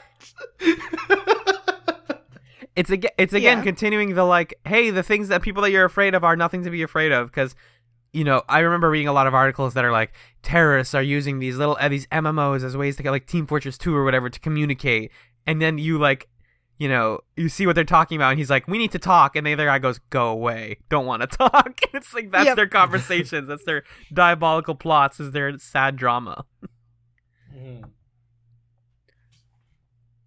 It's 2.76 2.90
again, 2.92 3.12
it's 3.18 3.34
again 3.34 3.58
Yeah. 3.58 3.64
continuing 3.64 4.14
the 4.16 4.24
like, 4.24 4.58
hey, 4.66 4.90
the 4.90 5.04
things 5.04 5.28
that 5.28 5.42
people 5.42 5.62
that 5.64 5.72
you're 5.72 5.86
afraid 5.86 6.16
of 6.16 6.24
are 6.24 6.36
nothing 6.38 6.64
to 6.64 6.70
be 6.70 6.82
afraid 6.82 7.12
of 7.12 7.28
because, 7.30 7.54
you 8.14 8.24
know, 8.24 8.42
I 8.50 8.60
remember 8.60 8.90
reading 8.90 9.08
a 9.08 9.14
lot 9.14 9.28
of 9.28 9.34
articles 9.34 9.74
that 9.76 9.86
are 9.86 9.92
like 9.92 10.14
terrorists 10.42 10.96
are 10.96 11.02
using 11.04 11.40
these 11.40 11.58
little 11.58 11.78
uh, 11.80 11.90
these 11.90 12.08
MMOs 12.08 12.64
as 12.64 12.76
ways 12.76 12.96
to 12.98 13.04
get 13.04 13.12
like 13.12 13.26
Team 13.28 13.46
Fortress 13.48 13.78
Two 13.78 13.96
or 13.96 14.04
whatever 14.04 14.30
to 14.30 14.40
communicate, 14.40 15.12
and 15.46 15.62
then 15.62 15.78
you 15.78 15.98
like, 16.00 16.28
you 16.78 16.88
know, 16.90 17.20
you 17.36 17.50
see 17.50 17.66
what 17.68 17.76
they're 17.76 17.84
talking 17.84 18.16
about, 18.18 18.30
and 18.32 18.40
he's 18.40 18.50
like, 18.50 18.68
we 18.68 18.78
need 18.78 18.92
to 18.94 19.00
talk, 19.00 19.36
and 19.36 19.46
the 19.46 19.54
other 19.54 19.66
guy 19.66 19.78
goes, 19.80 20.00
go 20.10 20.30
away, 20.30 20.78
don't 20.90 21.06
want 21.06 21.22
to 21.22 21.28
talk. 21.38 21.80
it's 21.94 22.14
like 22.14 22.32
that's 22.32 22.46
Yep. 22.48 22.56
their 22.56 22.68
conversations, 22.68 23.48
that's 23.48 23.64
their 23.66 23.84
diabolical 24.14 24.76
plots, 24.76 25.20
is 25.20 25.32
their 25.32 25.58
sad 25.60 25.96
drama. 25.96 26.46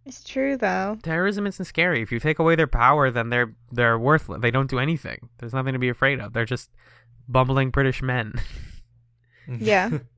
it's 0.05 0.25
true 0.25 0.57
though. 0.57 0.99
terrorism 1.03 1.47
isn't 1.47 1.65
scary. 1.65 2.03
If 2.03 2.11
you 2.11 2.19
take 2.19 2.39
away 2.39 2.57
their 2.57 2.67
power, 2.67 3.11
then 3.11 3.31
they're 3.31 3.55
they're 3.71 3.99
worthless. 3.99 4.41
They 4.43 4.51
don't 4.51 4.69
do 4.71 4.79
anything. 4.79 5.29
There's 5.39 5.53
nothing 5.55 5.73
to 5.75 5.79
be 5.79 5.89
afraid 5.89 6.21
of. 6.21 6.33
They're 6.33 6.45
just 6.45 6.71
bumbling 7.29 7.71
British 7.71 8.03
men 8.03 8.35
mm-hmm. 9.49 9.65
Yeah. 9.65 9.91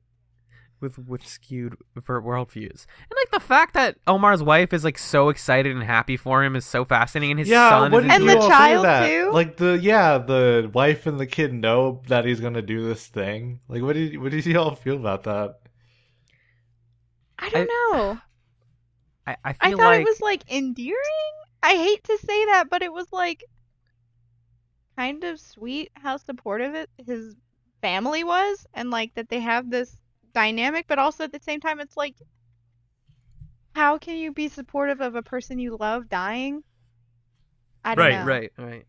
with 0.81 0.97
with 0.99 1.25
skewed 1.25 1.75
ver- 1.95 2.21
worldviews. 2.21 2.85
And 3.09 3.17
like 3.17 3.31
the 3.31 3.39
fact 3.39 3.73
that 3.73 3.97
Omar's 4.07 4.43
wife 4.43 4.73
is 4.73 4.83
like 4.83 4.97
so 4.97 5.29
excited 5.29 5.73
and 5.75 5.83
happy 5.83 6.17
for 6.17 6.43
him 6.43 6.55
is 6.55 6.65
so 6.65 6.85
fascinating. 6.85 7.31
And 7.31 7.39
his 7.39 7.49
yeah, 7.49 7.69
son 7.69 7.91
what 7.91 8.03
is 8.03 8.11
did 8.11 8.15
And 8.15 8.23
you 8.23 8.29
the 8.29 8.35
all 8.35 8.41
think 8.41 8.53
child, 8.53 8.85
that? 8.85 9.07
too? 9.07 9.31
Like 9.31 9.57
the 9.57 9.79
yeah, 9.81 10.17
the 10.17 10.69
wife 10.73 11.07
and 11.07 11.19
the 11.19 11.25
kid 11.25 11.53
know 11.53 12.01
that 12.07 12.25
he's 12.25 12.39
gonna 12.39 12.61
do 12.61 12.85
this 12.87 13.07
thing. 13.07 13.59
Like, 13.67 13.81
what 13.81 13.93
did 13.93 14.17
what 14.21 14.31
did 14.31 14.45
you 14.45 14.59
all 14.59 14.75
feel 14.75 14.95
about 14.95 15.23
that? 15.23 15.59
I 17.39 17.49
don't 17.49 17.67
know. 17.67 18.19
I, 19.27 19.37
I 19.43 19.55
I 19.59 19.71
thought 19.71 19.79
like 19.79 20.01
it 20.01 20.05
was 20.05 20.21
like 20.21 20.51
endearing. 20.51 20.95
I 21.63 21.75
hate 21.75 22.03
to 22.03 22.17
say 22.19 22.45
that, 22.45 22.69
but 22.69 22.83
it 22.83 22.93
was 22.93 23.07
like 23.11 23.43
kind 24.97 25.23
of 25.23 25.39
sweet 25.39 25.91
how 25.95 26.17
supportive 26.17 26.75
it, 26.75 26.89
his 27.05 27.35
family 27.81 28.23
was, 28.23 28.65
and 28.73 28.89
like 28.89 29.13
that 29.15 29.29
they 29.29 29.39
have 29.39 29.69
this 29.69 29.97
dynamic. 30.33 30.85
But 30.87 30.99
also 30.99 31.23
at 31.23 31.31
the 31.31 31.41
same 31.41 31.59
time, 31.59 31.79
it's 31.79 31.97
like, 31.97 32.15
how 33.73 33.97
can 33.97 34.17
you 34.17 34.31
be 34.31 34.47
supportive 34.47 35.01
of 35.01 35.15
a 35.15 35.21
person 35.21 35.59
you 35.59 35.77
love 35.79 36.09
dying? 36.09 36.63
I 37.83 37.95
don't 37.95 38.05
right, 38.05 38.19
know. 38.19 38.25
right, 38.25 38.51
right. 38.57 38.85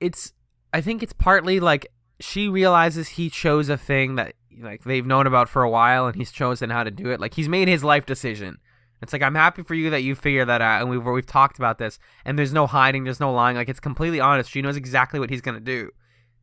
It's 0.00 0.32
I 0.72 0.80
think 0.80 1.02
it's 1.02 1.12
partly 1.12 1.60
like 1.60 1.86
she 2.20 2.48
realizes 2.48 3.08
he 3.08 3.30
chose 3.30 3.68
a 3.68 3.76
thing 3.76 4.16
that 4.16 4.34
like 4.60 4.84
they've 4.84 5.06
known 5.06 5.26
about 5.26 5.48
for 5.48 5.62
a 5.62 5.70
while 5.70 6.06
and 6.06 6.16
he's 6.16 6.32
chosen 6.32 6.70
how 6.70 6.84
to 6.84 6.90
do 6.90 7.10
it. 7.10 7.20
Like 7.20 7.34
he's 7.34 7.48
made 7.48 7.68
his 7.68 7.82
life 7.82 8.06
decision. 8.06 8.58
It's 9.02 9.12
like 9.12 9.22
I'm 9.22 9.34
happy 9.34 9.62
for 9.62 9.74
you 9.74 9.90
that 9.90 10.02
you 10.02 10.14
figured 10.14 10.48
that 10.48 10.62
out 10.62 10.80
and 10.80 10.88
we've 10.88 11.04
we've 11.04 11.26
talked 11.26 11.58
about 11.58 11.78
this 11.78 11.98
and 12.24 12.38
there's 12.38 12.52
no 12.52 12.66
hiding, 12.68 13.04
there's 13.04 13.18
no 13.20 13.32
lying. 13.32 13.56
Like 13.56 13.68
it's 13.68 13.80
completely 13.80 14.20
honest. 14.20 14.50
She 14.50 14.62
knows 14.62 14.76
exactly 14.76 15.18
what 15.18 15.28
he's 15.28 15.40
gonna 15.40 15.60
do. 15.60 15.90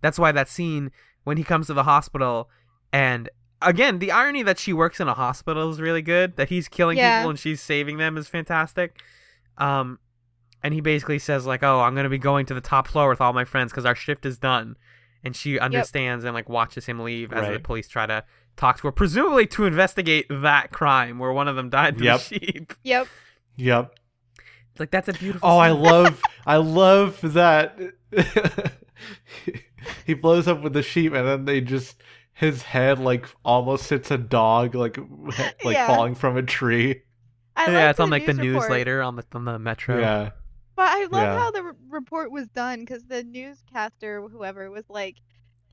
That's 0.01 0.19
why 0.19 0.31
that 0.33 0.49
scene 0.49 0.91
when 1.23 1.37
he 1.37 1.43
comes 1.43 1.67
to 1.67 1.73
the 1.73 1.83
hospital 1.83 2.49
and 2.91 3.29
again 3.61 3.99
the 3.99 4.11
irony 4.11 4.43
that 4.43 4.59
she 4.59 4.73
works 4.73 4.99
in 4.99 5.07
a 5.07 5.13
hospital 5.13 5.69
is 5.69 5.79
really 5.79 6.01
good. 6.01 6.35
That 6.35 6.49
he's 6.49 6.67
killing 6.67 6.97
Yeah. 6.97 7.19
people 7.19 7.29
and 7.31 7.39
she's 7.39 7.61
saving 7.61 7.97
them 7.97 8.17
is 8.17 8.27
fantastic. 8.27 9.01
Um, 9.57 9.99
and 10.61 10.73
he 10.73 10.81
basically 10.81 11.19
says 11.19 11.45
like, 11.45 11.63
"Oh, 11.63 11.79
I'm 11.81 11.95
gonna 11.95 12.09
be 12.09 12.17
going 12.17 12.45
to 12.47 12.53
the 12.53 12.61
top 12.61 12.87
floor 12.87 13.07
with 13.09 13.21
all 13.21 13.31
my 13.31 13.45
friends 13.45 13.71
because 13.71 13.85
our 13.85 13.95
shift 13.95 14.25
is 14.25 14.37
done." 14.37 14.75
And 15.23 15.35
she 15.35 15.59
understands 15.59 16.23
and 16.25 16.33
like 16.33 16.49
watches 16.49 16.85
him 16.85 16.99
leave 16.99 17.31
as 17.33 17.47
the 17.53 17.59
police 17.59 17.87
try 17.87 18.05
to 18.05 18.23
talk 18.59 18.77
to 18.81 18.87
her, 18.87 18.91
presumably 18.91 19.47
to 19.47 19.65
investigate 19.65 20.25
that 20.29 20.71
crime 20.71 21.17
where 21.19 21.31
one 21.31 21.47
of 21.47 21.55
them 21.55 21.69
died 21.69 21.97
to 21.97 22.03
Yep. 22.03 22.19
the 22.19 22.23
sheep. 22.23 22.73
Yep. 22.83 23.07
Yep. 23.55 23.95
It's 24.71 24.79
like 24.79 24.91
that's 24.91 25.07
a 25.09 25.13
beautiful. 25.13 25.47
Oh, 25.49 25.57
I 25.57 25.71
love 25.71 26.21
I 26.45 26.57
love 26.57 27.19
that 27.33 27.77
he 30.05 30.13
blows 30.13 30.47
up 30.47 30.61
with 30.61 30.73
the 30.73 30.83
sheep 30.83 31.13
and 31.13 31.27
then 31.27 31.45
they 31.45 31.61
just 31.61 32.01
his 32.33 32.63
head 32.63 32.99
like 32.99 33.25
almost 33.43 33.89
hits 33.89 34.11
a 34.11 34.17
dog 34.17 34.75
like 34.75 34.97
like 35.63 35.75
Yeah. 35.75 35.87
falling 35.87 36.15
from 36.15 36.37
a 36.37 36.43
tree. 36.43 37.01
I 37.55 37.69
yeah, 37.71 37.79
like 37.85 37.89
it's 37.91 37.99
on 37.99 38.09
like 38.09 38.25
the 38.25 38.33
news 38.33 38.53
report. 38.55 38.71
later 38.71 39.01
on 39.01 39.15
the 39.17 39.23
on 39.33 39.45
the 39.45 39.59
metro. 39.59 39.99
Yeah. 39.99 40.29
But 40.75 40.87
I 40.89 41.01
love 41.11 41.23
Yeah. 41.23 41.37
how 41.39 41.51
the 41.51 41.61
r- 41.61 41.75
report 41.89 42.31
was 42.31 42.47
done 42.47 42.79
because 42.79 43.03
the 43.05 43.23
newscaster, 43.23 44.21
whoever, 44.21 44.71
was 44.71 44.85
like, 44.89 45.17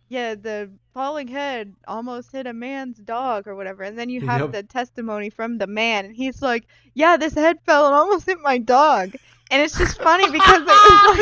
"Yeah, 0.08 0.34
the 0.34 0.70
falling 0.94 1.28
head 1.28 1.74
almost 1.88 2.32
hit 2.32 2.46
a 2.46 2.52
man's 2.52 2.98
dog 2.98 3.46
or 3.46 3.54
whatever," 3.56 3.82
and 3.82 3.98
then 3.98 4.08
you 4.08 4.20
have 4.26 4.40
Yep. 4.40 4.52
the 4.52 4.62
testimony 4.62 5.30
from 5.30 5.58
the 5.58 5.66
man, 5.66 6.04
and 6.06 6.14
he's 6.16 6.40
like, 6.42 6.66
"Yeah, 6.94 7.16
this 7.16 7.34
head 7.34 7.58
fell 7.66 7.86
and 7.86 7.94
almost 7.94 8.26
hit 8.26 8.40
my 8.40 8.58
dog," 8.58 9.14
and 9.50 9.62
it's 9.62 9.76
just 9.76 10.00
funny 10.00 10.30
because 10.30 10.62
it 10.62 10.66
was 10.66 11.18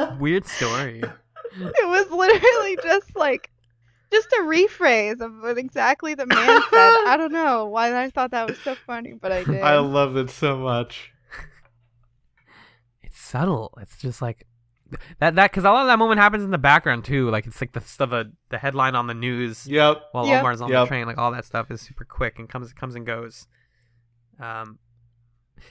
like 0.00 0.18
Weird 0.20 0.46
story. 0.46 1.02
it 1.52 1.88
was 1.88 2.10
literally 2.10 2.78
just 2.82 3.16
like. 3.16 3.50
Just 4.12 4.26
a 4.32 4.42
rephrase 4.42 5.20
of 5.20 5.32
what 5.40 5.56
exactly 5.56 6.16
the 6.16 6.26
man 6.26 6.60
said. 6.68 6.96
I 7.06 7.16
don't 7.16 7.30
know 7.32 7.66
why 7.66 7.96
I 8.02 8.10
thought 8.10 8.32
that 8.32 8.48
was 8.48 8.58
so 8.58 8.74
funny, 8.84 9.12
but 9.12 9.30
I 9.30 9.44
did. 9.44 9.62
I 9.62 9.78
love 9.78 10.16
it 10.16 10.30
so 10.30 10.58
much. 10.58 11.12
It's 13.04 13.20
subtle. 13.20 13.72
It's 13.80 13.96
just 13.98 14.20
like 14.20 14.48
that 15.18 15.34
that 15.36 15.50
because 15.50 15.64
a 15.64 15.70
lot 15.70 15.82
of 15.82 15.86
that 15.88 15.98
moment 15.98 16.20
happens 16.20 16.44
in 16.44 16.50
the 16.50 16.58
background 16.58 17.04
too. 17.04 17.30
Like 17.30 17.46
it's 17.46 17.60
like 17.60 17.72
the 17.72 17.80
stuff 17.80 18.10
the 18.10 18.32
the 18.50 18.58
headline 18.58 18.94
on 18.94 19.06
the 19.06 19.14
news. 19.14 19.66
Yep. 19.66 20.02
while 20.12 20.26
Yep. 20.26 20.40
Omar's 20.40 20.60
on 20.60 20.70
Yep. 20.70 20.84
the 20.84 20.88
train. 20.88 21.06
Like 21.06 21.18
all 21.18 21.32
that 21.32 21.44
stuff 21.44 21.70
is 21.70 21.80
super 21.80 22.04
quick 22.04 22.38
and 22.38 22.48
comes 22.48 22.72
comes 22.72 22.94
and 22.94 23.06
goes. 23.06 23.46
Um, 24.38 24.78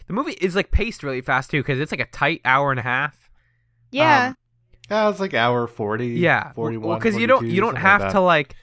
the 0.08 0.14
movie 0.14 0.34
is 0.34 0.56
like 0.56 0.72
paced 0.72 1.04
really 1.04 1.22
fast 1.22 1.50
too 1.52 1.60
because 1.62 1.80
it's 1.80 1.92
like 1.92 2.00
a 2.02 2.06
tight 2.08 2.42
hour 2.46 2.72
and 2.72 2.80
a 2.80 2.84
half. 2.84 3.30
yeah. 3.92 4.28
Um, 4.30 4.36
Yeah, 4.90 5.10
it's 5.10 5.20
like 5.20 5.34
hour 5.34 5.68
40. 5.68 6.08
yeah, 6.08 6.52
41. 6.54 6.98
because 7.00 7.16
you 7.18 7.28
don't 7.28 7.46
you 7.48 7.62
don't 7.62 7.76
have 7.78 8.12
to 8.12 8.20
like 8.20 8.56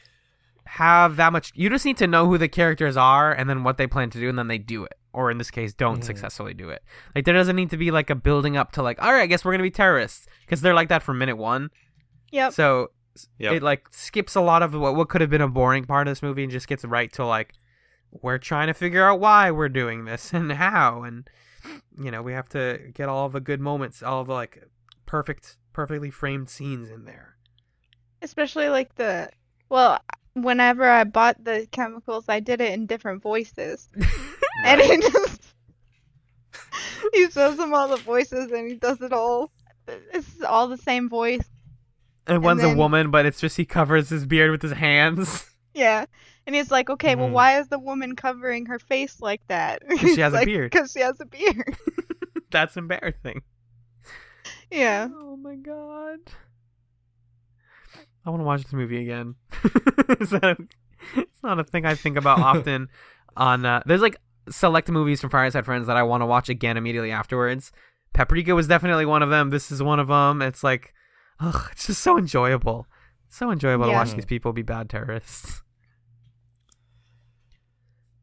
have 0.65 1.17
that 1.17 1.33
much. 1.33 1.53
You 1.55 1.71
just 1.71 1.85
need 1.85 1.97
to 1.99 2.07
know 2.07 2.27
who 2.27 2.39
the 2.39 2.49
characters 2.49 2.97
are 2.97 3.33
and 3.33 3.49
then 3.49 3.63
what 3.65 3.77
they 3.79 3.87
plan 3.87 4.11
to 4.11 4.19
do, 4.21 4.29
and 4.29 4.39
then 4.39 4.49
they 4.49 4.59
do 4.59 4.85
it. 4.85 4.95
Or 5.17 5.31
in 5.31 5.39
this 5.39 5.51
case, 5.51 5.73
don't 5.73 6.01
Mhm. 6.01 6.05
successfully 6.05 6.53
do 6.53 6.69
it. 6.69 6.83
Like 7.15 7.25
there 7.25 7.33
doesn't 7.35 7.57
need 7.57 7.71
to 7.71 7.77
be 7.79 7.91
like 7.91 8.11
a 8.11 8.15
building 8.15 8.57
up 8.57 8.73
to 8.73 8.83
like, 8.83 9.01
all 9.03 9.13
right, 9.13 9.23
I 9.23 9.27
guess 9.27 9.45
we're 9.45 9.53
gonna 9.53 9.63
be 9.63 9.71
terrorists 9.71 10.27
because 10.43 10.61
they're 10.61 10.75
like 10.75 10.91
that 10.91 11.03
from 11.03 11.17
minute 11.19 11.37
one. 11.39 11.71
yeah 12.31 12.51
So 12.51 12.91
Yep. 13.39 13.53
it 13.55 13.63
like 13.63 13.87
skips 13.93 14.35
a 14.35 14.43
lot 14.43 14.63
of 14.63 14.75
what 14.75 14.95
what 14.95 15.09
could 15.09 15.23
have 15.23 15.31
been 15.31 15.41
a 15.41 15.49
boring 15.49 15.87
part 15.87 16.07
of 16.07 16.11
this 16.13 16.23
movie 16.23 16.43
and 16.43 16.53
just 16.53 16.69
gets 16.69 16.85
right 16.85 17.11
to 17.15 17.25
like 17.25 17.55
we're 18.11 18.37
trying 18.37 18.67
to 18.67 18.75
figure 18.75 19.09
out 19.09 19.19
why 19.21 19.51
we're 19.51 19.71
doing 19.71 20.05
this 20.05 20.33
and 20.39 20.53
how 20.53 21.03
and 21.03 21.31
you 21.99 22.11
know 22.11 22.21
we 22.21 22.35
have 22.35 22.49
to 22.51 22.91
get 22.93 23.09
all 23.09 23.31
the 23.31 23.41
good 23.41 23.61
moments 23.61 24.03
all 24.03 24.23
the 24.23 24.35
like 24.35 24.65
perfect 25.07 25.57
perfectly 25.73 26.11
framed 26.11 26.51
scenes 26.51 26.91
in 26.91 27.07
there 27.07 27.37
Especially 28.21 28.69
like 28.69 28.95
the 28.97 29.31
well, 29.71 29.99
whenever 30.35 30.87
I 30.89 31.05
bought 31.05 31.43
the 31.43 31.67
chemicals, 31.73 32.27
I 32.29 32.41
did 32.41 32.61
it 32.61 32.73
in 32.73 32.87
different 32.87 33.21
voices, 33.23 33.89
and 34.65 34.81
he 34.81 34.97
just 34.99 35.43
he 37.13 37.31
says 37.31 37.57
them 37.57 37.73
all 37.75 37.89
the 37.89 37.97
voices, 37.97 38.51
and 38.51 38.69
he 38.69 38.75
does 38.77 39.01
it 39.01 39.13
all. 39.13 39.51
It's 40.13 40.43
all 40.43 40.69
the 40.69 40.77
same 40.79 41.09
voice. 41.09 41.45
and 42.27 42.43
one's 42.43 42.63
a 42.63 42.67
then- 42.69 42.77
woman 42.77 43.11
but 43.11 43.25
it's 43.27 43.41
just 43.41 43.57
he 43.57 43.65
covers 43.65 44.09
his 44.09 44.27
beard 44.27 44.51
with 44.51 44.63
his 44.63 44.73
hands 44.73 45.49
Yeah, 45.75 46.07
and 46.47 46.57
he's 46.57 46.71
like, 46.71 46.89
okay, 46.91 47.15
well, 47.15 47.29
Mhm. 47.29 47.33
why 47.33 47.61
is 47.61 47.69
the 47.69 47.79
woman 47.79 48.17
covering 48.17 48.67
her 48.67 48.79
face 48.79 49.21
like 49.21 49.43
that? 49.49 49.83
she 50.01 50.21
has 50.21 50.33
a 50.35 50.43
beard. 50.45 50.71
Because 50.73 50.91
she 50.93 51.01
has 51.01 51.21
a 51.21 51.27
beard. 51.37 51.77
that's 52.51 52.77
embarrassing 52.77 53.43
yeah. 54.71 55.09
oh 55.15 55.37
my 55.37 55.55
god 55.57 56.19
i 58.25 58.31
want 58.31 58.41
to 58.41 58.45
watch 58.45 58.63
this 58.65 58.73
movie 58.73 59.01
again 59.03 59.35
Is 60.21 60.31
that 60.31 60.43
a- 60.59 61.21
it's 61.21 61.43
not 61.43 61.61
a 61.61 61.65
thing 61.65 61.85
i 61.85 61.95
think 61.95 62.17
about 62.17 62.41
often 62.41 62.89
on 63.37 63.65
uh, 63.65 63.83
there's 63.87 64.01
like 64.01 64.17
select 64.49 64.89
movies 64.91 65.21
from 65.21 65.31
fireside 65.31 65.65
friends 65.65 65.87
that 65.87 65.97
i 65.97 66.03
want 66.03 66.21
to 66.23 66.27
watch 66.27 66.49
again 66.49 66.77
immediately 66.77 67.11
afterwards. 67.11 67.73
Paprika 68.15 68.55
was 68.55 68.67
definitely 68.69 69.05
one 69.05 69.23
of 69.23 69.29
them. 69.31 69.51
This 69.51 69.71
is 69.71 69.83
one 69.83 70.01
of 70.01 70.09
them 70.09 70.41
it's 70.43 70.63
like 70.65 70.95
ugh, 71.41 71.69
it's 71.73 71.87
just 71.89 72.03
so 72.03 72.17
enjoyable. 72.17 72.87
So 73.29 73.51
enjoyable 73.51 73.87
to 73.87 73.93
watch 73.93 74.13
these 74.15 74.25
people 74.25 74.53
be 74.53 74.63
bad 74.63 74.89
terrorists. 74.89 75.63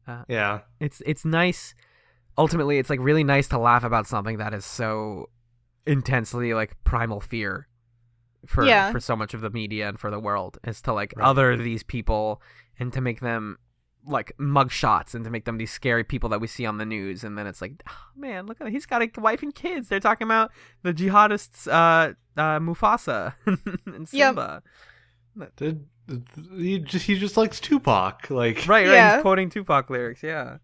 Uh, 0.06 0.22
yeah. 0.28 0.60
it's 0.80 1.00
it's 1.06 1.24
nice. 1.24 1.74
Ultimately 2.36 2.78
it's 2.78 2.90
like 2.90 3.00
really 3.00 3.24
nice 3.24 3.48
to 3.48 3.58
laugh 3.58 3.84
about 3.84 4.06
something 4.06 4.36
that 4.38 4.52
is 4.52 4.64
so 4.64 5.30
intensely 5.86 6.52
like 6.52 6.76
primal 6.84 7.20
fear 7.20 7.68
for 8.46 8.66
Yeah. 8.66 8.92
for 8.92 9.00
so 9.00 9.16
much 9.16 9.32
of 9.32 9.40
the 9.40 9.48
media 9.50 9.88
and 9.88 9.98
for 9.98 10.10
the 10.10 10.20
world 10.20 10.58
is 10.64 10.82
to 10.82 10.92
like 10.92 11.14
Right. 11.16 11.24
other 11.26 11.56
these 11.56 11.82
people 11.82 12.42
and 12.78 12.92
to 12.92 13.00
make 13.00 13.20
them 13.20 13.56
like 14.06 14.32
mug 14.38 14.70
shots 14.70 15.14
and 15.14 15.24
to 15.24 15.30
make 15.30 15.44
them 15.46 15.56
these 15.58 15.70
scary 15.72 16.04
people 16.04 16.28
that 16.28 16.40
we 16.40 16.46
see 16.46 16.66
on 16.66 16.78
the 16.78 16.84
news 16.84 17.24
and 17.24 17.38
then 17.38 17.46
it's 17.46 17.62
like 17.62 17.82
oh, 17.88 17.92
man 18.16 18.46
look 18.46 18.60
at 18.60 18.66
him. 18.66 18.72
he's 18.72 18.86
got 18.86 19.02
a 19.02 19.08
wife 19.20 19.42
and 19.42 19.54
kids 19.54 19.88
they're 19.88 19.98
talking 20.00 20.26
about 20.26 20.50
the 20.82 20.92
jihadists 20.92 21.66
uh 21.68 22.12
uh 22.38 22.58
Mufasa 22.58 23.34
and 23.46 24.08
Yep. 24.12 24.34
Simba 24.34 24.62
Did- 25.56 25.86
he 26.54 26.78
just 26.80 27.06
he 27.06 27.18
just 27.18 27.36
likes 27.38 27.58
Tupac. 27.60 28.28
Like 28.30 28.56
right 28.68 28.68
right 28.68 28.86
Yeah. 28.86 29.14
he's 29.14 29.22
quoting 29.22 29.48
Tupac 29.48 29.88
lyrics 29.88 30.22
yeah 30.22 30.58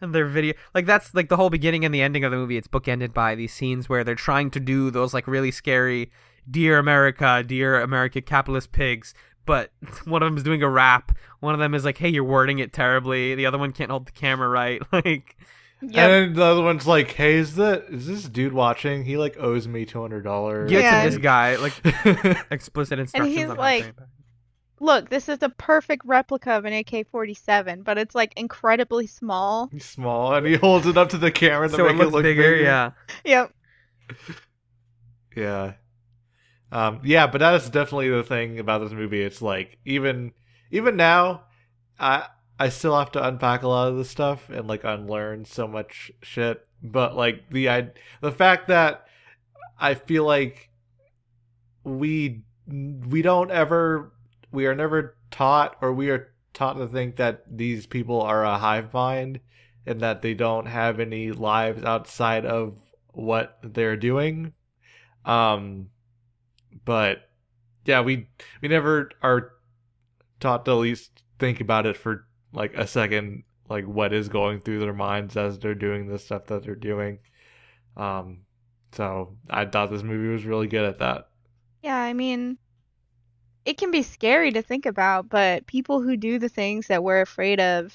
and 0.00 0.14
their 0.14 0.26
video 0.26 0.54
like 0.74 0.86
that's 0.86 1.12
like 1.14 1.28
the 1.28 1.36
whole 1.36 1.50
beginning 1.50 1.84
and 1.84 1.92
the 1.94 2.00
ending 2.02 2.22
of 2.24 2.30
the 2.30 2.36
movie 2.36 2.56
it's 2.56 2.68
bookended 2.68 3.12
by 3.12 3.34
these 3.34 3.52
scenes 3.52 3.88
where 3.88 4.04
they're 4.04 4.14
trying 4.14 4.50
to 4.52 4.60
do 4.60 4.90
those 4.90 5.12
like 5.12 5.26
really 5.26 5.50
scary 5.50 6.12
dear 6.48 6.78
america 6.78 7.42
dear 7.46 7.80
america 7.80 8.20
capitalist 8.20 8.70
pigs 8.70 9.14
but 9.46 9.70
one 10.04 10.22
of 10.22 10.26
them 10.26 10.36
is 10.36 10.42
doing 10.42 10.62
a 10.62 10.68
rap 10.68 11.16
one 11.40 11.54
of 11.54 11.60
them 11.60 11.74
is 11.74 11.84
like 11.84 11.98
hey 11.98 12.08
you're 12.08 12.24
wording 12.24 12.58
it 12.58 12.72
terribly 12.72 13.34
the 13.34 13.46
other 13.46 13.58
one 13.58 13.72
can't 13.72 13.90
hold 13.90 14.06
the 14.06 14.12
camera 14.12 14.48
right 14.48 14.82
like 14.92 15.36
Yep. 15.82 15.96
And 16.10 16.36
the 16.36 16.42
other 16.44 16.62
one's 16.62 16.86
like, 16.86 17.10
"Hey, 17.10 17.34
is 17.34 17.56
that 17.56 17.84
is 17.90 18.06
this 18.06 18.22
dude 18.26 18.54
watching? 18.54 19.04
He 19.04 19.18
like 19.18 19.36
owes 19.38 19.68
me 19.68 19.84
two 19.84 20.00
hundred 20.00 20.22
dollars." 20.22 20.70
give 20.70 20.78
it 20.80 20.82
Yeah. 20.84 21.04
to 21.04 21.10
this 21.10 21.18
guy 21.18 21.56
like 21.56 21.74
explicit 22.50 22.98
instructions 22.98 23.28
And 23.36 23.38
he's 23.38 23.50
on 23.50 23.56
like- 23.58 23.94
bring. 23.94 24.08
Look, 24.80 25.10
this 25.10 25.28
is 25.28 25.38
a 25.42 25.50
perfect 25.50 26.06
replica 26.06 26.52
of 26.52 26.64
an 26.64 26.72
AK-47, 26.72 27.84
but 27.84 27.98
it's 27.98 28.14
like 28.14 28.32
incredibly 28.36 29.06
small. 29.06 29.68
He's 29.72 29.84
small, 29.84 30.34
and 30.34 30.46
he 30.46 30.54
holds 30.54 30.86
it 30.86 30.96
up 30.96 31.10
to 31.10 31.18
the 31.18 31.30
camera 31.30 31.68
to 31.68 31.74
so 31.76 31.84
make 31.84 31.94
it 31.94 31.98
looks 31.98 32.12
look 32.12 32.22
bigger, 32.22 32.56
yeah 32.56 32.92
Yep. 33.26 33.52
Yeah. 35.36 35.72
Um, 36.74 37.00
yeah, 37.04 37.28
but 37.28 37.38
that 37.38 37.54
is 37.54 37.70
definitely 37.70 38.10
the 38.10 38.24
thing 38.24 38.58
about 38.58 38.80
this 38.80 38.90
movie. 38.92 39.22
It's 39.22 39.40
like 39.40 39.78
even 39.84 40.32
even 40.72 40.96
now, 40.96 41.44
I 42.00 42.26
I 42.58 42.68
still 42.68 42.98
have 42.98 43.12
to 43.12 43.24
unpack 43.24 43.62
a 43.62 43.68
lot 43.68 43.88
of 43.88 43.96
this 43.96 44.10
stuff 44.10 44.50
and 44.50 44.66
like 44.66 44.82
unlearn 44.82 45.44
so 45.44 45.68
much 45.68 46.10
shit. 46.20 46.66
But 46.82 47.16
like 47.16 47.48
the 47.50 47.68
I 47.70 47.90
the 48.20 48.32
fact 48.32 48.66
that 48.68 49.06
I 49.78 49.94
feel 49.94 50.24
like 50.24 50.70
we 51.84 52.42
we 52.66 53.22
don't 53.22 53.52
ever 53.52 54.12
we 54.50 54.66
are 54.66 54.74
never 54.74 55.16
taught 55.30 55.76
or 55.80 55.92
we 55.92 56.10
are 56.10 56.34
taught 56.54 56.74
to 56.78 56.88
think 56.88 57.16
that 57.16 57.44
these 57.56 57.86
people 57.86 58.20
are 58.20 58.44
a 58.44 58.58
hive 58.58 58.92
mind 58.92 59.38
and 59.86 60.00
that 60.00 60.22
they 60.22 60.34
don't 60.34 60.66
have 60.66 60.98
any 60.98 61.30
lives 61.30 61.84
outside 61.84 62.44
of 62.44 62.74
what 63.12 63.58
they're 63.62 63.96
doing 63.96 64.52
um 65.24 65.88
but 66.84 67.28
yeah 67.84 68.00
we 68.00 68.28
we 68.62 68.68
never 68.68 69.10
are 69.22 69.52
taught 70.40 70.64
to 70.64 70.72
at 70.72 70.74
least 70.74 71.22
think 71.38 71.60
about 71.60 71.86
it 71.86 71.96
for 71.96 72.26
like 72.52 72.74
a 72.76 72.86
second 72.86 73.44
like 73.68 73.84
what 73.86 74.12
is 74.12 74.28
going 74.28 74.60
through 74.60 74.80
their 74.80 74.94
minds 74.94 75.36
as 75.36 75.58
they're 75.58 75.74
doing 75.74 76.08
the 76.08 76.18
stuff 76.18 76.46
that 76.46 76.62
they're 76.64 76.74
doing 76.76 77.18
um 77.96 78.40
so 78.92 79.36
i 79.50 79.64
thought 79.64 79.90
this 79.90 80.02
movie 80.02 80.28
was 80.32 80.44
really 80.46 80.68
good 80.68 80.84
at 80.84 80.98
that 80.98 81.28
Yeah, 81.82 81.96
I 81.96 82.12
mean, 82.14 82.58
it 83.66 83.76
can 83.78 83.90
be 83.90 84.02
scary 84.02 84.50
to 84.52 84.62
think 84.62 84.86
about, 84.86 85.28
but 85.28 85.66
people 85.66 86.00
who 86.00 86.16
do 86.16 86.38
the 86.38 86.48
things 86.48 86.86
that 86.86 87.02
we're 87.04 87.20
afraid 87.20 87.60
of 87.60 87.94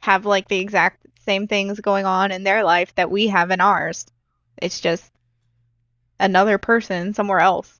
have 0.00 0.26
like 0.26 0.48
the 0.48 0.58
exact 0.58 1.06
same 1.20 1.46
things 1.46 1.80
going 1.80 2.04
on 2.06 2.32
in 2.32 2.42
their 2.44 2.64
life 2.64 2.94
that 2.94 3.10
we 3.10 3.28
have 3.28 3.50
in 3.50 3.60
ours. 3.60 4.06
It's 4.58 4.80
just 4.80 5.10
another 6.20 6.58
person 6.58 7.14
somewhere 7.14 7.40
else. 7.40 7.79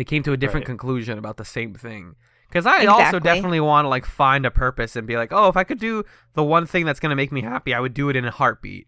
They 0.00 0.04
came 0.04 0.22
to 0.22 0.32
a 0.32 0.36
different 0.38 0.64
Right. 0.64 0.78
conclusion 0.78 1.18
about 1.18 1.36
the 1.36 1.44
same 1.44 1.74
thing. 1.74 2.16
Because 2.48 2.64
I 2.64 2.86
also 2.86 3.18
definitely 3.18 3.60
want 3.60 3.84
to 3.84 3.90
like 3.90 4.06
find 4.06 4.46
a 4.46 4.50
purpose 4.50 4.96
and 4.96 5.06
be 5.06 5.14
like, 5.18 5.30
oh, 5.30 5.48
if 5.48 5.58
I 5.58 5.62
could 5.62 5.78
do 5.78 6.04
the 6.32 6.42
one 6.42 6.64
thing 6.64 6.86
that's 6.86 6.98
gonna 7.00 7.14
make 7.14 7.30
me 7.30 7.42
happy, 7.42 7.74
I 7.74 7.80
would 7.80 7.92
do 7.92 8.08
it 8.08 8.16
in 8.16 8.24
a 8.24 8.30
heartbeat. 8.30 8.86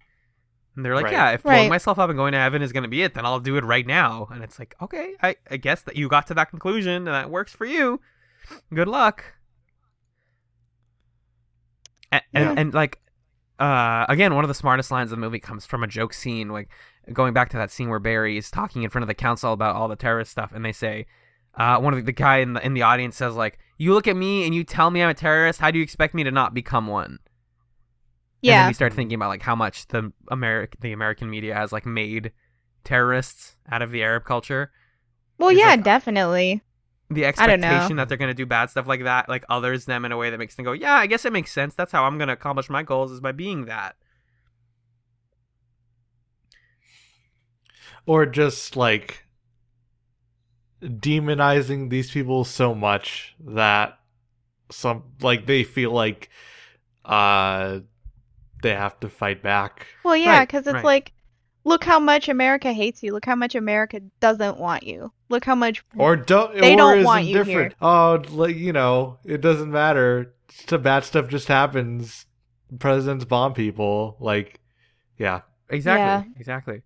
And 0.75 0.83
they're 0.83 0.95
like, 0.95 1.05
Right. 1.05 1.13
yeah, 1.13 1.31
if 1.33 1.43
blowing 1.43 1.59
Right. 1.59 1.69
myself 1.69 1.99
up 1.99 2.09
and 2.09 2.17
going 2.17 2.33
to 2.33 2.39
heaven 2.39 2.63
is 2.63 2.73
gonna 2.73 2.89
be 2.89 3.03
it, 3.03 3.13
then 3.13 3.27
I'll 3.27 3.41
do 3.41 3.59
it 3.59 3.63
right 3.65 3.87
now. 3.87 4.27
And 4.33 4.43
it's 4.43 4.59
like, 4.59 4.75
okay, 4.81 5.13
I, 5.23 5.37
I 5.51 5.59
guess 5.59 5.83
that 5.83 5.97
you 5.97 6.09
got 6.09 6.27
to 6.29 6.35
that 6.35 6.49
conclusion 6.49 6.95
and 6.95 7.09
that 7.09 7.29
works 7.29 7.53
for 7.53 7.67
you. 7.67 8.01
Good 8.73 8.89
luck. 8.89 9.35
And 12.11 12.23
and, 12.33 12.59
and 12.59 12.73
like, 12.73 13.02
uh, 13.63 14.07
again, 14.09 14.35
one 14.35 14.45
of 14.45 14.49
the 14.49 14.55
smartest 14.55 14.91
lines 14.91 15.13
of 15.13 15.19
the 15.19 15.21
movie 15.21 15.39
comes 15.39 15.65
from 15.67 15.83
a 15.83 15.87
joke 15.87 16.13
scene, 16.13 16.49
like 16.49 16.69
going 17.13 17.33
back 17.33 17.49
to 17.51 17.57
that 17.57 17.71
scene 17.71 17.89
where 17.89 17.99
Barry 17.99 18.37
is 18.37 18.51
talking 18.51 18.83
in 18.83 18.91
front 18.91 19.03
of 19.03 19.09
the 19.09 19.15
council 19.15 19.53
about 19.53 19.77
all 19.77 19.89
the 19.89 19.97
terrorist 19.97 20.31
stuff, 20.33 20.53
and 20.55 20.65
they 20.65 20.73
say, 20.73 21.07
uh, 21.55 21.79
one 21.79 21.93
of 21.93 21.99
the, 22.01 22.05
the 22.07 22.13
guy 22.13 22.39
in 22.39 22.55
the 22.55 22.65
in 22.67 22.75
the 22.75 22.83
audience 22.83 23.17
says 23.17 23.35
like, 23.35 23.59
"You 23.79 23.95
look 23.95 24.07
at 24.09 24.17
me 24.17 24.45
and 24.45 24.55
you 24.55 24.65
tell 24.65 24.91
me 24.91 25.03
I'm 25.03 25.11
a 25.11 25.15
terrorist. 25.15 25.61
How 25.61 25.71
do 25.71 25.79
you 25.79 25.83
expect 25.85 26.15
me 26.15 26.25
to 26.25 26.31
not 26.31 26.55
become 26.55 26.87
one?" 26.87 27.19
Yeah. 28.41 28.53
And 28.55 28.61
then 28.63 28.69
we 28.71 28.75
start 28.75 28.93
thinking 28.95 29.15
about 29.15 29.29
like 29.29 29.43
how 29.43 29.55
much 29.55 29.87
the 29.89 30.13
American 30.31 30.79
the 30.81 30.93
American 30.93 31.31
media 31.31 31.55
has 31.55 31.71
like 31.73 31.87
made 31.87 32.33
terrorists 32.85 33.55
out 33.71 33.83
of 33.83 33.91
the 33.93 34.03
Arab 34.03 34.25
culture. 34.25 34.73
Well, 35.39 35.51
It's 35.51 35.61
yeah, 35.61 35.67
like- 35.69 35.85
definitely. 35.85 36.63
The 37.15 37.25
I 37.37 37.47
don't 37.47 37.61
know. 37.61 37.91
expectation 37.91 37.97
that 37.97 38.09
they're 38.09 38.19
going 38.19 38.31
to 38.31 38.35
do 38.35 38.47
bad 38.47 38.71
stuff 38.71 38.87
like 38.87 39.05
that, 39.05 39.29
like 39.29 39.45
others 39.49 39.85
them 39.87 40.05
in 40.05 40.13
a 40.13 40.17
way 40.17 40.31
that 40.31 40.39
makes 40.39 40.55
them 40.55 40.65
go, 40.65 40.73
"Yeah, 40.73 40.95
I 40.95 41.07
guess 41.07 41.25
it 41.25 41.33
makes 41.33 41.53
sense. 41.53 41.75
That's 41.75 41.93
how 41.93 42.05
I'm 42.05 42.19
going 42.19 42.29
to 42.29 42.35
accomplish 42.35 42.71
my 42.71 42.83
goals 42.83 43.13
is 43.13 43.21
by 43.21 43.33
being 43.33 43.67
that." 43.67 43.97
or 48.07 48.27
just 48.27 48.77
like 48.77 49.25
demonizing 50.83 51.91
these 51.91 52.11
people 52.11 52.45
so 52.45 52.75
much 52.75 53.35
that 53.41 53.99
some 54.71 55.05
like 55.21 55.47
they 55.47 55.65
feel 55.65 55.93
like 55.93 56.31
uh 57.05 57.81
they 58.63 58.73
have 58.75 58.99
to 59.01 59.09
fight 59.09 59.43
back 59.43 59.87
Well, 60.05 60.17
yeah, 60.17 60.45
Right, 60.45 60.45
because 60.45 60.67
it's 60.67 60.83
right. 60.83 60.85
like, 60.85 61.13
look 61.65 61.85
how 61.85 61.99
much 61.99 62.29
America 62.29 62.73
hates 62.73 63.03
you. 63.03 63.13
Look 63.13 63.25
how 63.25 63.37
much 63.37 63.55
America 63.55 64.01
doesn't 64.21 64.59
want 64.59 64.83
you. 64.83 65.13
Look 65.29 65.45
how 65.45 65.55
much. 65.55 65.83
or 65.97 66.17
don't 66.17 66.55
They 66.55 66.75
or 66.75 66.77
don't 66.77 66.99
is 66.99 67.05
want 67.05 67.25
you 67.25 67.39
indifferent 67.39 67.75
oh 67.81 68.23
like 68.31 68.57
you 68.57 68.73
know 68.73 69.19
it 69.25 69.41
doesn't 69.41 69.71
matter 69.71 70.35
Some 70.69 70.83
bad 70.83 71.05
stuff 71.05 71.29
just 71.29 71.49
happens 71.49 72.27
presidents 72.79 73.25
bomb 73.25 73.55
people 73.55 74.17
like 74.19 74.61
yeah 75.19 75.43
Exactly. 75.73 76.33
Exactly. 76.39 76.83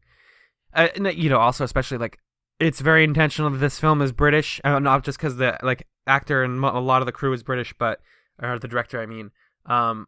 Uh, 0.72 0.88
and, 0.94 1.12
you 1.14 1.28
know, 1.28 1.38
also 1.38 1.64
especially 1.64 1.98
like 1.98 2.18
it's 2.60 2.80
very 2.80 3.04
intentional 3.04 3.50
that 3.50 3.58
this 3.58 3.78
film 3.78 4.00
is 4.00 4.12
British, 4.12 4.60
uh, 4.64 4.78
not 4.78 5.04
just 5.04 5.18
because 5.18 5.36
the 5.36 5.58
like 5.62 5.86
actor 6.06 6.42
and 6.42 6.64
a 6.64 6.78
lot 6.78 7.02
of 7.02 7.06
the 7.06 7.12
crew 7.12 7.32
is 7.32 7.42
British, 7.42 7.74
but 7.78 8.00
or 8.40 8.58
the 8.58 8.68
director, 8.68 9.00
I 9.00 9.06
mean. 9.06 9.30
Um, 9.66 10.06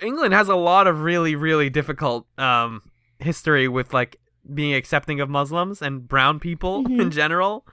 England 0.00 0.32
has 0.32 0.48
a 0.48 0.54
lot 0.54 0.86
of 0.86 1.02
really, 1.02 1.34
really 1.34 1.68
difficult 1.68 2.26
um 2.38 2.82
history 3.22 3.68
with 3.68 3.92
like 3.94 4.18
being 4.54 4.74
accepting 4.74 5.20
of 5.20 5.28
Muslims 5.28 5.82
and 5.82 6.08
brown 6.08 6.40
people 6.40 6.78
in 6.86 7.10
Mhm. 7.10 7.10
general. 7.12 7.66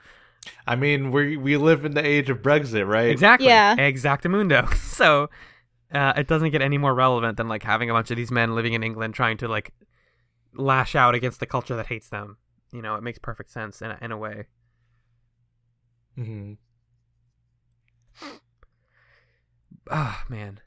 i 0.66 0.76
mean 0.76 1.10
we 1.10 1.36
we 1.36 1.56
live 1.56 1.84
in 1.84 1.94
the 1.94 2.04
age 2.06 2.30
of 2.30 2.38
brexit 2.42 2.86
right 2.86 3.10
Exactly. 3.10 3.48
Yeah. 3.48 3.76
Exactamundo. 3.76 4.72
So 4.98 5.28
uh, 5.92 6.12
it 6.16 6.26
doesn't 6.28 6.50
get 6.50 6.60
any 6.62 6.76
more 6.78 6.94
relevant 6.94 7.36
than 7.38 7.48
like 7.48 7.62
having 7.62 7.88
a 7.90 7.92
bunch 7.94 8.10
of 8.10 8.16
these 8.16 8.30
men 8.30 8.54
living 8.54 8.74
in 8.74 8.82
England 8.82 9.14
trying 9.14 9.36
to 9.38 9.48
like 9.48 9.72
lash 10.54 10.94
out 10.94 11.14
against 11.14 11.40
the 11.40 11.46
culture 11.46 11.76
that 11.76 11.86
hates 11.86 12.08
them. 12.10 12.36
You 12.72 12.82
know, 12.82 12.94
it 12.96 13.02
makes 13.02 13.18
perfect 13.18 13.50
sense 13.50 13.80
in 13.80 13.90
a, 13.92 13.98
in 14.02 14.12
a 14.12 14.16
way. 14.18 14.46
hmm 16.16 16.52
Ah, 19.90 20.24
man. 20.28 20.60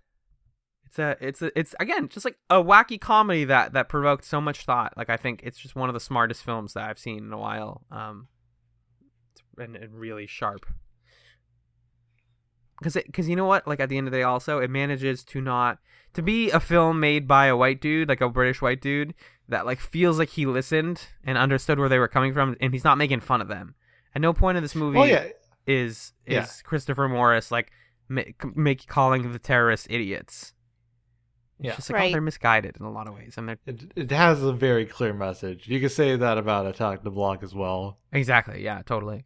It's 0.91 0.99
a 0.99 1.15
it's 1.21 1.41
a 1.41 1.57
it's 1.57 1.73
again 1.79 2.09
just 2.09 2.25
like 2.25 2.35
a 2.49 2.61
wacky 2.61 2.99
comedy 2.99 3.45
that 3.45 3.71
that 3.71 3.87
provoked 3.87 4.25
so 4.25 4.41
much 4.41 4.65
thought. 4.65 4.93
Like 4.97 5.09
I 5.09 5.15
think 5.15 5.39
it's 5.41 5.57
just 5.57 5.73
one 5.73 5.87
of 5.89 5.93
the 5.93 6.01
smartest 6.01 6.43
films 6.43 6.73
that 6.73 6.89
I've 6.89 6.99
seen 6.99 7.19
in 7.19 7.31
a 7.31 7.37
while. 7.37 7.85
Um 7.89 8.27
and, 9.57 9.77
and 9.77 9.95
really 9.97 10.27
sharp. 10.27 10.65
Cuz 12.83 12.97
cuz 13.13 13.29
you 13.29 13.37
know 13.37 13.45
what? 13.45 13.65
Like 13.65 13.79
at 13.79 13.87
the 13.87 13.97
end 13.97 14.07
of 14.07 14.11
the 14.11 14.17
day 14.17 14.23
also 14.23 14.59
it 14.59 14.69
manages 14.69 15.23
to 15.25 15.39
not 15.39 15.77
to 16.13 16.21
be 16.21 16.51
a 16.51 16.59
film 16.59 16.99
made 16.99 17.25
by 17.25 17.45
a 17.45 17.55
white 17.55 17.79
dude, 17.79 18.09
like 18.09 18.19
a 18.19 18.27
British 18.27 18.61
white 18.61 18.81
dude 18.81 19.13
that 19.47 19.65
like 19.65 19.79
feels 19.79 20.19
like 20.19 20.29
he 20.29 20.45
listened 20.45 21.07
and 21.23 21.37
understood 21.37 21.79
where 21.79 21.87
they 21.87 21.99
were 21.99 22.09
coming 22.09 22.33
from 22.33 22.57
and 22.59 22.73
he's 22.73 22.83
not 22.83 22.97
making 22.97 23.21
fun 23.21 23.39
of 23.39 23.47
them. 23.47 23.75
At 24.13 24.21
no 24.21 24.33
point 24.33 24.57
in 24.57 24.63
this 24.63 24.75
movie 24.75 24.99
oh 24.99 25.05
yeah 25.05 25.27
is 25.65 26.11
is 26.25 26.35
Yeah. 26.35 26.47
Christopher 26.65 27.07
Morris 27.07 27.49
like 27.49 27.71
make, 28.09 28.43
make 28.57 28.87
calling 28.87 29.31
the 29.31 29.39
terrorists 29.39 29.87
idiots. 29.89 30.53
It's 31.61 31.67
Yeah. 31.67 31.75
just 31.75 31.89
like 31.89 31.95
oh, 31.95 32.03
Right. 32.03 32.11
they're 32.11 32.21
misguided 32.21 32.75
in 32.79 32.85
a 32.85 32.91
lot 32.91 33.07
of 33.07 33.13
ways, 33.15 33.35
and 33.37 33.47
they're 33.47 33.57
it, 33.65 33.83
it 33.95 34.11
has 34.11 34.41
a 34.43 34.51
very 34.51 34.85
clear 34.85 35.13
message 35.13 35.67
you 35.67 35.79
could 35.79 35.91
say 35.91 36.15
that 36.15 36.37
about 36.37 36.65
attack 36.65 37.03
the 37.03 37.11
block 37.11 37.43
as 37.43 37.53
well 37.55 37.99
exactly 38.11 38.63
yeah, 38.63 38.81
totally. 38.85 39.25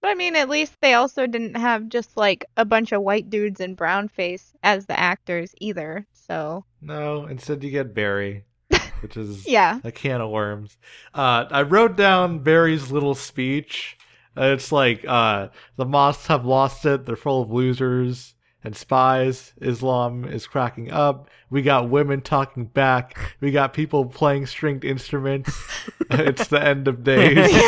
But 0.00 0.10
I 0.10 0.14
mean, 0.14 0.34
at 0.34 0.48
least 0.48 0.74
they 0.80 0.94
also 0.94 1.28
didn't 1.28 1.54
have 1.56 1.88
just 1.88 2.16
like 2.16 2.44
a 2.56 2.64
bunch 2.64 2.90
of 2.90 3.02
white 3.02 3.30
dudes 3.30 3.60
in 3.60 3.74
brown 3.76 4.08
face 4.08 4.52
as 4.64 4.86
the 4.86 4.98
actors 4.98 5.54
either. 5.60 6.06
So, 6.12 6.64
No, 6.80 7.26
instead 7.26 7.62
you 7.62 7.70
get 7.70 7.94
Barry, 7.94 8.44
which 9.00 9.16
is 9.16 9.46
yeah. 9.46 9.78
a 9.84 9.92
can 9.92 10.20
of 10.20 10.30
worms. 10.30 10.76
Uh, 11.14 11.46
I 11.48 11.62
wrote 11.62 11.96
down 11.96 12.40
Barry's 12.40 12.90
little 12.90 13.14
speech 13.14 13.96
It's 14.36 14.72
like 14.72 15.04
uh, 15.06 15.48
the 15.76 15.84
mosques 15.84 16.26
have 16.26 16.44
lost 16.46 16.84
it. 16.84 17.06
They're 17.06 17.14
full 17.14 17.42
of 17.42 17.52
losers 17.52 18.34
and 18.64 18.76
spies. 18.76 19.52
Islam 19.60 20.24
is 20.24 20.46
cracking 20.46 20.90
up. 20.90 21.28
We 21.50 21.62
got 21.62 21.90
women 21.90 22.20
talking 22.20 22.66
back. 22.66 23.18
We 23.40 23.50
got 23.50 23.72
people 23.72 24.06
playing 24.06 24.46
stringed 24.46 24.84
instruments. 24.84 25.52
it's 26.10 26.48
the 26.48 26.62
end 26.62 26.88
of 26.88 27.02
days. 27.04 27.50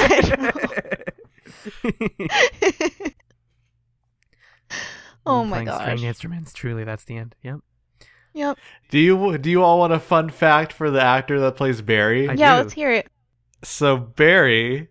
oh 5.26 5.45
my 5.45 5.57
Playing 5.57 5.66
gosh. 5.66 5.80
string 5.82 6.03
instruments. 6.05 6.53
Truly, 6.53 6.84
that's 6.84 7.05
the 7.05 7.16
end. 7.16 7.34
Yep. 7.42 7.61
Yep. 8.34 8.59
Do 8.90 8.99
you 8.99 9.38
do 9.38 9.51
you 9.51 9.62
all 9.62 9.78
want 9.78 9.92
a 9.92 10.01
fun 10.01 10.28
fact 10.28 10.72
for 10.72 10.90
the 10.90 11.01
actor 11.01 11.40
that 11.40 11.57
plays 11.57 11.80
Barry? 11.80 12.28
I 12.28 12.34
yeah, 12.34 12.57
do. 12.57 12.62
let's 12.62 12.74
hear 12.74 12.90
it. 12.90 13.09
So 13.62 13.97
Barry, 13.97 14.88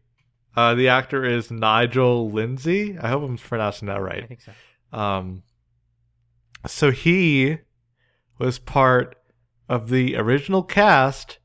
uh, 0.56 0.76
the 0.76 0.88
actor 0.88 1.26
is 1.26 1.52
Nigel 1.52 2.32
Lindsay. 2.32 2.98
I 2.98 3.10
hope 3.10 3.24
I'm 3.24 3.38
pronouncing 3.38 3.88
that 3.90 4.02
right. 4.02 4.16
I 4.16 4.20
right. 4.20 4.28
think 4.28 4.42
so. 4.42 4.52
Um, 4.98 5.44
so 6.68 6.92
he 6.92 7.58
was 8.40 8.60
part 8.60 9.16
of 9.70 9.90
the 9.90 10.16
original 10.18 10.64
cast 10.64 11.40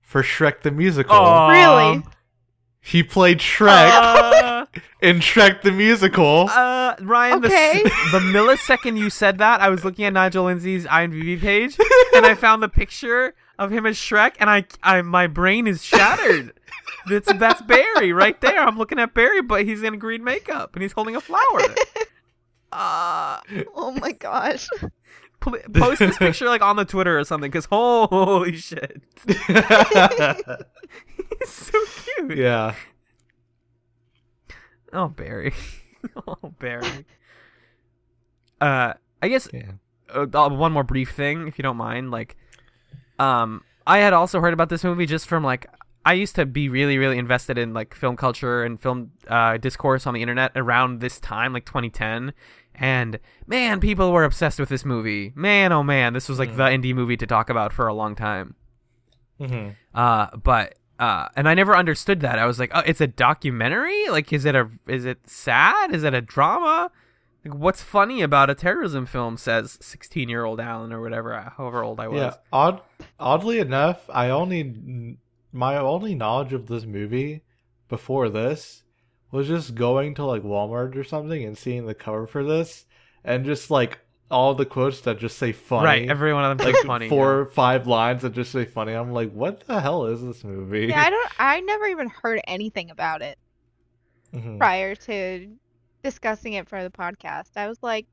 for 0.00 0.22
Shrek 0.22 0.62
the 0.62 0.70
Musical. 0.70 1.14
Aw. 1.16 1.48
Really? 1.50 2.02
He 2.80 3.02
played 3.02 3.38
Shrek 3.38 3.90
Uh, 3.90 4.66
in 5.02 5.18
Shrek 5.18 5.62
the 5.62 5.70
Musical. 5.70 6.48
uh, 6.50 6.94
Ryan, 7.00 7.44
Okay. 7.44 7.82
the, 7.84 7.90
the 8.12 8.18
millisecond 8.20 8.96
you 8.98 9.10
said 9.10 9.38
that, 9.38 9.60
I 9.60 9.68
was 9.68 9.84
looking 9.84 10.04
at 10.06 10.12
Nigel 10.14 10.44
Lindsay's 10.44 10.86
IMDb 10.86 11.38
page, 11.38 11.76
and 12.14 12.24
I 12.26 12.34
found 12.34 12.62
the 12.62 12.68
picture 12.68 13.34
of 13.58 13.70
him 13.70 13.84
as 13.86 13.96
Shrek, 13.96 14.32
and 14.40 14.48
I, 14.48 14.64
I 14.82 15.02
my 15.02 15.26
brain 15.26 15.66
is 15.66 15.84
shattered. 15.84 16.54
That's 17.08 17.32
that's 17.34 17.60
Barry 17.62 18.12
right 18.12 18.40
there. 18.40 18.60
I'm 18.60 18.78
looking 18.78 18.98
at 18.98 19.14
Barry, 19.14 19.42
but 19.42 19.64
he's 19.66 19.82
in 19.82 19.98
green 19.98 20.24
makeup 20.24 20.74
and 20.74 20.82
he's 20.82 20.92
holding 20.92 21.16
a 21.16 21.20
flower. 21.20 21.60
Uh, 22.72 23.40
Oh 23.74 23.92
my 24.00 24.12
gosh. 24.12 24.68
post 25.40 25.98
this 26.00 26.18
picture 26.18 26.46
like 26.46 26.60
on 26.62 26.76
the 26.76 26.84
Twitter 26.84 27.18
or 27.18 27.24
something, 27.24 27.50
because 27.50 27.64
holy 27.64 28.56
shit, 28.56 29.00
he's 29.26 29.46
so 31.46 31.78
cute. 32.16 32.36
yeah. 32.36 32.74
Oh, 34.92 35.08
Barry. 35.08 35.54
oh, 36.26 36.36
Barry. 36.58 37.06
Uh, 38.60 38.92
I 39.22 39.28
guess 39.28 39.48
Yeah. 39.52 39.72
uh, 40.14 40.26
uh, 40.32 40.48
one 40.50 40.72
more 40.72 40.84
brief 40.84 41.12
thing, 41.12 41.46
if 41.48 41.58
you 41.58 41.62
don't 41.62 41.76
mind. 41.76 42.10
Like, 42.10 42.36
um, 43.18 43.62
I 43.86 43.98
had 43.98 44.12
also 44.12 44.40
heard 44.40 44.52
about 44.52 44.68
this 44.68 44.84
movie 44.84 45.06
just 45.06 45.26
from 45.28 45.42
like 45.44 45.66
I 46.04 46.14
used 46.14 46.34
to 46.36 46.46
be 46.46 46.68
really, 46.68 46.96
really 46.98 47.18
invested 47.18 47.58
in 47.58 47.74
like 47.74 47.94
film 47.94 48.16
culture 48.16 48.64
and 48.64 48.80
film 48.80 49.12
uh, 49.28 49.58
discourse 49.58 50.06
on 50.06 50.14
the 50.14 50.22
internet 50.22 50.52
around 50.56 51.00
this 51.00 51.20
time, 51.20 51.52
like 51.52 51.66
2010. 51.66 52.32
And 52.74 53.18
man, 53.46 53.80
people 53.80 54.10
were 54.10 54.24
obsessed 54.24 54.58
with 54.58 54.70
this 54.70 54.84
movie. 54.84 55.32
Man, 55.34 55.72
oh 55.72 55.82
man, 55.82 56.14
this 56.14 56.28
was 56.28 56.38
like 56.38 56.56
the 56.56 56.64
indie 56.64 56.94
movie 56.94 57.16
to 57.18 57.26
talk 57.26 57.50
about 57.50 57.72
for 57.72 57.86
a 57.86 57.94
long 57.94 58.14
time. 58.14 58.54
hmm 59.38 59.70
Uh, 59.94 60.28
but 60.36 60.74
uh, 60.98 61.28
and 61.34 61.48
I 61.48 61.54
never 61.54 61.76
understood 61.76 62.20
that. 62.20 62.38
I 62.38 62.44
was 62.44 62.58
like, 62.58 62.70
oh, 62.74 62.82
it's 62.84 63.00
a 63.00 63.06
documentary. 63.06 64.08
Like, 64.08 64.32
is 64.32 64.44
it 64.44 64.54
a 64.54 64.68
is 64.86 65.04
it 65.04 65.18
sad? 65.28 65.94
Is 65.94 66.02
it 66.04 66.14
a 66.14 66.20
drama? 66.20 66.90
Like, 67.44 67.54
what's 67.54 67.82
funny 67.82 68.20
about 68.20 68.50
a 68.50 68.54
terrorism 68.54 69.06
film? 69.06 69.36
Says 69.38 69.78
sixteen 69.80 70.28
year 70.28 70.44
old 70.44 70.60
Alan 70.60 70.92
or 70.92 71.00
whatever, 71.00 71.52
however 71.56 71.82
old 71.82 72.00
I 72.00 72.08
was. 72.08 72.20
Yeah. 72.20 72.34
Odd, 72.52 72.82
oddly 73.18 73.58
enough, 73.58 74.08
I 74.10 74.28
only 74.30 75.16
my 75.52 75.76
only 75.76 76.14
knowledge 76.14 76.52
of 76.52 76.66
this 76.66 76.84
movie 76.84 77.42
before 77.88 78.28
this 78.28 78.82
was 79.30 79.48
just 79.48 79.74
going 79.74 80.14
to 80.14 80.24
like 80.24 80.42
Walmart 80.42 80.96
or 80.96 81.04
something 81.04 81.44
and 81.44 81.56
seeing 81.56 81.86
the 81.86 81.94
cover 81.94 82.26
for 82.26 82.44
this 82.44 82.86
and 83.24 83.44
just 83.44 83.70
like 83.70 83.98
all 84.30 84.54
the 84.54 84.64
quotes 84.66 85.00
that 85.02 85.18
just 85.18 85.38
say 85.38 85.52
funny. 85.52 85.84
Right, 85.84 86.08
every 86.08 86.32
one 86.32 86.44
of 86.44 86.58
them 86.58 86.66
like 86.72 86.84
funny. 86.86 87.08
four 87.08 87.26
yeah. 87.26 87.38
or 87.38 87.46
five 87.46 87.86
lines 87.86 88.22
that 88.22 88.32
just 88.32 88.52
say 88.52 88.64
funny. 88.64 88.92
I'm 88.92 89.12
like, 89.12 89.32
what 89.32 89.66
the 89.66 89.80
hell 89.80 90.06
is 90.06 90.22
this 90.22 90.44
movie? 90.44 90.86
Yeah, 90.86 91.02
I 91.02 91.10
don't. 91.10 91.30
I 91.38 91.60
never 91.60 91.86
even 91.86 92.08
heard 92.08 92.40
anything 92.46 92.90
about 92.90 93.22
it 93.22 93.38
Mhm. 94.32 94.58
prior 94.58 94.94
to 94.94 95.48
discussing 96.04 96.52
it 96.52 96.68
for 96.68 96.82
the 96.82 96.90
podcast. 96.90 97.50
I 97.56 97.68
was 97.68 97.82
like, 97.82 98.06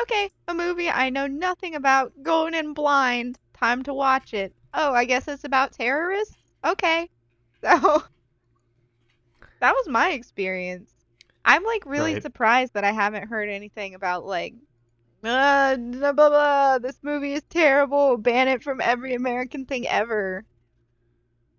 okay, 0.00 0.30
a 0.48 0.54
movie 0.54 0.90
I 0.90 1.10
know 1.10 1.26
nothing 1.28 1.76
about, 1.76 2.12
going 2.22 2.54
in 2.54 2.74
blind. 2.74 3.38
Time 3.54 3.82
to 3.84 3.94
watch 3.94 4.34
it. 4.34 4.52
Oh, 4.74 4.92
I 4.92 5.04
guess 5.04 5.28
it's 5.28 5.44
about 5.44 5.72
terrorists. 5.72 6.34
Okay, 6.64 7.08
so 7.62 8.02
that 9.60 9.72
was 9.74 9.88
my 9.88 10.10
experience. 10.10 10.90
I'm 11.44 11.62
like 11.64 11.84
really 11.86 12.14
Right. 12.14 12.22
surprised 12.22 12.74
that 12.74 12.84
I 12.84 12.92
haven't 12.92 13.28
heard 13.28 13.48
anything 13.48 13.94
about 13.94 14.24
like. 14.26 14.54
Uh, 15.22 15.76
blah, 15.76 16.12
blah, 16.12 16.28
blah, 16.28 16.78
this 16.78 16.98
movie 17.02 17.32
is 17.32 17.42
terrible. 17.48 18.18
Ban 18.18 18.46
it 18.46 18.62
from 18.62 18.78
every 18.82 19.14
American 19.14 19.64
thing 19.64 19.88
ever. 19.88 20.44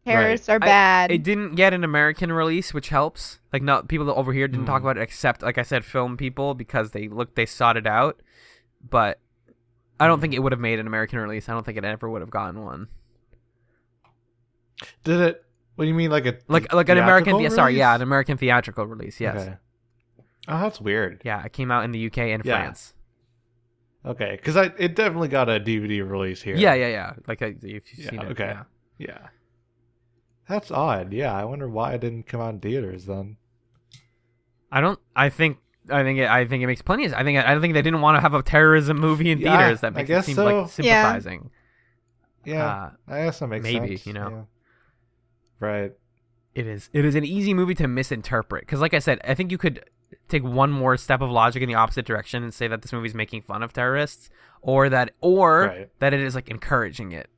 Terrorists 0.06 0.50
are 0.50 0.58
I- 0.58 0.60
bad. 0.60 1.12
It 1.12 1.24
didn't 1.24 1.56
get 1.56 1.74
an 1.74 1.84
American 1.84 2.32
release, 2.32 2.76
which 2.76 2.90
helps. 2.90 3.40
Like, 3.52 3.64
not 3.64 3.88
people 3.88 4.08
over 4.12 4.34
here 4.34 4.48
didn't 4.48 4.68
talk 4.68 4.82
Hmm. 4.82 4.88
about 4.88 4.98
it, 4.98 5.02
except 5.02 5.42
like 5.42 5.58
I 5.58 5.64
said, 5.64 5.84
film 5.84 6.16
people 6.16 6.54
because 6.54 6.92
they 6.92 7.08
looked, 7.08 7.36
they 7.36 7.48
sought 7.48 7.76
it 7.76 7.88
out. 7.88 8.22
But 8.88 9.20
I 10.00 10.06
don't 10.06 10.22
think 10.22 10.36
it 10.36 10.40
would 10.44 10.52
have 10.52 10.62
made 10.62 10.78
an 10.78 10.86
American 10.86 11.18
release. 11.18 11.50
I 11.50 11.54
don't 11.54 11.66
think 11.66 11.80
it 11.80 11.84
ever 11.84 12.08
would 12.08 12.22
have 12.22 12.30
gotten 12.30 12.64
one. 12.64 12.88
Did 15.04 15.20
it? 15.22 15.46
What 15.76 15.86
do 15.86 15.90
you 15.90 15.94
mean, 15.96 16.10
like 16.12 16.26
a 16.26 16.36
Like, 16.48 16.72
like 16.74 16.88
an 16.90 16.98
American, 16.98 17.40
yeah, 17.40 17.50
sorry, 17.50 17.78
yeah, 17.78 17.96
an 17.96 18.02
American 18.02 18.38
theatrical 18.38 18.86
release. 18.86 19.20
Yes, 19.20 19.42
Okay. 19.42 19.56
Oh, 20.48 20.62
that's 20.62 20.80
weird. 20.80 21.22
yeah, 21.26 21.44
it 21.44 21.54
came 21.54 21.72
out 21.72 21.84
in 21.86 21.92
the 21.92 22.06
UK 22.08 22.20
and 22.20 22.46
Yeah. 22.46 22.56
France. 22.58 22.94
Okay, 24.06 24.36
because 24.36 24.56
I 24.56 24.66
it 24.78 24.96
definitely 24.96 25.28
got 25.30 25.50
a 25.50 25.60
DVD 25.60 26.08
release 26.08 26.42
here. 26.42 26.56
Yeah, 26.56 26.76
yeah, 26.76 26.88
yeah. 26.90 27.14
Like 27.28 27.42
uh, 27.42 27.48
if 27.48 27.64
you've 27.64 27.84
Yeah, 27.96 28.10
seen 28.12 28.22
it. 28.22 28.32
okay. 28.32 28.46
yeah. 28.54 28.64
Yeah. 28.98 29.28
That's 30.48 30.70
odd. 30.72 31.12
Yeah, 31.12 31.34
I 31.34 31.44
wonder 31.44 31.68
why 31.68 31.94
it 31.94 32.02
didn't 32.02 32.28
come 32.28 32.40
out 32.40 32.54
in 32.54 32.60
theaters 32.60 33.06
then. 33.08 33.38
I 34.72 34.80
don't. 34.82 35.00
I 35.16 35.30
think. 35.30 35.58
I 35.90 36.04
think. 36.04 36.20
It, 36.20 36.30
I 36.30 36.46
think 36.46 36.62
it 36.64 36.68
makes 36.68 36.84
plenty. 36.84 37.06
Of, 37.06 37.14
I 37.16 37.24
think. 37.24 37.40
I 37.40 37.52
don't 37.52 37.62
think 37.62 37.74
they 37.74 37.82
didn't 37.82 38.02
want 38.02 38.16
to 38.18 38.22
have 38.22 38.34
a 38.36 38.44
terrorism 38.44 39.00
movie 39.00 39.32
in 39.32 39.40
Yeah, 39.40 39.58
theaters. 39.58 39.82
That 39.82 39.94
makes 39.96 40.10
it 40.10 40.24
seem 40.24 40.36
so. 40.36 40.46
like 40.46 40.70
sympathizing. 40.70 41.50
Yeah, 42.46 42.64
Uh, 42.68 42.90
I 43.08 43.24
guess 43.24 43.40
that 43.40 43.48
makes 43.48 43.64
maybe, 43.64 43.98
sense. 43.98 44.06
you 44.06 44.14
know. 44.14 44.48
Yeah. 45.62 45.68
Right. 45.68 45.94
It 46.54 46.68
is. 46.68 46.90
It 46.94 47.04
is 47.06 47.16
an 47.16 47.26
easy 47.26 47.54
movie 47.54 47.76
to 47.76 47.88
misinterpret 47.88 48.62
because, 48.66 48.80
like 48.80 48.94
I 48.94 49.00
said, 49.00 49.20
I 49.26 49.34
think 49.34 49.52
you 49.52 49.58
could 49.58 49.84
take 50.30 50.44
one 50.44 50.72
more 50.72 50.96
step 50.96 51.20
of 51.22 51.30
logic 51.30 51.62
in 51.62 51.68
the 51.68 51.76
opposite 51.76 52.06
direction 52.06 52.44
and 52.44 52.54
say 52.54 52.68
that 52.70 52.82
this 52.82 52.94
movie 52.94 53.08
is 53.08 53.14
making 53.16 53.42
fun 53.42 53.62
of 53.62 53.74
terrorists, 53.74 54.30
or 54.62 54.88
that, 54.90 55.12
or 55.20 55.64
Right. 55.64 55.90
that 56.00 56.14
it 56.14 56.22
is 56.22 56.34
like 56.36 56.48
encouraging 56.50 57.12
it, 57.12 57.30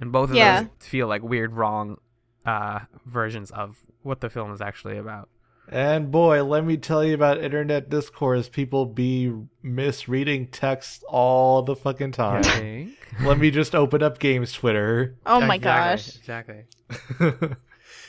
and 0.00 0.10
both 0.12 0.30
of 0.30 0.36
Yeah. 0.36 0.62
those 0.62 0.70
feel 0.88 1.06
like 1.08 1.22
weird, 1.22 1.52
wrong 1.52 1.98
uh, 2.46 2.80
versions 3.06 3.50
of 3.50 3.78
what 4.02 4.20
the 4.20 4.30
film 4.30 4.52
is 4.52 4.60
actually 4.60 4.96
about. 4.98 5.28
And 5.68 6.10
boy, 6.10 6.44
let 6.44 6.64
me 6.64 6.76
tell 6.76 7.02
you 7.04 7.14
about 7.14 7.42
internet 7.42 7.88
discourse. 7.88 8.48
People 8.48 8.86
be 8.86 9.32
misreading 9.62 10.48
text 10.48 11.02
all 11.08 11.62
the 11.62 11.74
fucking 11.74 12.12
time. 12.12 12.94
Let 13.22 13.38
me 13.38 13.50
just 13.50 13.74
open 13.74 14.02
up 14.02 14.18
games 14.18 14.52
Twitter. 14.52 15.16
oh 15.24 15.40
my 15.40 15.54
Exactly, 15.56 15.60
gosh. 15.60 16.16
Exactly. 16.16 17.50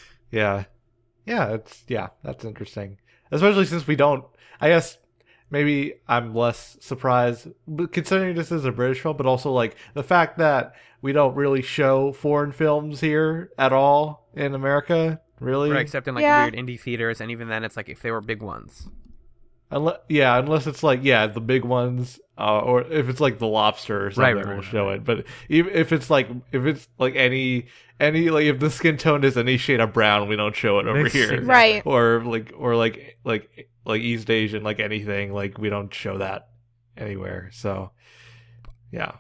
yeah. 0.32 0.66
Yeah, 1.26 1.54
it's 1.54 1.84
yeah, 1.88 2.10
that's 2.24 2.44
interesting. 2.46 2.98
Especially 3.32 3.66
since 3.66 3.88
we 3.88 3.96
don't 3.96 4.26
I 4.60 4.70
guess 4.70 4.98
maybe 5.50 5.94
I'm 6.08 6.36
less 6.36 6.78
surprised 6.82 7.48
but 7.68 7.94
considering 7.94 8.36
this 8.36 8.52
is 8.52 8.66
a 8.66 8.72
British 8.72 9.02
film, 9.02 9.18
but 9.18 9.26
also 9.26 9.52
like 9.52 9.76
the 9.94 10.04
fact 10.04 10.38
that 10.40 10.74
we 11.02 11.14
don't 11.14 11.36
really 11.36 11.62
show 11.62 12.12
foreign 12.12 12.52
films 12.52 13.00
here 13.00 13.52
at 13.58 13.72
all 13.72 14.28
in 14.36 14.54
America. 14.54 15.22
Really? 15.40 15.70
Right, 15.72 15.82
except 15.82 16.08
in 16.08 16.16
like 16.16 16.24
Yeah. 16.24 16.44
weird 16.44 16.56
indie 16.56 16.80
theaters, 16.80 17.20
and 17.22 17.30
even 17.32 17.48
then, 17.50 17.64
it's 17.64 17.76
like 17.78 17.90
if 17.90 18.02
they 18.02 18.12
were 18.12 18.22
big 18.22 18.42
ones. 18.42 18.88
Unless, 19.72 19.98
yeah, 20.10 20.38
unless 20.38 20.68
it's 20.68 20.84
like 20.84 21.00
yeah, 21.04 21.28
the 21.28 21.42
big 21.42 21.66
ones, 21.66 22.20
uh, 22.38 22.60
or 22.60 22.82
if 22.84 23.10
it's 23.10 23.20
like 23.20 23.40
the 23.40 23.48
lobster 23.48 24.06
or 24.06 24.12
something, 24.12 24.36
right, 24.36 24.46
we'll 24.46 24.56
right, 24.58 24.64
show 24.64 24.86
right. 24.88 24.98
it. 24.98 25.04
But 25.04 25.26
even 25.50 25.74
if 25.74 25.92
it's 25.92 26.10
like 26.10 26.30
if 26.52 26.66
it's 26.66 26.88
like 27.00 27.16
any 27.16 27.66
any 28.00 28.30
like 28.30 28.46
if 28.46 28.60
the 28.60 28.70
skin 28.70 28.96
tone 28.98 29.24
is 29.24 29.38
any 29.38 29.58
shade 29.58 29.80
of 29.80 29.92
brown, 29.92 30.30
we 30.30 30.36
don't 30.36 30.56
show 30.56 30.80
it 30.80 30.88
over 30.88 31.02
Makes 31.02 31.14
here. 31.14 31.28
sense. 31.30 31.46
Right. 31.48 31.82
Or 31.86 32.22
like 32.24 32.54
or 32.56 32.76
like 32.76 33.18
like 33.24 33.70
like 33.86 34.02
East 34.02 34.30
Asian, 34.30 34.64
like 34.64 34.80
anything, 34.80 35.34
like 35.34 35.58
we 35.58 35.70
don't 35.70 35.94
show 35.94 36.20
that 36.20 36.48
anywhere. 36.96 37.50
So 37.52 37.92
yeah, 38.92 39.14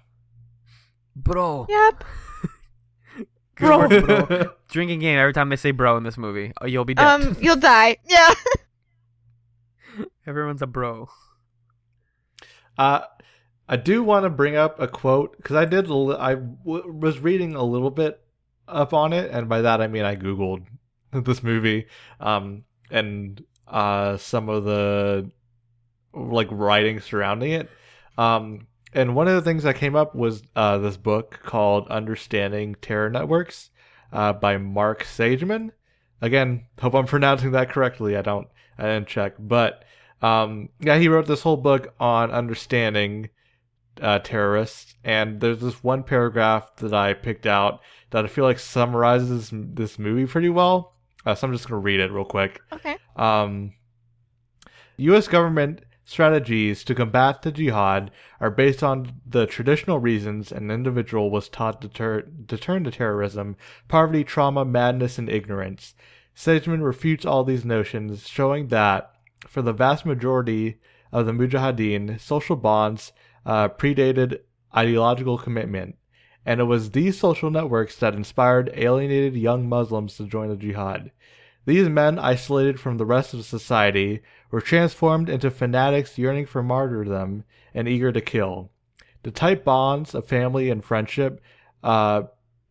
Bro, 1.15 1.65
Yep. 1.69 2.03
Good 3.55 3.65
Bro. 3.67 3.77
word, 3.87 4.27
bro. 4.27 4.49
Drinking 4.69 4.99
game 4.99 5.17
every 5.17 5.31
time 5.33 5.49
they 5.49 5.55
say 5.55 5.71
bro 5.71 5.95
in 5.97 6.03
this 6.03 6.17
movie. 6.17 6.51
Oh, 6.61 6.65
you'll 6.65 6.83
be 6.85 6.93
dead. 6.93 7.05
Um, 7.05 7.37
you'll 7.39 7.55
die. 7.55 7.97
Yeah. 8.07 8.33
Everyone's 10.27 10.61
a 10.61 10.67
bro. 10.67 11.07
Uh, 12.77 13.01
I 13.69 13.77
do 13.77 14.03
want 14.03 14.25
to 14.25 14.29
bring 14.29 14.55
up 14.55 14.79
a 14.79 14.87
quote 14.87 15.37
because 15.37 15.55
I 15.55 15.65
did. 15.65 15.87
a 15.87 15.93
li- 15.93 16.17
I 16.19 16.35
w- 16.35 16.91
was 16.91 17.19
reading 17.19 17.55
a 17.55 17.63
little 17.63 17.91
bit 17.91 18.19
up 18.67 18.93
on 18.93 19.13
it, 19.13 19.31
and 19.31 19.47
by 19.47 19.61
that 19.61 19.81
I 19.81 19.87
mean 19.87 20.03
I 20.03 20.15
googled 20.15 20.65
this 21.13 21.41
movie. 21.43 21.87
Um, 22.19 22.63
and 22.91 23.43
uh, 23.67 24.17
some 24.17 24.49
of 24.49 24.65
the 24.65 25.31
like 26.13 26.47
writing 26.51 26.99
surrounding 26.99 27.51
it. 27.53 27.69
Um, 28.17 28.67
and 28.95 29.13
one 29.13 29.27
of 29.27 29.35
the 29.35 29.41
things 29.41 29.63
that 29.63 29.75
came 29.75 29.95
up 29.95 30.15
was 30.15 30.41
uh, 30.55 30.77
this 30.77 30.97
book 30.97 31.39
called 31.43 31.87
Understanding 31.89 32.75
Terror 32.81 33.09
Networks 33.09 33.69
uh, 34.11 34.33
by 34.33 34.57
Marc 34.57 35.03
Sageman. 35.03 35.71
Again, 36.21 36.65
hope 36.79 36.95
I'm 36.95 37.05
pronouncing 37.05 37.51
that 37.51 37.69
correctly. 37.69 38.15
I 38.15 38.21
don't, 38.21 38.47
I 38.77 38.83
didn't 38.83 39.07
check, 39.07 39.33
but 39.37 39.83
um, 40.21 40.69
yeah, 40.79 40.97
he 40.97 41.09
wrote 41.09 41.27
this 41.27 41.41
whole 41.41 41.57
book 41.57 41.93
on 41.99 42.31
understanding 42.31 43.29
uh, 44.01 44.19
terrorists, 44.19 44.95
and 45.03 45.41
there's 45.41 45.59
this 45.59 45.83
one 45.83 46.03
paragraph 46.03 46.75
that 46.77 46.93
I 46.93 47.13
picked 47.13 47.45
out 47.45 47.81
that 48.11 48.23
I 48.25 48.27
feel 48.29 48.45
like 48.45 48.59
summarizes 48.59 49.51
this 49.53 49.99
movie 49.99 50.25
pretty 50.25 50.49
well. 50.49 50.93
Uh, 51.25 51.35
so 51.35 51.47
I'm 51.47 51.53
just 51.53 51.67
gonna 51.67 51.81
read 51.81 51.99
it 51.99 52.11
real 52.11 52.25
quick. 52.25 52.61
Okay. 52.71 52.97
Um, 53.17 53.73
U.S. 54.97 55.27
government 55.27 55.81
strategies 56.05 56.83
to 56.83 56.95
combat 56.95 57.41
the 57.41 57.51
jihad 57.51 58.11
are 58.39 58.51
based 58.51 58.83
on 58.83 59.11
the 59.25 59.47
traditional 59.47 59.99
reasons 59.99 60.51
an 60.51 60.69
individual 60.69 61.31
was 61.31 61.49
taught 61.49 61.81
to, 61.81 61.89
ter- 61.89 62.27
to 62.47 62.57
turn 62.57 62.83
to 62.83 62.91
terrorism 62.91 63.57
poverty, 63.87 64.23
trauma, 64.23 64.63
madness, 64.63 65.17
and 65.17 65.29
ignorance. 65.29 65.95
Sageman 66.35 66.83
refutes 66.83 67.25
all 67.25 67.43
these 67.43 67.65
notions, 67.65 68.27
showing 68.27 68.67
that, 68.67 69.11
for 69.47 69.61
the 69.61 69.73
vast 69.73 70.05
majority 70.05 70.77
of 71.11 71.25
the 71.25 71.31
Mujahideen, 71.31 72.19
social 72.19 72.55
bonds 72.55 73.11
uh, 73.45 73.69
predated 73.69 74.39
ideological 74.75 75.37
commitment, 75.37 75.95
and 76.45 76.59
it 76.59 76.65
was 76.65 76.91
these 76.91 77.17
social 77.17 77.49
networks 77.49 77.97
that 77.97 78.13
inspired 78.13 78.69
alienated 78.73 79.35
young 79.35 79.67
Muslims 79.67 80.17
to 80.17 80.25
join 80.25 80.49
the 80.49 80.57
jihad. 80.57 81.11
These 81.65 81.89
men, 81.89 82.19
isolated 82.19 82.79
from 82.79 82.97
the 82.97 83.05
rest 83.05 83.33
of 83.33 83.43
society, 83.43 84.21
were 84.51 84.61
transformed 84.61 85.29
into 85.29 85.49
fanatics 85.49 86.17
yearning 86.17 86.45
for 86.45 86.61
martyrdom 86.61 87.43
and 87.73 87.87
eager 87.87 88.11
to 88.11 88.21
kill. 88.21 88.69
The 89.23 89.31
tight 89.31 89.65
bonds 89.65 90.13
of 90.13 90.27
family 90.27 90.69
and 90.69 90.85
friendship, 90.85 91.41
uh, 91.83 92.23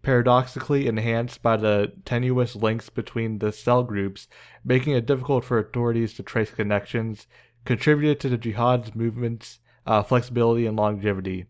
paradoxically 0.02 0.86
enhanced 0.86 1.42
by 1.42 1.56
the 1.56 1.92
tenuous 2.04 2.54
links 2.54 2.88
between 2.90 3.38
the 3.38 3.50
cell 3.50 3.82
groups, 3.82 4.28
making 4.64 4.92
it 4.92 5.06
difficult 5.06 5.44
for 5.44 5.58
authorities 5.58 6.14
to 6.14 6.22
trace 6.22 6.50
connections, 6.50 7.26
contributed 7.64 8.20
to 8.20 8.28
the 8.28 8.38
jihad's 8.38 8.94
movement's 8.94 9.58
uh, 9.86 10.02
flexibility 10.02 10.66
and 10.66 10.76
longevity. 10.76 11.46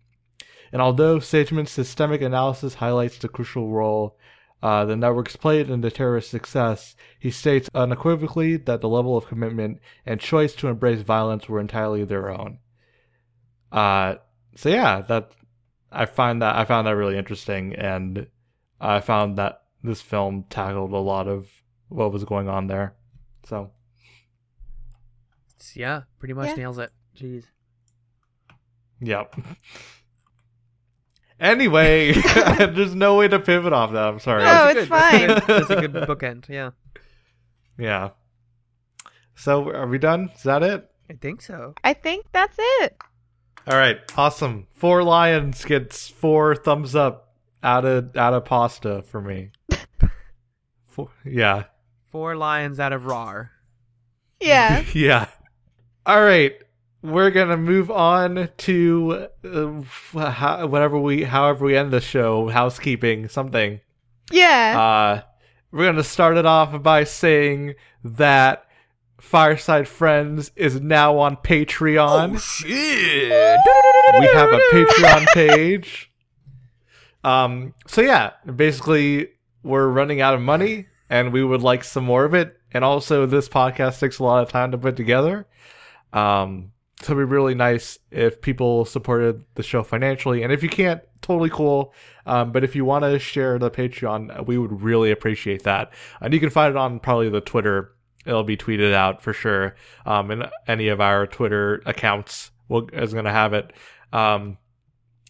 And 0.72 0.80
although 0.80 1.18
Sageman's 1.18 1.70
systemic 1.70 2.22
analysis 2.22 2.74
highlights 2.74 3.18
the 3.18 3.28
crucial 3.28 3.70
role 3.70 4.16
uh, 4.64 4.84
the 4.86 4.96
networks 4.96 5.36
played 5.36 5.68
in 5.68 5.82
the 5.82 5.90
terrorist 5.90 6.30
success, 6.30 6.96
he 7.18 7.30
states 7.30 7.68
unequivocally 7.74 8.56
that 8.56 8.80
the 8.80 8.88
level 8.88 9.14
of 9.16 9.26
commitment 9.26 9.78
and 10.06 10.18
choice 10.18 10.54
to 10.54 10.68
embrace 10.68 11.02
violence 11.02 11.48
were 11.48 11.60
entirely 11.60 12.02
their 12.04 12.30
own. 12.30 12.58
Uh, 13.70 14.14
so 14.56 14.70
yeah, 14.70 15.02
that 15.02 15.32
I 15.92 16.06
find 16.06 16.40
that 16.40 16.56
I 16.56 16.64
found 16.64 16.86
that 16.86 16.96
really 16.96 17.18
interesting, 17.18 17.74
and 17.74 18.26
I 18.80 19.00
found 19.00 19.36
that 19.36 19.62
this 19.82 20.00
film 20.00 20.44
tackled 20.48 20.92
a 20.92 20.96
lot 21.12 21.28
of 21.28 21.48
what 21.88 22.12
was 22.12 22.24
going 22.24 22.48
on 22.48 22.66
there. 22.66 22.94
So 23.46 23.70
Yeah, 25.74 26.02
pretty 26.18 26.34
much 26.34 26.48
Yeah. 26.50 26.54
nails 26.56 26.78
it. 26.78 26.90
Jeez. 27.16 27.44
Yep. 29.00 29.36
Anyway, 31.40 32.12
there's 32.58 32.94
no 32.94 33.16
way 33.16 33.28
to 33.28 33.38
pivot 33.40 33.72
off 33.72 33.92
that. 33.92 34.04
I'm 34.08 34.20
sorry. 34.20 34.44
No, 34.44 34.72
That's 34.72 34.78
it's 34.78 34.88
good. 34.88 34.92
That's 34.98 35.14
a 35.14 35.18
fine. 35.18 35.28
good- 35.28 35.46
That's 35.46 35.70
a 35.70 35.88
good 35.88 35.92
bookend. 36.08 36.48
Yeah, 36.48 36.70
Yeah. 37.78 38.10
So 39.34 39.68
are 39.70 39.86
we 39.88 39.98
done? 39.98 40.30
Is 40.36 40.44
that 40.44 40.62
it? 40.62 40.88
I 41.10 41.14
think 41.14 41.42
so. 41.42 41.74
I 41.82 41.92
think 41.92 42.26
that's 42.32 42.56
it. 42.58 42.96
All 43.66 43.76
right. 43.76 43.98
Awesome. 44.16 44.68
Four 44.74 45.02
lions 45.02 45.64
gets 45.64 46.08
four 46.08 46.54
thumbs 46.54 46.94
up 46.94 47.34
out 47.62 47.84
of 47.84 48.16
out 48.16 48.32
of 48.34 48.44
pasta 48.44 49.02
for 49.02 49.20
me. 49.20 49.50
Four, 50.86 51.10
yeah. 51.24 51.64
Four 52.12 52.36
lions 52.36 52.78
out 52.78 52.92
of 52.92 53.06
RAR. 53.06 53.50
Yeah. 54.38 54.84
yeah. 54.94 55.26
All 56.06 56.22
right. 56.22 56.52
We're 57.04 57.30
gonna 57.30 57.58
move 57.58 57.90
on 57.90 58.48
to 58.56 59.28
uh, 59.44 60.30
how, 60.30 60.66
whatever 60.66 60.98
we, 60.98 61.24
however 61.24 61.66
we 61.66 61.76
end 61.76 61.90
the 61.90 62.00
show, 62.00 62.48
housekeeping, 62.48 63.28
something. 63.28 63.80
Yeah. 64.32 64.80
Uh, 64.80 65.22
we're 65.70 65.84
gonna 65.84 66.02
start 66.02 66.38
it 66.38 66.46
off 66.46 66.82
by 66.82 67.04
saying 67.04 67.74
that 68.04 68.64
Fireside 69.20 69.86
Friends 69.86 70.50
is 70.56 70.80
now 70.80 71.18
on 71.18 71.36
Patreon. 71.36 72.36
Oh, 72.36 72.38
shit! 72.38 73.60
we 74.18 74.26
have 74.28 74.50
a 74.50 74.60
Patreon 74.72 75.26
page. 75.34 76.10
Um, 77.22 77.74
so 77.86 78.00
yeah, 78.00 78.30
basically, 78.56 79.28
we're 79.62 79.88
running 79.88 80.22
out 80.22 80.32
of 80.32 80.40
money, 80.40 80.86
and 81.10 81.34
we 81.34 81.44
would 81.44 81.60
like 81.60 81.84
some 81.84 82.04
more 82.04 82.24
of 82.24 82.32
it. 82.32 82.58
And 82.72 82.82
also, 82.82 83.26
this 83.26 83.46
podcast 83.46 84.00
takes 84.00 84.20
a 84.20 84.24
lot 84.24 84.42
of 84.42 84.48
time 84.48 84.70
to 84.70 84.78
put 84.78 84.96
together. 84.96 85.46
Um, 86.14 86.72
so 87.04 87.12
it'd 87.12 87.28
be 87.28 87.32
really 87.32 87.54
nice 87.54 87.98
if 88.10 88.40
people 88.40 88.84
supported 88.84 89.44
the 89.54 89.62
show 89.62 89.82
financially. 89.82 90.42
And 90.42 90.52
if 90.52 90.62
you 90.62 90.68
can't, 90.68 91.00
totally 91.22 91.50
cool. 91.50 91.94
Um, 92.26 92.52
but 92.52 92.64
if 92.64 92.74
you 92.74 92.84
want 92.84 93.04
to 93.04 93.18
share 93.18 93.58
the 93.58 93.70
Patreon, 93.70 94.46
we 94.46 94.58
would 94.58 94.82
really 94.82 95.10
appreciate 95.10 95.62
that. 95.64 95.92
And 96.20 96.32
you 96.32 96.40
can 96.40 96.50
find 96.50 96.70
it 96.70 96.76
on 96.76 97.00
probably 97.00 97.28
the 97.28 97.40
Twitter. 97.40 97.92
It'll 98.24 98.44
be 98.44 98.56
tweeted 98.56 98.94
out 98.94 99.22
for 99.22 99.32
sure. 99.32 99.76
Um, 100.06 100.30
and 100.30 100.50
any 100.66 100.88
of 100.88 101.00
our 101.00 101.26
Twitter 101.26 101.82
accounts 101.84 102.50
will, 102.68 102.88
is 102.92 103.12
going 103.12 103.26
to 103.26 103.30
have 103.30 103.52
it. 103.52 103.72
Um, 104.12 104.58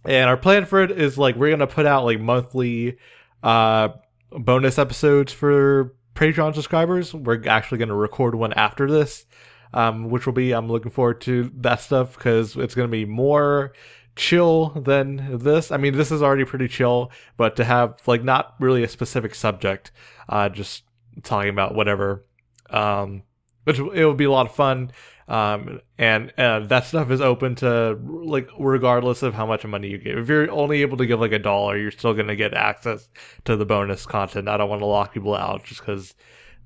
and 0.05 0.29
our 0.29 0.37
plan 0.37 0.67
for 0.67 0.83
it 0.83 0.91
is 0.91 1.17
like 1.19 1.37
we're 1.37 1.51
gonna 1.51 1.67
put 1.67 1.87
out 1.87 2.05
like 2.05 2.21
monthly 2.21 2.99
uh 3.43 3.89
bonus 4.31 4.79
episodes 4.79 5.33
for 5.33 5.95
Patreon 6.15 6.55
subscribers. 6.55 7.15
We're 7.15 7.47
actually 7.49 7.79
gonna 7.79 7.97
record 7.97 8.35
one 8.35 8.53
after 8.53 8.91
this, 8.91 9.27
um, 9.75 10.09
which 10.09 10.25
will 10.25 10.33
be 10.33 10.53
I'm 10.53 10.69
looking 10.69 10.91
forward 10.91 11.21
to 11.23 11.51
that 11.57 11.81
stuff 11.81 12.17
because 12.17 12.57
it's 12.57 12.75
gonna 12.75 12.89
be 12.89 13.05
more 13.05 13.75
chill 14.17 14.69
than 14.71 15.39
this. 15.39 15.71
I 15.71 15.77
mean, 15.77 15.97
this 15.97 16.13
is 16.13 16.23
already 16.23 16.45
pretty 16.45 16.69
chill, 16.69 17.11
but 17.37 17.57
to 17.57 17.65
have 17.65 18.01
like 18.07 18.23
not 18.23 18.55
really 18.61 18.85
a 18.85 18.89
specific 18.89 19.35
subject, 19.35 19.91
uh, 20.29 20.49
just 20.49 20.85
talking 21.25 21.51
about 21.51 21.75
whatever, 21.75 22.25
um, 22.71 23.25
which 23.65 23.81
it 23.81 24.05
will 24.05 24.15
be 24.15 24.25
a 24.25 24.31
lot 24.31 24.47
of 24.47 24.55
fun. 24.55 24.93
Um, 25.27 25.81
and 25.99 26.33
uh, 26.39 26.61
that 26.67 26.85
stuff 26.85 27.11
is 27.11 27.21
open 27.21 27.57
to 27.57 27.99
like 28.05 28.49
regardless 28.59 29.23
of 29.23 29.35
how 29.35 29.47
much 29.47 29.65
money 29.65 29.89
you 29.89 29.99
give. 29.99 30.19
If 30.19 30.29
you're 30.29 30.51
only 30.51 30.83
able 30.83 30.99
to 30.99 31.07
give 31.07 31.19
like 31.19 31.33
a 31.33 31.39
dollar, 31.41 31.77
you're 31.77 31.91
still 31.91 32.15
gonna 32.15 32.37
get 32.37 32.55
access 32.55 33.09
to 33.45 33.57
the 33.57 33.67
bonus 33.67 34.07
content. 34.07 34.49
I 34.49 34.57
don't 34.57 34.69
want 34.69 34.83
to 34.83 34.87
lock 34.87 35.15
people 35.15 35.35
out 35.35 35.65
just 35.65 35.81
because 35.81 36.15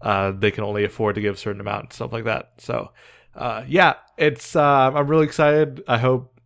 uh, 0.02 0.32
they 0.32 0.50
can 0.50 0.64
only 0.64 0.84
afford 0.84 1.14
to 1.16 1.20
give 1.20 1.34
a 1.34 1.38
certain 1.38 1.60
amount 1.60 1.84
and 1.84 1.92
stuff 1.92 2.12
like 2.12 2.24
that. 2.24 2.52
So, 2.58 2.90
uh, 3.34 3.64
yeah, 3.66 3.94
it's 4.16 4.56
uh, 4.56 4.90
I'm 4.94 5.06
really 5.06 5.26
excited. 5.26 5.82
I 5.88 5.98
hope 5.98 6.40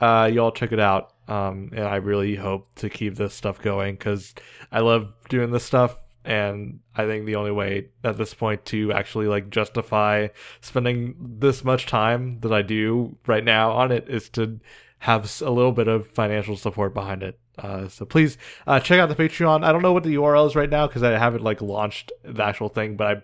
uh, 0.00 0.30
y'all 0.32 0.52
check 0.52 0.72
it 0.72 0.80
out. 0.80 1.12
Um, 1.28 1.70
and 1.72 1.84
I 1.84 1.96
really 1.96 2.36
hope 2.36 2.68
to 2.76 2.88
keep 2.88 3.16
this 3.16 3.34
stuff 3.34 3.60
going 3.60 3.94
because 3.94 4.34
I 4.70 4.80
love 4.80 5.12
doing 5.28 5.50
this 5.50 5.64
stuff. 5.64 5.96
And 6.24 6.80
I 6.94 7.06
think 7.06 7.26
the 7.26 7.36
only 7.36 7.52
way 7.52 7.88
at 8.02 8.16
this 8.16 8.34
point 8.34 8.64
to 8.66 8.92
actually 8.92 9.26
like 9.26 9.50
justify 9.50 10.28
spending 10.60 11.14
this 11.38 11.64
much 11.64 11.86
time 11.86 12.40
that 12.40 12.52
I 12.52 12.62
do 12.62 13.16
right 13.26 13.44
now 13.44 13.72
on 13.72 13.92
it 13.92 14.08
is 14.08 14.28
to 14.30 14.58
have 15.06 15.40
a 15.40 15.50
little 15.50 15.70
bit 15.70 15.86
of 15.86 16.08
financial 16.08 16.56
support 16.56 16.92
behind 16.92 17.22
it. 17.22 17.38
Uh, 17.56 17.86
so 17.86 18.04
please 18.04 18.38
uh, 18.66 18.80
check 18.80 18.98
out 18.98 19.08
the 19.08 19.14
Patreon. 19.14 19.64
I 19.64 19.70
don't 19.70 19.82
know 19.82 19.92
what 19.92 20.02
the 20.02 20.16
URL 20.16 20.48
is 20.48 20.56
right 20.56 20.68
now 20.68 20.88
because 20.88 21.04
I 21.04 21.16
haven't 21.16 21.44
like 21.44 21.62
launched 21.62 22.10
the 22.24 22.42
actual 22.42 22.68
thing, 22.68 22.96
but 22.96 23.06
I 23.06 23.22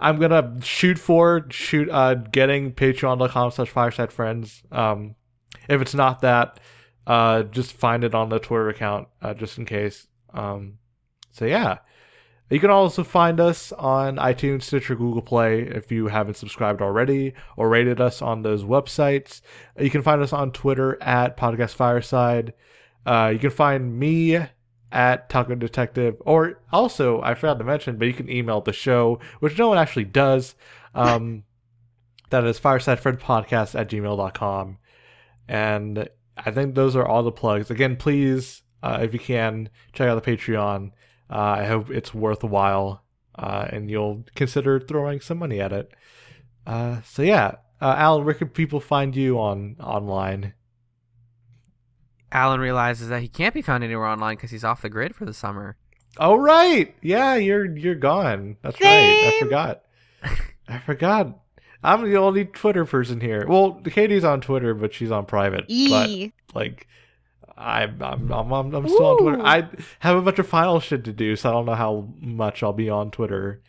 I'm 0.00 0.18
gonna 0.18 0.56
shoot 0.62 0.98
for 0.98 1.46
shoot 1.50 1.88
uh 1.88 2.14
getting 2.14 2.72
patreon.com 2.72 3.52
slash 3.52 3.68
fireside 3.68 4.12
friends. 4.12 4.64
Um 4.72 5.14
if 5.68 5.80
it's 5.80 5.94
not 5.94 6.22
that, 6.22 6.58
uh 7.06 7.44
just 7.44 7.72
find 7.72 8.02
it 8.02 8.16
on 8.16 8.28
the 8.28 8.40
Twitter 8.40 8.68
account, 8.68 9.06
uh 9.22 9.32
just 9.32 9.58
in 9.58 9.64
case. 9.64 10.08
Um 10.34 10.78
so 11.30 11.44
yeah. 11.44 11.78
You 12.52 12.60
can 12.60 12.68
also 12.68 13.02
find 13.02 13.40
us 13.40 13.72
on 13.72 14.16
iTunes, 14.16 14.64
Stitcher, 14.64 14.94
Google 14.94 15.22
Play 15.22 15.62
if 15.62 15.90
you 15.90 16.08
haven't 16.08 16.34
subscribed 16.34 16.82
already 16.82 17.32
or 17.56 17.70
rated 17.70 17.98
us 17.98 18.20
on 18.20 18.42
those 18.42 18.62
websites. 18.62 19.40
You 19.80 19.88
can 19.88 20.02
find 20.02 20.20
us 20.20 20.34
on 20.34 20.52
Twitter 20.52 21.02
at 21.02 21.38
Podcast 21.38 21.74
Fireside. 21.76 22.52
Uh, 23.06 23.30
you 23.32 23.38
can 23.38 23.48
find 23.48 23.98
me 23.98 24.38
at 24.92 25.30
Taco 25.30 25.54
Detective, 25.54 26.16
or 26.26 26.60
also 26.70 27.22
I 27.22 27.32
forgot 27.32 27.56
to 27.56 27.64
mention, 27.64 27.96
but 27.96 28.06
you 28.06 28.12
can 28.12 28.30
email 28.30 28.60
the 28.60 28.74
show, 28.74 29.18
which 29.40 29.56
no 29.56 29.68
one 29.68 29.78
actually 29.78 30.04
does. 30.04 30.54
Um, 30.94 31.44
that 32.28 32.44
is 32.44 32.60
firesidefriendpodcast 32.60 33.80
at 33.80 33.88
gmail.com. 33.88 34.76
And 35.48 36.06
I 36.36 36.50
think 36.50 36.74
those 36.74 36.96
are 36.96 37.06
all 37.06 37.22
the 37.22 37.32
plugs. 37.32 37.70
Again, 37.70 37.96
please, 37.96 38.60
uh, 38.82 38.98
if 39.00 39.14
you 39.14 39.20
can, 39.20 39.70
check 39.94 40.06
out 40.06 40.22
the 40.22 40.36
Patreon. 40.36 40.92
Uh, 41.32 41.56
I 41.60 41.64
hope 41.64 41.90
it's 41.90 42.12
worthwhile, 42.12 43.02
uh, 43.38 43.66
and 43.70 43.90
you'll 43.90 44.24
consider 44.34 44.78
throwing 44.78 45.20
some 45.20 45.38
money 45.38 45.60
at 45.60 45.72
it. 45.72 45.90
Uh, 46.66 47.00
so 47.06 47.22
yeah, 47.22 47.56
uh, 47.80 47.94
Alan, 47.96 48.26
where 48.26 48.34
can 48.34 48.48
people 48.48 48.80
find 48.80 49.16
you 49.16 49.40
on 49.40 49.76
online? 49.80 50.52
Alan 52.30 52.60
realizes 52.60 53.08
that 53.08 53.22
he 53.22 53.28
can't 53.28 53.54
be 53.54 53.62
found 53.62 53.82
anywhere 53.82 54.06
online 54.06 54.36
because 54.36 54.50
he's 54.50 54.64
off 54.64 54.82
the 54.82 54.90
grid 54.90 55.14
for 55.14 55.24
the 55.24 55.32
summer. 55.32 55.76
Oh 56.18 56.36
right, 56.36 56.94
yeah, 57.00 57.36
you're 57.36 57.76
you're 57.76 57.94
gone. 57.94 58.58
That's 58.60 58.78
right. 58.80 59.32
I 59.34 59.38
forgot. 59.40 59.82
I 60.68 60.78
forgot. 60.80 61.38
I'm 61.82 62.08
the 62.08 62.16
only 62.16 62.44
Twitter 62.44 62.84
person 62.84 63.20
here. 63.20 63.46
Well, 63.48 63.80
Katie's 63.84 64.22
on 64.24 64.40
Twitter, 64.40 64.74
but 64.74 64.94
she's 64.94 65.10
on 65.10 65.26
private. 65.26 65.62
But 65.62 65.70
E. 65.70 66.32
like, 66.54 66.86
I'm 67.56 68.02
I'm 68.02 68.32
I'm, 68.32 68.52
I'm, 68.52 68.74
I'm 68.74 68.88
still 68.88 69.06
on 69.06 69.18
Twitter. 69.18 69.42
I 69.42 69.68
have 70.00 70.16
a 70.16 70.22
bunch 70.22 70.38
of 70.38 70.46
final 70.48 70.80
shit 70.80 71.04
to 71.04 71.12
do, 71.12 71.36
so 71.36 71.50
I 71.50 71.52
don't 71.52 71.66
know 71.66 71.74
how 71.74 72.08
much 72.20 72.62
I'll 72.62 72.72
be 72.72 72.88
on 72.90 73.10
Twitter. 73.10 73.62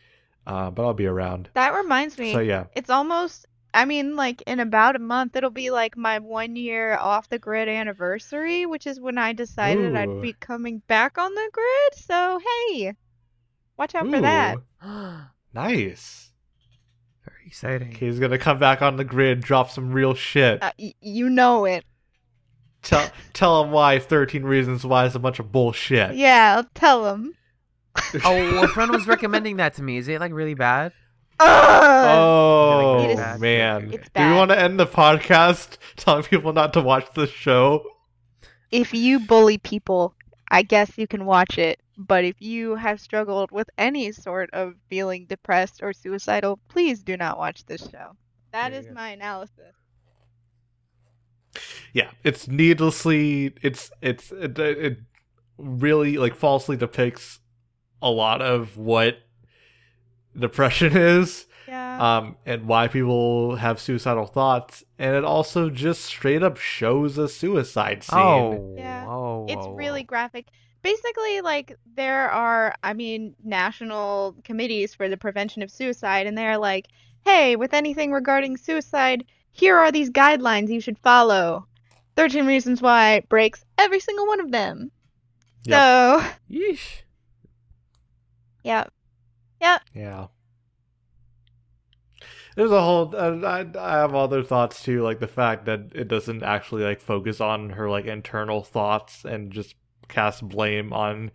Uh, 0.45 0.69
but 0.69 0.83
I'll 0.83 0.93
be 0.93 1.05
around. 1.05 1.49
That 1.53 1.73
reminds 1.73 2.17
me. 2.17 2.33
So 2.33 2.39
yeah, 2.39 2.65
It's 2.75 2.89
almost. 2.89 3.45
I 3.73 3.85
mean, 3.85 4.15
like 4.15 4.43
in 4.45 4.59
about 4.59 4.95
a 4.95 4.99
month, 4.99 5.35
it'll 5.35 5.49
be 5.49 5.71
like 5.71 5.97
my 5.97 6.19
one 6.19 6.55
year 6.55 6.95
off 6.95 7.29
the 7.29 7.39
grid 7.39 7.67
anniversary, 7.67 8.65
which 8.65 8.85
is 8.85 8.99
when 8.99 9.17
I 9.17 9.33
decided 9.33 9.93
Ooh. 9.93 9.97
I'd 9.97 10.21
be 10.21 10.33
coming 10.33 10.83
back 10.87 11.17
on 11.17 11.33
the 11.33 11.49
grid. 11.51 12.05
So 12.05 12.39
hey, 12.69 12.93
watch 13.77 13.95
out 13.95 14.09
for 14.09 14.21
that. 14.21 14.57
Nice. 15.55 16.31
Very 17.25 17.45
exciting. 17.45 17.91
He's 17.91 18.19
gonna 18.19 18.37
come 18.39 18.57
back 18.59 18.81
on 18.81 18.97
the 18.97 19.03
grid, 19.03 19.41
drop 19.41 19.69
some 19.69 19.91
real 19.91 20.13
shit. 20.15 20.61
Uh, 20.63 20.71
y- 20.79 20.93
you 20.99 21.29
know 21.29 21.65
it. 21.65 21.85
Tell 22.83 23.09
tell 23.33 23.63
them 23.63 23.71
why. 23.71 23.97
Thirteen 23.99 24.43
reasons 24.43 24.85
why 24.85 25.05
is 25.05 25.15
a 25.15 25.19
bunch 25.19 25.39
of 25.39 25.51
bullshit. 25.51 26.15
Yeah, 26.15 26.55
I'll 26.57 26.69
tell 26.75 27.03
them. 27.03 27.33
oh, 28.25 28.63
a 28.63 28.67
friend 28.67 28.91
was 28.91 29.07
recommending 29.07 29.57
that 29.57 29.73
to 29.75 29.83
me. 29.83 29.97
Is 29.97 30.07
it 30.07 30.19
like 30.19 30.31
really 30.33 30.53
bad? 30.53 30.93
Oh 31.39 32.99
It 33.03 33.11
is- 33.19 33.39
man! 33.39 33.85
it's 33.93 33.93
Do 33.93 33.97
we 33.97 34.09
bad. 34.13 34.35
want 34.37 34.51
to 34.51 34.59
end 34.59 34.79
the 34.79 34.85
podcast 34.87 35.77
telling 35.95 36.23
people 36.23 36.53
not 36.53 36.73
to 36.73 36.81
watch 36.81 37.05
the 37.15 37.27
show? 37.27 37.83
if 38.71 38.91
you 38.93 39.19
bully 39.19 39.59
people, 39.59 40.15
I 40.49 40.63
guess 40.63 40.97
you 40.97 41.05
can 41.07 41.25
watch 41.25 41.57
it. 41.59 41.79
But 41.95 42.23
if 42.25 42.41
you 42.41 42.73
have 42.75 42.99
struggled 42.99 43.51
with 43.51 43.69
any 43.77 44.11
sort 44.11 44.49
of 44.51 44.73
feeling 44.89 45.25
depressed 45.27 45.81
or 45.83 45.93
suicidal, 45.93 46.57
please 46.69 47.03
do 47.03 47.15
not 47.15 47.37
watch 47.37 47.65
this 47.67 47.81
show. 47.87 48.15
That 48.51 48.71
There 48.71 48.79
is 48.79 48.85
you 48.87 48.91
go. 48.91 48.95
my 48.95 49.09
analysis. 49.09 49.75
Yeah, 51.93 52.09
it's 52.23 52.47
needlessly. 52.47 53.53
It's 53.61 53.91
it's 54.01 54.31
it, 54.31 54.57
it 54.59 54.97
really 55.57 56.17
like 56.17 56.35
falsely 56.35 56.75
depicts 56.77 57.39
a 58.01 58.09
lot 58.09 58.41
of 58.41 58.77
what 58.77 59.17
depression 60.37 60.95
is. 60.97 61.47
Yeah. 61.65 62.17
um, 62.17 62.35
and 62.45 62.67
why 62.67 62.87
people 62.89 63.55
have 63.55 63.79
suicidal 63.79 64.25
thoughts, 64.25 64.83
and 64.99 65.15
it 65.15 65.23
also 65.23 65.69
just 65.69 66.03
straight 66.03 66.43
up 66.43 66.57
shows 66.57 67.17
a 67.17 67.27
suicide 67.29 68.03
scene. 68.03 68.19
Oh, 68.19 68.75
Yeah. 68.77 69.05
oh, 69.07 69.45
it's 69.49 69.65
whoa, 69.65 69.73
really 69.73 70.01
whoa. 70.01 70.07
graphic. 70.07 70.47
Basically, 70.83 71.39
like 71.41 71.75
there 71.95 72.29
are, 72.29 72.75
I 72.83 72.93
mean, 72.93 73.35
national 73.43 74.35
committees 74.43 74.93
for 74.93 75.07
the 75.07 75.15
prevention 75.17 75.61
of 75.63 75.71
suicide, 75.71 76.27
and 76.27 76.37
they're 76.37 76.57
like, 76.57 76.89
hey, 77.23 77.55
with 77.55 77.73
anything 77.73 78.11
regarding 78.11 78.57
suicide, 78.57 79.23
here 79.53 79.77
are 79.77 79.91
these 79.91 80.09
guidelines 80.09 80.69
you 80.69 80.81
should 80.81 80.99
follow. 80.99 81.65
13 82.15 82.45
Reasons 82.45 82.81
Why 82.81 83.21
breaks 83.29 83.63
every 83.77 83.99
single 83.99 84.27
one 84.27 84.39
of 84.39 84.51
them. 84.51 84.91
Yep. 85.65 85.79
So, 85.79 86.25
Yeesh. 86.51 87.01
yeah. 88.63 88.85
Yeah. 89.95 90.27
There's 92.55 92.71
a 92.71 92.81
whole. 92.83 93.15
Uh, 93.15 93.37
I 93.47 93.65
I 93.79 93.97
have 93.97 94.13
other 94.13 94.43
thoughts 94.43 94.83
too, 94.83 95.01
like 95.01 95.19
the 95.19 95.27
fact 95.27 95.65
that 95.65 95.91
it 95.95 96.07
doesn't 96.07 96.43
actually 96.43 96.83
like 96.83 97.01
focus 97.01 97.41
on 97.41 97.71
her 97.71 97.89
like 97.89 98.05
internal 98.05 98.61
thoughts 98.61 99.25
and 99.25 99.51
just 99.51 99.73
cast 100.07 100.47
blame 100.47 100.93
on 100.93 101.31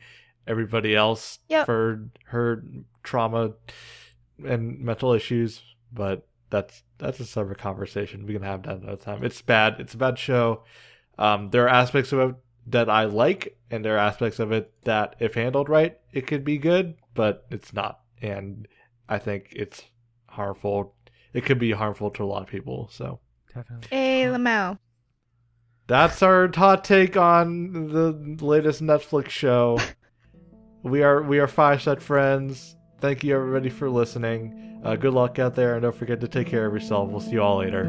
everybody 0.47 0.95
else 0.95 1.41
Yep. 1.49 1.66
for 1.66 2.09
her 2.27 2.62
trauma 3.03 3.55
and 4.47 4.79
mental 4.79 5.12
issues. 5.12 5.62
But 5.93 6.25
that's 6.51 6.82
that's 6.99 7.20
a 7.20 7.26
separate 7.26 7.59
conversation. 7.59 8.26
We 8.26 8.34
can 8.34 8.42
have 8.42 8.62
that 8.64 8.78
another 8.78 8.96
time. 8.96 9.24
It's 9.24 9.40
bad. 9.42 9.76
It's 9.78 9.94
a 9.94 9.99
bad 9.99 10.18
show. 10.18 10.64
Um, 11.18 11.51
there 11.51 11.64
are 11.64 11.68
aspects 11.68 12.12
of 12.12 12.30
it 12.30 12.36
that 12.68 12.88
I 12.88 13.05
like, 13.05 13.57
and 13.70 13.84
there 13.84 13.94
are 13.96 13.99
aspects 13.99 14.38
of 14.38 14.53
it 14.53 14.72
that, 14.84 15.16
if 15.18 15.34
handled 15.34 15.68
right, 15.68 15.99
it 16.12 16.26
could 16.26 16.44
be 16.44 16.59
good, 16.59 16.94
but 17.14 17.46
it's 17.51 17.72
not. 17.72 18.01
And 18.20 18.68
I 19.09 19.18
think 19.18 19.49
it's 19.53 19.82
harmful. 20.26 20.94
It 21.32 21.44
could 21.44 21.59
be 21.59 21.72
harmful 21.72 22.11
to 22.12 22.24
a 22.24 22.26
lot 22.26 22.42
of 22.42 22.49
people. 22.49 22.88
So 22.92 23.20
Definitely. 23.55 23.88
Hey, 23.90 24.24
Lamau. 24.24 24.78
that's 25.86 26.22
our 26.22 26.51
hot 26.55 26.84
take 26.84 27.16
on 27.16 27.88
the 27.88 28.44
latest 28.44 28.82
Netflix 28.82 29.30
show. 29.30 29.78
we 30.82 31.03
are 31.03 31.22
we 31.22 31.38
are 31.38 31.49
Fireside 31.49 32.03
Friends. 32.03 32.76
Thank 33.01 33.24
you 33.24 33.34
everybody 33.34 33.70
for 33.70 33.88
listening. 33.88 34.68
Uh, 34.85 34.97
good 34.97 35.12
luck 35.14 35.39
out 35.39 35.55
there, 35.55 35.74
and 35.74 35.83
don't 35.83 35.95
forget 35.95 36.20
to 36.20 36.29
take 36.29 36.47
care 36.47 36.66
of 36.66 36.72
yourself. 36.72 37.11
We'll 37.11 37.20
see 37.20 37.33
you 37.33 37.43
all 37.43 37.59
later. 37.59 37.85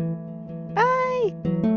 Bye. 0.73 1.68